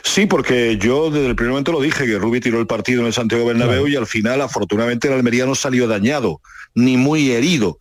Sí, 0.04 0.26
porque 0.26 0.78
yo 0.78 1.10
desde 1.10 1.26
el 1.26 1.34
primer 1.34 1.50
momento 1.50 1.72
lo 1.72 1.80
dije, 1.80 2.06
que 2.06 2.16
Rubi 2.16 2.38
tiró 2.38 2.60
el 2.60 2.68
partido 2.68 3.00
en 3.00 3.08
el 3.08 3.12
Santiago 3.12 3.44
Bernabéu 3.44 3.88
y 3.88 3.96
al 3.96 4.06
final, 4.06 4.40
afortunadamente, 4.40 5.08
el 5.08 5.14
Almería 5.14 5.46
no 5.46 5.56
salió 5.56 5.88
dañado, 5.88 6.40
ni 6.76 6.96
muy 6.96 7.32
herido 7.32 7.80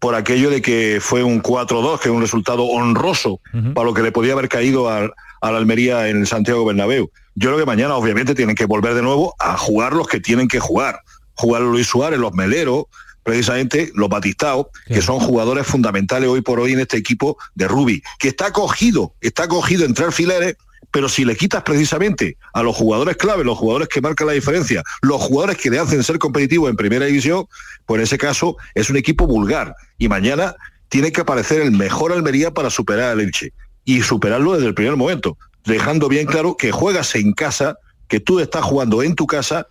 por 0.00 0.16
aquello 0.16 0.50
de 0.50 0.60
que 0.60 0.98
fue 1.00 1.22
un 1.22 1.40
4-2, 1.40 2.00
que 2.00 2.08
es 2.08 2.14
un 2.14 2.20
resultado 2.20 2.64
honroso 2.64 3.40
para 3.74 3.86
lo 3.86 3.94
que 3.94 4.02
le 4.02 4.12
podía 4.12 4.32
haber 4.32 4.48
caído 4.48 4.90
al, 4.90 5.12
la 5.42 5.58
Almería 5.58 6.08
en 6.08 6.18
el 6.20 6.26
Santiago 6.26 6.64
Bernabéu. 6.64 7.10
Yo 7.34 7.50
creo 7.50 7.58
que 7.58 7.66
mañana 7.66 7.94
obviamente 7.94 8.34
tienen 8.34 8.56
que 8.56 8.64
volver 8.64 8.94
de 8.94 9.02
nuevo 9.02 9.34
a 9.38 9.56
jugar 9.56 9.92
los 9.92 10.08
que 10.08 10.20
tienen 10.20 10.48
que 10.48 10.60
jugar. 10.60 11.00
Jugar 11.34 11.62
Luis 11.62 11.86
Suárez, 11.86 12.18
los 12.18 12.32
Meleros, 12.32 12.84
precisamente 13.22 13.90
los 13.94 14.08
Batistaos, 14.08 14.68
que 14.86 15.02
son 15.02 15.18
jugadores 15.18 15.66
fundamentales 15.66 16.28
hoy 16.28 16.40
por 16.40 16.60
hoy 16.60 16.72
en 16.72 16.80
este 16.80 16.96
equipo 16.96 17.36
de 17.54 17.66
Rubi, 17.66 18.02
que 18.18 18.28
está 18.28 18.52
cogido, 18.52 19.14
está 19.20 19.48
cogido 19.48 19.84
entre 19.84 20.04
alfileres, 20.04 20.56
Pero 20.92 21.08
si 21.08 21.24
le 21.24 21.36
quitas 21.36 21.62
precisamente 21.62 22.38
a 22.54 22.62
los 22.62 22.76
jugadores 22.76 23.16
clave, 23.16 23.44
los 23.44 23.58
jugadores 23.58 23.88
que 23.88 24.00
marcan 24.00 24.28
la 24.28 24.32
diferencia, 24.32 24.82
los 25.02 25.20
jugadores 25.20 25.58
que 25.58 25.68
le 25.68 25.78
hacen 25.78 26.02
ser 26.02 26.18
competitivo 26.18 26.68
en 26.68 26.76
primera 26.76 27.04
división, 27.06 27.46
pues 27.84 27.98
en 27.98 28.04
ese 28.04 28.16
caso 28.16 28.56
es 28.74 28.88
un 28.88 28.96
equipo 28.96 29.26
vulgar. 29.26 29.74
Y 29.98 30.08
mañana 30.08 30.54
tiene 30.88 31.12
que 31.12 31.20
aparecer 31.20 31.60
el 31.60 31.72
mejor 31.72 32.12
Almería 32.12 32.52
para 32.52 32.70
superar 32.70 33.10
al 33.10 33.20
Elche. 33.20 33.52
Y 33.86 34.02
superarlo 34.02 34.52
desde 34.52 34.66
el 34.66 34.74
primer 34.74 34.96
momento, 34.96 35.38
dejando 35.64 36.08
bien 36.08 36.26
claro 36.26 36.58
que 36.58 36.72
juegas 36.72 37.14
en 37.14 37.32
casa, 37.32 37.78
que 38.08 38.20
tú 38.20 38.40
estás 38.40 38.62
jugando 38.62 39.02
en 39.02 39.14
tu 39.14 39.26
casa 39.26 39.68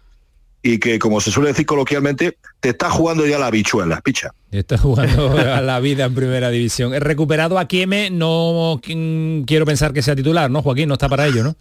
y 0.63 0.79
que, 0.79 0.97
como 0.97 1.21
se 1.21 1.29
suele 1.29 1.49
decir 1.49 1.67
coloquialmente, 1.67 2.39
te 2.59 2.69
está 2.69 2.89
jugando 2.89 3.27
ya 3.27 3.37
la 3.37 3.51
bichuela, 3.51 4.01
picha. 4.01 4.31
Está 4.49 4.79
jugando 4.79 5.37
a 5.37 5.61
la 5.61 5.79
vida 5.79 6.05
en 6.05 6.15
primera 6.15 6.49
división. 6.49 6.95
He 6.95 6.99
recuperado 6.99 7.59
a 7.59 7.67
Kieme, 7.67 8.09
no 8.09 8.81
quiero 8.81 9.65
pensar 9.67 9.93
que 9.93 10.01
sea 10.01 10.15
titular, 10.15 10.49
¿no, 10.49 10.63
Joaquín? 10.63 10.87
No 10.87 10.95
está 10.95 11.07
para 11.07 11.27
ello, 11.27 11.43
¿no? 11.43 11.55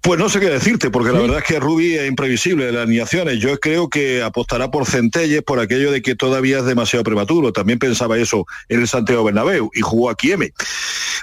Pues 0.00 0.18
no 0.18 0.28
sé 0.28 0.40
qué 0.40 0.50
decirte, 0.50 0.90
porque 0.90 1.12
la 1.12 1.20
verdad 1.20 1.38
es 1.38 1.44
que 1.44 1.60
Rubi 1.60 1.94
es 1.94 2.08
imprevisible 2.08 2.66
de 2.66 2.72
las 2.72 2.82
alineaciones. 2.82 3.38
Yo 3.38 3.58
creo 3.60 3.88
que 3.88 4.22
apostará 4.22 4.70
por 4.70 4.84
Centelles 4.86 5.42
por 5.42 5.60
aquello 5.60 5.92
de 5.92 6.02
que 6.02 6.16
todavía 6.16 6.58
es 6.58 6.64
demasiado 6.64 7.04
prematuro. 7.04 7.52
También 7.52 7.78
pensaba 7.78 8.18
eso 8.18 8.44
en 8.68 8.80
el 8.80 8.88
Santiago 8.88 9.22
Bernabéu 9.22 9.70
y 9.74 9.80
jugó 9.80 10.10
a 10.10 10.16
Kieme. 10.16 10.52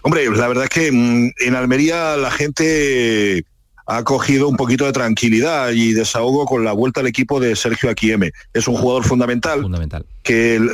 Hombre, 0.03 0.29
la 0.29 0.47
verdad 0.47 0.65
es 0.65 0.69
que 0.69 0.91
mm, 0.91 1.31
en 1.39 1.55
Almería 1.55 2.15
la 2.15 2.31
gente 2.31 3.43
ha 3.89 4.03
cogido 4.03 4.47
un 4.47 4.55
poquito 4.55 4.85
de 4.85 4.91
tranquilidad 4.91 5.71
y 5.71 5.93
desahogo 5.93 6.45
con 6.45 6.63
la 6.63 6.73
vuelta 6.73 7.01
al 7.01 7.07
equipo 7.07 7.39
de 7.39 7.55
Sergio 7.55 7.89
Aquieme. 7.89 8.31
Es 8.53 8.67
un 8.67 8.75
jugador 8.75 9.03
fundamental. 9.03 9.63
Fundamental. 9.63 10.05
Que 10.21 10.57
el, 10.57 10.69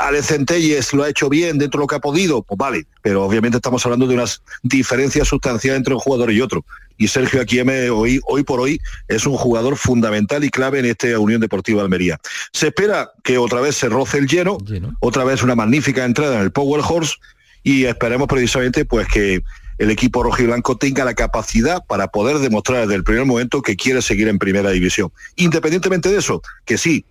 Ale 0.00 0.22
Centelles 0.24 0.92
lo 0.92 1.04
ha 1.04 1.08
hecho 1.08 1.28
bien 1.28 1.58
dentro 1.58 1.78
de 1.78 1.84
lo 1.84 1.86
que 1.86 1.94
ha 1.94 2.00
podido, 2.00 2.42
pues 2.42 2.58
vale, 2.58 2.86
pero 3.00 3.24
obviamente 3.24 3.58
estamos 3.58 3.86
hablando 3.86 4.08
de 4.08 4.14
unas 4.14 4.42
diferencias 4.64 5.28
sustanciales 5.28 5.78
entre 5.78 5.94
un 5.94 6.00
jugador 6.00 6.32
y 6.32 6.40
otro. 6.40 6.64
Y 6.96 7.06
Sergio 7.06 7.40
Aquieme 7.40 7.90
hoy, 7.90 8.18
hoy 8.26 8.42
por 8.42 8.58
hoy 8.58 8.80
es 9.06 9.24
un 9.24 9.36
jugador 9.36 9.76
fundamental 9.76 10.42
y 10.42 10.50
clave 10.50 10.80
en 10.80 10.86
esta 10.86 11.16
Unión 11.20 11.40
Deportiva 11.40 11.80
Almería. 11.80 12.18
Se 12.52 12.66
espera 12.66 13.12
que 13.22 13.38
otra 13.38 13.60
vez 13.60 13.76
se 13.76 13.88
roce 13.88 14.18
el 14.18 14.26
lleno, 14.26 14.58
lleno. 14.66 14.96
otra 14.98 15.22
vez 15.22 15.44
una 15.44 15.54
magnífica 15.54 16.04
entrada 16.04 16.34
en 16.34 16.42
el 16.42 16.50
Power 16.50 16.82
Horse 16.84 17.14
y 17.62 17.84
esperemos 17.84 18.26
precisamente 18.26 18.84
pues 18.84 19.06
que 19.06 19.44
el 19.78 19.90
equipo 19.90 20.22
rojo 20.22 20.42
y 20.42 20.46
blanco 20.46 20.76
tenga 20.76 21.04
la 21.04 21.14
capacidad 21.14 21.84
para 21.86 22.08
poder 22.08 22.38
demostrar 22.38 22.82
desde 22.82 22.94
el 22.94 23.04
primer 23.04 23.24
momento 23.24 23.62
que 23.62 23.76
quiere 23.76 24.02
seguir 24.02 24.28
en 24.28 24.38
primera 24.38 24.70
división. 24.70 25.12
Independientemente 25.36 26.10
de 26.10 26.18
eso, 26.18 26.42
que 26.64 26.78
sí, 26.78 27.04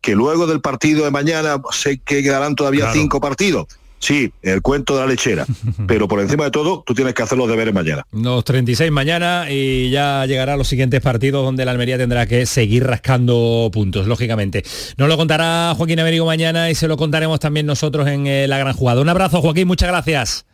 que 0.00 0.14
luego 0.14 0.46
del 0.46 0.60
partido 0.60 1.04
de 1.04 1.10
mañana 1.10 1.60
sé 1.70 1.98
que 1.98 2.22
quedarán 2.22 2.54
todavía 2.54 2.92
cinco 2.92 3.20
partidos. 3.20 3.66
Sí, 4.00 4.32
el 4.42 4.62
cuento 4.62 4.94
de 4.94 5.00
la 5.00 5.06
lechera. 5.08 5.44
Pero 5.86 6.06
por 6.06 6.20
encima 6.20 6.44
de 6.44 6.50
todo, 6.50 6.84
tú 6.86 6.94
tienes 6.94 7.14
que 7.14 7.22
hacer 7.22 7.36
los 7.36 7.48
deberes 7.48 7.74
mañana. 7.74 8.04
Los 8.12 8.44
36 8.44 8.90
mañana 8.92 9.46
y 9.50 9.90
ya 9.90 10.24
llegará 10.26 10.54
a 10.54 10.56
los 10.56 10.68
siguientes 10.68 11.00
partidos 11.00 11.44
donde 11.44 11.64
la 11.64 11.72
Almería 11.72 11.98
tendrá 11.98 12.26
que 12.26 12.46
seguir 12.46 12.84
rascando 12.84 13.68
puntos, 13.72 14.06
lógicamente. 14.06 14.62
Nos 14.96 15.08
lo 15.08 15.16
contará 15.16 15.74
Joaquín 15.76 15.98
Américo 15.98 16.26
mañana 16.26 16.70
y 16.70 16.74
se 16.74 16.86
lo 16.86 16.96
contaremos 16.96 17.40
también 17.40 17.66
nosotros 17.66 18.06
en 18.06 18.26
eh, 18.26 18.46
la 18.46 18.58
gran 18.58 18.74
jugada. 18.74 19.00
Un 19.00 19.08
abrazo, 19.08 19.40
Joaquín, 19.40 19.66
muchas 19.66 19.88
gracias. 19.88 20.44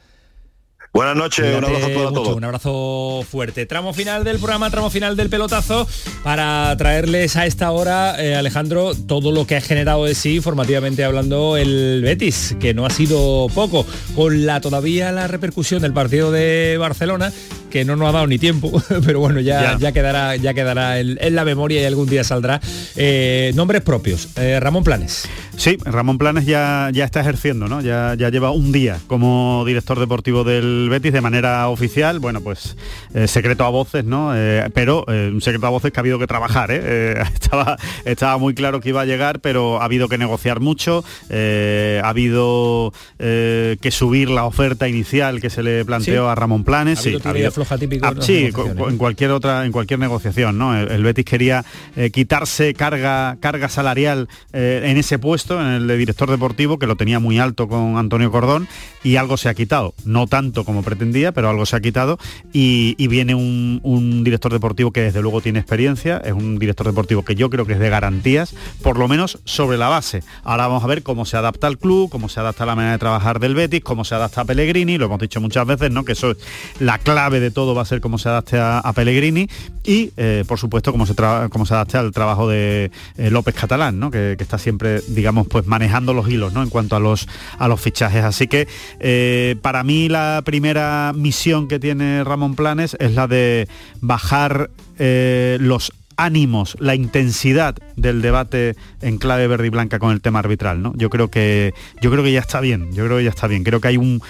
Buenas 0.95 1.17
noches, 1.17 1.59
un 1.59 1.65
abrazo 1.65 1.89
para 1.93 2.13
todos. 2.13 2.37
Un 2.37 2.45
abrazo 2.45 3.27
fuerte. 3.29 3.67
Tramo 3.67 3.93
final 3.93 4.23
del 4.23 4.39
programa, 4.39 4.71
tramo 4.71 4.91
final 4.91 5.17
del 5.17 5.29
pelotazo, 5.29 5.89
para 6.23 6.73
traerles 6.77 7.35
a 7.35 7.47
esta 7.47 7.73
hora, 7.73 8.23
eh, 8.23 8.37
Alejandro, 8.37 8.95
todo 8.95 9.33
lo 9.33 9.45
que 9.45 9.57
ha 9.57 9.61
generado 9.61 10.05
de 10.05 10.15
sí, 10.15 10.41
formativamente 10.41 11.03
hablando, 11.03 11.57
el 11.57 12.01
Betis, 12.01 12.55
que 12.61 12.75
no 12.75 12.87
ha 12.87 12.91
sido 12.91 13.49
poco, 13.57 13.85
con 14.15 14.47
la 14.47 14.61
todavía 14.61 15.11
la 15.11 15.27
repercusión 15.27 15.83
del 15.83 15.93
partido 15.93 16.31
de 16.31 16.77
Barcelona, 16.79 17.33
que 17.75 17.85
no 17.85 17.97
nos 17.97 18.09
ha 18.09 18.13
dado 18.13 18.29
ni 18.29 18.39
tiempo, 18.39 18.71
pero 19.05 19.19
bueno, 19.19 19.41
ya, 19.41 19.77
ya. 19.79 19.91
quedará, 19.91 20.37
ya 20.37 20.55
quedará 20.55 21.01
en, 21.01 21.35
la 21.35 21.45
memoria 21.45 21.83
y 21.83 21.85
algún 21.85 22.09
día 22.09 22.23
saldrá. 22.23 22.61
Eh, 22.95 23.51
nombres 23.57 23.83
propios. 23.83 24.29
Eh, 24.37 24.61
Ramón 24.61 24.85
Planes. 24.85 25.29
Sí, 25.57 25.77
Ramón 25.85 26.17
Planes 26.17 26.47
ya, 26.47 26.91
ya 26.93 27.05
está 27.05 27.21
ejerciendo, 27.21 27.67
¿no? 27.67 27.81
Ya, 27.81 28.15
ya 28.17 28.29
lleva 28.29 28.53
un 28.53 28.71
día 28.71 29.01
como 29.09 29.65
director 29.67 29.99
deportivo 29.99 30.45
del 30.45 30.87
Betis 30.89 31.13
de 31.13 31.21
manera 31.21 31.69
oficial. 31.69 32.21
Bueno, 32.21 32.43
pues 32.43 32.77
eh, 33.13 33.27
secreto 33.27 33.65
a 33.65 33.71
voces, 33.71 34.05
¿no? 34.05 34.33
pero 34.73 35.05
un 35.09 35.41
secreto 35.41 35.67
a 35.67 35.71
voces 35.71 35.91
que 35.91 35.99
ha 35.99 36.03
habido 36.03 36.21
que 36.21 36.29
trabajar, 36.29 36.71
estaba, 37.35 37.77
estaba 38.05 38.39
muy 38.39 38.55
claro 38.55 38.81
que 38.81 38.91
iba 38.91 39.01
a 39.01 39.05
llegar, 39.05 39.41
pero 39.41 39.81
ha 39.81 39.85
habido 39.85 40.09
que 40.09 40.17
negociar 40.17 40.61
mucho, 40.61 41.05
ha 41.29 42.09
habido 42.09 42.93
que 43.19 43.91
subir 43.91 44.31
la 44.31 44.45
oferta 44.45 44.89
inicial 44.89 45.41
que 45.41 45.51
se 45.51 45.65
le 45.65 45.85
planteó 45.85 46.29
a 46.29 46.37
Ramón 46.37 46.63
Planes. 46.63 47.01
Sí, 47.01 47.17
ha 47.25 47.29
habido, 47.29 47.51
típico. 47.79 48.07
Ah, 48.07 48.15
sí, 48.21 48.51
en 48.89 48.99
cualquier 48.99 49.31
otra, 49.31 49.65
en 49.65 49.73
cualquier 49.73 49.99
negociación, 49.99 50.59
¿no? 50.59 50.77
El, 50.77 51.03
Betis 51.03 51.25
quería 51.25 51.65
eh, 51.97 52.11
quitarse 52.11 52.75
carga, 52.75 53.37
carga 53.41 53.69
salarial 53.69 54.29
eh, 54.53 54.83
en 54.85 54.97
ese 54.97 55.19
puesto, 55.19 55.61
en 55.61 55.67
el 55.69 55.87
de 55.87 55.97
director 55.97 56.31
deportivo, 56.31 56.79
que 56.79 56.87
lo 56.87 56.97
tenía 56.97 57.19
muy 57.19 57.39
alto 57.39 57.69
con 57.69 57.97
Antonio 57.97 58.31
Cordón, 58.31 58.69
y 59.03 59.17
algo 59.17 59.37
se 59.37 59.49
ha 59.49 59.55
quitado. 59.55 59.95
No 60.05 60.27
tanto 60.27 60.65
como 60.65 60.83
pretendía, 60.83 61.33
pero 61.33 61.51
algo 61.51 61.67
se 61.67 61.77
ha 61.77 61.81
quitado. 61.81 62.19
Y, 62.53 62.95
viene 63.15 63.35
un, 63.37 63.81
un, 63.85 64.25
director 64.25 64.53
deportivo 64.53 64.91
que 64.91 65.03
desde 65.03 65.23
luego 65.23 65.41
tiene 65.41 65.61
experiencia, 65.61 66.21
es 66.25 66.33
un 66.33 66.59
director 66.59 66.87
deportivo 66.87 67.25
que 67.25 67.37
yo 67.37 67.49
creo 67.49 67.65
que 67.65 67.75
es 67.75 67.79
de 67.79 67.91
garantías, 67.91 68.55
por 68.83 68.99
lo 68.99 69.07
menos 69.07 69.39
sobre 69.45 69.79
la 69.79 69.89
base. 69.89 70.23
Ahora 70.43 70.67
vamos 70.67 70.83
a 70.83 70.87
ver 70.89 71.03
cómo 71.03 71.25
se 71.25 71.37
adapta 71.37 71.69
al 71.69 71.79
club, 71.79 72.11
cómo 72.11 72.29
se 72.29 72.41
adapta 72.41 72.67
la 72.67 72.75
manera 72.75 72.93
de 72.93 72.99
trabajar 72.99 73.39
del 73.39 73.55
Betis, 73.55 73.83
cómo 73.83 74.05
se 74.05 74.15
adapta 74.15 74.41
a 74.41 74.45
Pellegrini, 74.45 74.99
lo 74.99 75.07
hemos 75.07 75.21
dicho 75.21 75.41
muchas 75.41 75.67
veces, 75.67 75.91
¿no? 75.91 76.05
Que 76.05 76.13
eso 76.13 76.33
es 76.33 76.39
la 76.81 76.99
clave 76.99 77.41
de 77.41 77.51
todo 77.55 77.75
va 77.75 77.83
a 77.83 77.85
ser 77.87 78.01
cómo 78.01 78.19
se 78.19 78.29
adapte 78.29 78.59
a, 78.61 78.93
Pellegrini 78.95 79.49
y, 79.85 80.13
eh, 80.17 80.45
por 80.47 80.59
supuesto, 80.59 80.93
cómo 80.93 81.07
se, 81.07 81.15
cómo 81.51 81.67
se 81.67 81.75
adapte 81.75 81.97
al 81.97 82.13
trabajo 82.13 82.49
de 82.49 82.91
eh, 83.17 83.31
López 83.31 83.55
Catalán, 83.55 83.99
¿no? 83.99 84.11
que, 84.11 84.37
está 84.39 84.59
siempre, 84.59 85.01
digamos, 85.09 85.47
pues 85.49 85.67
manejando 85.67 86.13
los 86.13 86.29
hilos 86.29 86.53
¿no? 86.53 86.63
en 86.63 86.69
cuanto 86.69 86.97
a 86.97 87.01
los, 87.01 87.27
a 87.59 87.67
los 87.67 87.81
fichajes. 87.81 88.25
Así 88.25 88.47
que 88.47 88.69
eh, 89.01 89.57
para 89.63 89.83
mí 89.83 90.09
la 90.09 90.43
primera 90.45 91.13
misión 91.15 91.67
que 91.67 91.79
tiene 91.79 92.23
Ramón 92.25 92.55
Planes 92.55 92.97
es 93.01 93.15
la 93.15 93.27
de 93.27 93.69
bajar 94.01 94.71
los 94.97 95.93
ánimos, 96.17 96.77
la 96.81 96.95
intensidad 96.95 97.77
del 97.97 98.23
debate 98.23 98.77
en 99.01 99.19
clave 99.19 99.47
verde 99.47 99.67
y 99.67 99.71
blanca 99.71 99.99
con 99.99 100.13
el 100.13 100.21
tema 100.21 100.41
arbitral, 100.41 100.83
¿no? 100.83 100.93
Yo 100.97 101.11
creo 101.11 101.29
que 101.31 101.75
yo 102.01 102.11
creo 102.11 102.23
que 102.23 102.33
ya 102.33 102.41
está 102.41 102.61
bien, 102.61 102.93
yo 102.93 103.05
creo 103.05 103.19
que 103.19 103.25
ya 103.25 103.31
está 103.31 103.47
bien. 103.47 103.65
Creo 103.65 103.81
que 103.81 103.89
hay 103.89 103.97
un, 103.97 104.21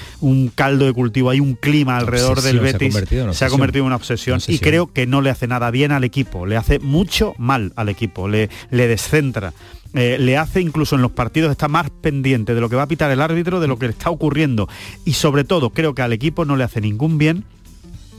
caldo 0.55 0.87
de 0.87 0.93
cultivo, 0.93 1.31
hay 1.31 1.41
un 1.41 1.55
clima 1.55 1.97
alrededor 1.97 2.43
del 2.43 2.61
Betis, 2.61 2.95
se 3.33 3.45
ha 3.45 3.49
convertido 3.49 3.83
en 3.83 3.87
una 3.87 3.97
obsesión, 3.97 4.41
y 4.47 4.59
creo 4.59 4.93
que 4.93 5.07
no 5.07 5.21
le 5.21 5.31
hace 5.31 5.47
nada 5.47 5.71
bien 5.71 5.93
al 5.93 6.05
equipo, 6.05 6.47
le 6.47 6.57
hace 6.57 6.79
mucho 6.79 7.35
mal 7.39 7.73
al 7.77 7.89
equipo, 7.89 8.29
le, 8.29 8.51
le 8.71 8.89
descentra. 8.89 9.53
Eh, 9.95 10.17
le 10.19 10.37
hace 10.37 10.61
incluso 10.61 10.97
en 10.97 11.03
los 11.03 11.13
partidos 11.13 11.53
está 11.53 11.69
más 11.69 11.89
pendiente 11.89 12.53
de 12.53 12.61
lo 12.61 12.69
que 12.69 12.75
va 12.75 12.83
a 12.83 12.89
pitar 12.89 13.13
el 13.13 13.21
árbitro, 13.21 13.61
de 13.61 13.69
lo 13.69 13.79
que 13.79 13.87
le 13.87 13.93
está 13.93 14.11
ocurriendo 14.11 14.69
y 15.05 15.13
sobre 15.13 15.45
todo 15.45 15.71
creo 15.71 15.95
que 15.95 16.03
al 16.03 16.13
equipo 16.13 16.45
no 16.45 16.57
le 16.57 16.65
hace 16.65 16.81
ningún 16.81 17.17
bien 17.17 17.45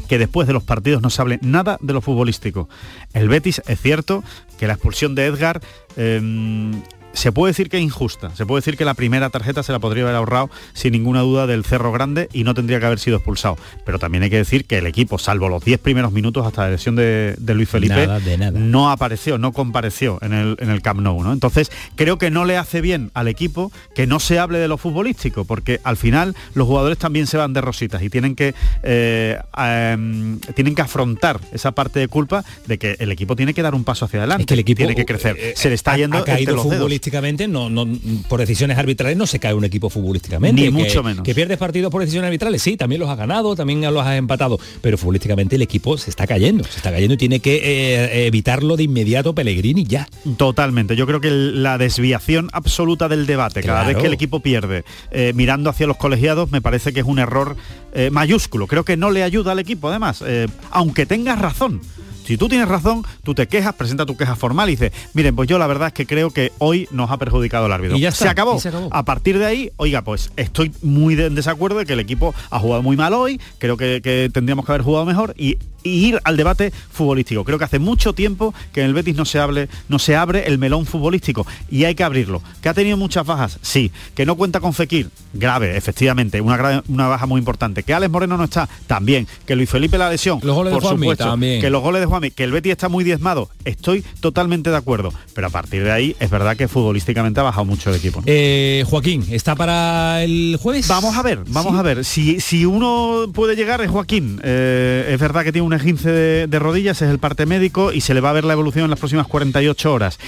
que 0.07 0.17
después 0.17 0.47
de 0.47 0.53
los 0.53 0.63
partidos 0.63 1.01
no 1.01 1.09
se 1.09 1.21
hable 1.21 1.39
nada 1.41 1.77
de 1.81 1.93
lo 1.93 2.01
futbolístico. 2.01 2.69
El 3.13 3.29
Betis 3.29 3.61
es 3.67 3.79
cierto 3.79 4.23
que 4.57 4.67
la 4.67 4.73
expulsión 4.73 5.15
de 5.15 5.25
Edgar 5.25 5.61
em, 5.97 6.81
se 7.16 7.32
puede 7.32 7.51
decir 7.51 7.70
que 7.70 7.78
es 7.78 7.84
injusta, 7.84 8.36
se 8.36 8.45
puede 8.45 8.59
decir 8.59 8.78
que 8.78 8.86
la 8.86 8.93
primera 8.93 9.30
tarjeta 9.30 9.63
se 9.63 9.72
la 9.72 9.80
podría 9.80 10.03
haber 10.03 10.16
ahorrado 10.16 10.49
sin 10.74 10.91
ninguna 10.91 11.22
duda 11.22 11.47
del 11.47 11.63
Cerro 11.63 11.91
Grande 11.91 12.30
y 12.34 12.43
no 12.43 12.53
tendría 12.53 12.80
que 12.80 12.86
haber 12.86 12.99
sido 12.99 13.18
expulsado. 13.18 13.57
Pero 13.86 13.99
también 13.99 14.24
hay 14.24 14.30
que 14.30 14.38
decir 14.38 14.66
que 14.66 14.78
el 14.78 14.88
equipo, 14.88 15.18
salvo 15.18 15.49
los 15.49 15.63
10 15.63 15.80
primeros 15.80 16.11
minutos 16.11 16.45
hasta 16.45 16.63
la 16.63 16.72
lesión 16.72 16.95
de, 16.95 17.36
Luis 17.55 17.70
Felipe, 17.70 18.07
no 18.53 18.91
apareció, 18.91 19.38
no 19.38 19.53
compareció 19.53 20.20
en 20.22 20.34
el, 20.34 20.57
en 20.59 20.70
el 20.70 20.82
Camp 20.82 20.99
Nou. 20.99 21.24
¿no? 21.24 21.32
Entonces, 21.32 21.72
creo 21.95 22.18
que 22.18 22.30
no 22.30 22.43
le 22.43 22.57
hace 22.57 22.82
bien 22.82 23.11
al 23.13 23.28
equipo 23.28 23.72
que 23.95 24.07
no 24.07 24.20
se 24.20 24.39
hable 24.39 24.59
de 24.59 24.68
lo 24.68 24.78
futbolístico, 24.78 25.45
porque 25.45 25.80
al 25.84 25.95
final 25.95 26.36
los 26.53 26.68
jugadores 26.68 26.97
también 26.97 27.28
se 27.28 27.38
van 27.38 27.53
de 27.53 27.61
rositas 27.61 28.03
y 28.03 28.09
tienen 28.09 28.36
que, 28.36 28.53
eh, 28.84 29.39
em, 29.57 30.39
tienen 30.53 30.76
que 30.76 30.82
afrontar 30.82 31.39
esa 31.53 31.72
parte 31.72 31.99
de 31.99 32.07
culpa 32.07 32.43
de 32.68 32.78
que 32.78 32.97
el 32.99 33.11
equipo 33.11 33.36
tiene 33.36 33.53
que 33.53 33.61
dar 33.61 33.74
un 33.74 33.84
paso 33.84 34.05
hacia 34.05 34.20
adelante, 34.20 34.45
que 34.45 34.53
el 34.53 34.59
equipo 34.59 34.78
tiene 34.78 34.95
que 34.95 35.05
crecer. 35.05 35.38
Eh, 35.39 35.53
se 35.55 35.70
le 35.70 35.76
está 35.76 35.95
yendo 35.95 36.18
ha 36.18 36.24
caído 36.26 36.55
los 36.55 36.70
no, 37.47 37.69
no, 37.69 37.87
por 38.27 38.39
decisiones 38.39 38.77
arbitrales 38.77 39.17
no 39.17 39.27
se 39.27 39.39
cae 39.39 39.53
un 39.53 39.63
equipo 39.65 39.89
futbolísticamente. 39.89 40.61
Ni 40.61 40.69
mucho 40.69 41.03
menos. 41.03 41.23
Que 41.23 41.35
pierdes 41.35 41.57
partidos 41.57 41.91
por 41.91 42.01
decisiones 42.01 42.27
arbitrales, 42.27 42.61
sí, 42.61 42.77
también 42.77 42.99
los 42.99 43.09
ha 43.09 43.15
ganado, 43.15 43.55
también 43.55 43.81
los 43.81 44.05
has 44.05 44.17
empatado, 44.17 44.59
pero 44.81 44.97
futbolísticamente 44.97 45.55
el 45.55 45.61
equipo 45.61 45.97
se 45.97 46.09
está 46.09 46.27
cayendo, 46.27 46.63
se 46.63 46.77
está 46.77 46.91
cayendo 46.91 47.13
y 47.15 47.17
tiene 47.17 47.39
que 47.39 47.55
eh, 47.55 48.27
evitarlo 48.27 48.77
de 48.77 48.83
inmediato 48.83 49.33
Pellegrini 49.35 49.85
ya. 49.85 50.07
Totalmente, 50.37 50.95
yo 50.95 51.05
creo 51.05 51.21
que 51.21 51.31
la 51.31 51.77
desviación 51.77 52.49
absoluta 52.53 53.07
del 53.07 53.25
debate, 53.25 53.61
cada 53.61 53.83
vez 53.83 53.97
que 53.97 54.07
el 54.07 54.13
equipo 54.13 54.39
pierde, 54.39 54.83
eh, 55.11 55.33
mirando 55.35 55.69
hacia 55.69 55.87
los 55.87 55.97
colegiados, 55.97 56.51
me 56.51 56.61
parece 56.61 56.93
que 56.93 57.01
es 57.01 57.05
un 57.05 57.19
error 57.19 57.55
eh, 57.93 58.09
mayúsculo. 58.11 58.67
Creo 58.67 58.83
que 58.83 58.97
no 58.97 59.11
le 59.11 59.23
ayuda 59.23 59.53
al 59.53 59.59
equipo, 59.59 59.89
además, 59.89 60.23
aunque 60.71 61.05
tengas 61.05 61.39
razón 61.39 61.81
Si 62.26 62.38
tú 62.38 62.49
tienes 62.49 62.67
razón, 62.67 63.03
tú 63.23 63.34
te 63.36 63.47
quejas, 63.47 63.73
presenta 63.76 64.05
tu 64.05 64.17
queja 64.17 64.36
formal 64.36 64.67
y 64.69 64.71
dices, 64.73 64.91
miren, 65.13 65.36
pues 65.36 65.47
yo 65.47 65.57
la 65.57 65.67
verdad 65.67 65.88
es 65.89 65.93
que 65.93 66.05
creo 66.05 66.32
que 66.32 66.51
hoy 66.57 66.88
nos 66.91 67.11
ha 67.11 67.17
perjudicado 67.17 67.67
el 67.67 67.71
árbitro. 67.71 67.97
Y 67.97 68.01
ya 68.01 68.11
se, 68.11 68.28
acabó. 68.28 68.57
y 68.57 68.59
se 68.59 68.69
acabó. 68.69 68.89
A 68.91 69.03
partir 69.05 69.38
de 69.38 69.45
ahí, 69.45 69.71
oiga, 69.78 70.01
pues 70.01 70.32
estoy 70.36 70.71
muy 70.82 71.15
de- 71.15 71.28
en 71.28 71.36
desacuerdo 71.36 71.78
de 71.80 71.86
que 71.86 71.93
el 71.93 71.99
equipo 71.99 72.34
ha 72.49 72.59
jugado 72.59 72.82
muy 72.84 72.97
mal 72.97 73.13
hoy, 73.13 73.39
creo 73.59 73.78
que, 73.78 74.01
que 74.01 74.30
tendríamos 74.34 74.65
que 74.65 74.71
haber 74.71 74.82
jugado 74.82 75.05
mejor 75.05 75.34
y 75.38 75.57
ir 75.86 76.19
al 76.23 76.36
debate 76.38 76.71
futbolístico. 76.91 77.43
Creo 77.43 77.57
que 77.57 77.65
hace 77.65 77.79
mucho 77.79 78.13
tiempo 78.13 78.53
que 78.73 78.81
en 78.81 78.88
el 78.88 78.93
Betis 78.93 79.15
no 79.15 79.25
se 79.25 79.39
hable, 79.39 79.69
no 79.88 79.99
se 79.99 80.15
abre 80.15 80.47
el 80.47 80.57
melón 80.57 80.86
futbolístico 80.86 81.45
y 81.69 81.83
hay 81.86 81.95
que 81.95 82.03
abrirlo. 82.03 82.41
¿Que 82.61 82.69
ha 82.69 82.73
tenido 82.73 82.97
muchas 82.97 83.25
bajas? 83.25 83.59
Sí. 83.61 83.91
¿Que 84.15 84.25
no 84.25 84.36
cuenta 84.36 84.59
con 84.59 84.73
Fekir? 84.73 85.09
Grave, 85.33 85.77
efectivamente, 85.77 86.41
una, 86.41 86.83
una 86.88 87.07
baja 87.07 87.25
muy 87.25 87.39
importante. 87.39 87.83
¿Que 87.83 87.93
Alex 87.93 88.11
Moreno 88.11 88.38
no 88.38 88.43
está? 88.45 88.67
También. 88.88 89.27
¿Que 89.45 89.55
Luis 89.55 89.69
Felipe 89.69 89.97
la 89.97 90.09
lesión? 90.09 90.39
Los 90.43 90.55
goles 90.55 90.71
de 90.71 90.75
Por 90.79 90.83
Juanmi, 90.83 91.05
supuesto. 91.05 91.25
también. 91.25 91.61
Que 91.61 91.69
los 91.69 91.81
goles 91.81 92.01
de 92.01 92.07
Juanmi, 92.07 92.31
que 92.31 92.43
el 92.43 92.51
Betis 92.51 92.71
está 92.71 92.89
muy 92.89 93.03
diezmado. 93.03 93.49
Estoy 93.65 94.03
totalmente 94.19 94.69
de 94.69 94.77
acuerdo. 94.77 95.13
Pero 95.33 95.47
a 95.47 95.49
partir 95.49 95.83
de 95.83 95.91
ahí 95.91 96.15
es 96.19 96.29
verdad 96.29 96.55
que 96.57 96.67
futbolísticamente 96.67 97.39
ha 97.39 97.43
bajado 97.43 97.65
mucho 97.65 97.89
el 97.89 97.97
equipo. 97.97 98.21
Eh, 98.25 98.83
Joaquín, 98.89 99.25
¿está 99.29 99.55
para 99.55 100.23
el 100.23 100.57
jueves? 100.61 100.88
Vamos 100.88 101.15
a 101.17 101.21
ver, 101.21 101.39
vamos 101.47 101.73
Sí. 101.73 101.79
a 101.79 101.81
ver. 101.81 102.05
Si, 102.05 102.39
si 102.39 102.65
uno 102.65 103.25
puede 103.33 103.55
llegar 103.55 103.81
es 103.81 103.89
Joaquín. 103.89 104.39
Eh, 104.43 105.09
es 105.13 105.19
verdad 105.19 105.43
que 105.43 105.51
tiene 105.51 105.65
un 105.76 105.82
esguince 105.82 106.09
de, 106.09 106.47
de 106.47 106.59
rodillas, 106.59 107.01
es 107.01 107.09
el 107.09 107.19
parte 107.19 107.45
médico 107.45 107.91
y 107.91 108.01
se 108.01 108.13
le 108.13 108.21
va 108.21 108.30
a 108.30 108.34
ver 108.34 108.45
la 108.45 108.53
evolución 108.53 108.86
en 108.86 108.89
las 108.89 108.99
próximas 108.99 109.28
48 109.28 109.93
horas. 109.93 110.19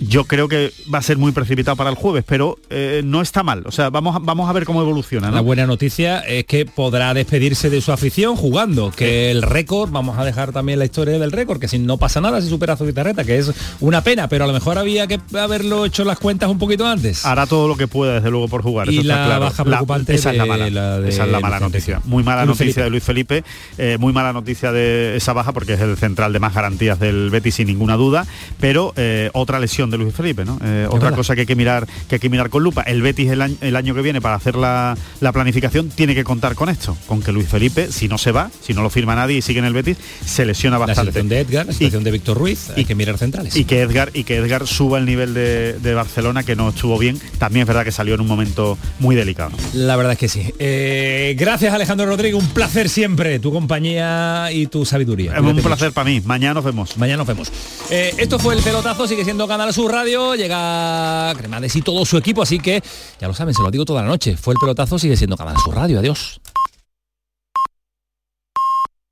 Yo 0.00 0.24
creo 0.24 0.48
que 0.48 0.72
va 0.92 0.98
a 0.98 1.02
ser 1.02 1.16
muy 1.18 1.32
precipitado 1.32 1.76
para 1.76 1.90
el 1.90 1.96
jueves, 1.96 2.24
pero 2.26 2.58
eh, 2.70 3.02
no 3.04 3.20
está 3.22 3.42
mal. 3.42 3.62
O 3.66 3.70
sea, 3.70 3.90
vamos 3.90 4.16
vamos 4.22 4.48
a 4.48 4.52
ver 4.52 4.64
cómo 4.64 4.80
evoluciona. 4.82 5.28
¿no? 5.28 5.36
La 5.36 5.40
buena 5.40 5.66
noticia 5.66 6.20
es 6.20 6.44
que 6.44 6.66
podrá 6.66 7.14
despedirse 7.14 7.70
de 7.70 7.80
su 7.80 7.92
afición 7.92 8.36
jugando, 8.36 8.90
que 8.90 9.30
el 9.30 9.42
récord, 9.42 9.90
vamos 9.90 10.18
a 10.18 10.24
dejar 10.24 10.52
también 10.52 10.78
la 10.78 10.84
historia 10.84 11.18
del 11.18 11.32
récord, 11.32 11.60
que 11.60 11.68
si 11.68 11.78
no 11.78 11.98
pasa 11.98 12.20
nada 12.20 12.40
si 12.40 12.48
supera 12.48 12.74
a 12.74 12.76
Zubizarreta, 12.76 13.24
que 13.24 13.38
es 13.38 13.52
una 13.80 14.02
pena, 14.02 14.28
pero 14.28 14.44
a 14.44 14.46
lo 14.46 14.52
mejor 14.52 14.78
había 14.78 15.06
que 15.06 15.20
haberlo 15.38 15.84
hecho 15.86 16.04
las 16.04 16.18
cuentas 16.18 16.50
un 16.50 16.58
poquito 16.58 16.86
antes. 16.86 17.24
Hará 17.24 17.46
todo 17.46 17.68
lo 17.68 17.76
que 17.76 17.88
pueda, 17.88 18.14
desde 18.14 18.30
luego, 18.30 18.48
por 18.48 18.62
jugar. 18.62 18.88
Y 18.88 18.94
eso 18.94 19.00
está 19.02 19.16
la 19.16 19.24
claro. 19.26 19.40
baja 19.44 19.64
preocupante 19.64 20.14
esa 20.14 20.30
es 20.32 20.36
la 20.36 20.46
mala. 20.46 20.70
la 20.70 21.00
de 21.00 21.08
esa 21.08 21.24
es 21.24 21.30
la 21.30 21.40
mala 21.40 21.58
Luis 21.58 21.72
noticia. 21.72 21.94
Felipe. 22.00 22.08
Muy 22.10 22.22
mala 22.22 22.44
Luis 22.44 22.58
noticia 22.58 22.74
Felipe. 22.74 22.82
de 22.84 22.90
Luis 22.90 23.04
Felipe, 23.04 23.44
eh, 23.78 23.96
muy 23.98 24.12
mala 24.12 24.32
noticia 24.32 24.72
de 24.72 25.16
esa 25.16 25.32
baja 25.32 25.52
porque 25.52 25.74
es 25.74 25.80
el 25.80 25.96
central 25.96 26.32
de 26.32 26.38
más 26.40 26.54
garantías 26.54 26.98
del 26.98 27.30
Betis 27.30 27.56
sin 27.56 27.66
ninguna 27.68 27.96
duda, 27.96 28.26
pero 28.60 28.92
eh, 28.96 29.30
otra 29.34 29.60
lesión 29.60 29.90
de 29.92 29.98
Luis 29.98 30.14
Felipe, 30.14 30.44
¿no? 30.44 30.58
Eh, 30.64 30.86
otra 30.88 31.00
verdad. 31.04 31.16
cosa 31.16 31.34
que 31.34 31.42
hay 31.42 31.46
que 31.46 31.54
mirar 31.56 31.86
que 32.08 32.16
hay 32.16 32.18
que 32.20 32.28
mirar 32.28 32.50
con 32.50 32.62
lupa. 32.64 32.82
El 32.82 33.02
Betis 33.02 33.30
el 33.30 33.40
año, 33.42 33.56
el 33.60 33.76
año 33.76 33.94
que 33.94 34.02
viene 34.02 34.20
para 34.20 34.34
hacer 34.34 34.56
la, 34.56 34.96
la 35.20 35.32
planificación 35.32 35.88
tiene 35.90 36.14
que 36.14 36.24
contar 36.24 36.54
con 36.54 36.68
esto, 36.68 36.96
con 37.06 37.22
que 37.22 37.30
Luis 37.32 37.48
Felipe, 37.48 37.92
si 37.92 38.08
no 38.08 38.18
se 38.18 38.32
va, 38.32 38.50
si 38.60 38.74
no 38.74 38.82
lo 38.82 38.90
firma 38.90 39.14
nadie 39.14 39.36
y 39.38 39.42
sigue 39.42 39.60
en 39.60 39.64
el 39.66 39.72
Betis, 39.72 39.96
se 40.24 40.44
lesiona 40.44 40.78
La 40.78 40.86
bastante. 40.86 41.10
situación 41.12 41.28
de 41.28 41.40
Edgar, 41.40 41.66
la 41.66 41.72
situación 41.72 42.04
de 42.04 42.10
Víctor 42.10 42.38
Ruiz, 42.38 42.70
hay 42.76 42.84
que 42.84 42.94
mirar 42.94 43.18
centrales. 43.18 43.54
Y 43.56 43.64
que 43.64 43.80
Edgar 43.82 44.10
y 44.14 44.24
que 44.24 44.36
Edgar 44.36 44.66
suba 44.66 44.98
el 44.98 45.06
nivel 45.06 45.34
de, 45.34 45.74
de 45.78 45.94
Barcelona 45.94 46.42
que 46.42 46.56
no 46.56 46.70
estuvo 46.70 46.98
bien. 46.98 47.20
También 47.38 47.62
es 47.62 47.68
verdad 47.68 47.84
que 47.84 47.92
salió 47.92 48.14
en 48.14 48.20
un 48.20 48.26
momento 48.26 48.78
muy 48.98 49.14
delicado. 49.14 49.52
La 49.74 49.96
verdad 49.96 50.12
es 50.12 50.18
que 50.18 50.28
sí. 50.28 50.52
Eh, 50.58 51.34
gracias 51.38 51.72
Alejandro 51.74 52.06
Rodríguez, 52.06 52.40
un 52.42 52.48
placer 52.48 52.88
siempre, 52.88 53.38
tu 53.38 53.52
compañía 53.52 54.48
y 54.52 54.66
tu 54.66 54.84
sabiduría. 54.84 55.34
Es 55.34 55.40
un 55.40 55.56
placer 55.56 55.92
para 55.92 56.08
mí. 56.08 56.20
Mañana 56.24 56.54
nos 56.54 56.64
vemos. 56.64 56.96
Mañana 56.96 57.18
nos 57.18 57.26
vemos. 57.26 57.50
Eh, 57.90 58.14
esto 58.18 58.38
fue 58.38 58.54
el 58.54 58.62
pelotazo, 58.62 59.06
sigue 59.06 59.24
siendo 59.24 59.46
Sur 59.72 59.90
Radio, 59.90 60.34
llega 60.34 61.32
Cremades 61.36 61.74
y 61.76 61.82
todo 61.82 62.04
su 62.04 62.16
equipo, 62.16 62.42
así 62.42 62.58
que 62.58 62.82
ya 63.20 63.28
lo 63.28 63.34
saben, 63.34 63.54
se 63.54 63.62
lo 63.62 63.70
digo 63.70 63.84
toda 63.84 64.02
la 64.02 64.08
noche. 64.08 64.36
Fue 64.36 64.54
el 64.54 64.58
pelotazo, 64.60 64.98
sigue 64.98 65.16
siendo 65.16 65.36
Canal 65.36 65.56
Sur 65.64 65.74
Radio. 65.74 65.98
Adiós. 65.98 66.40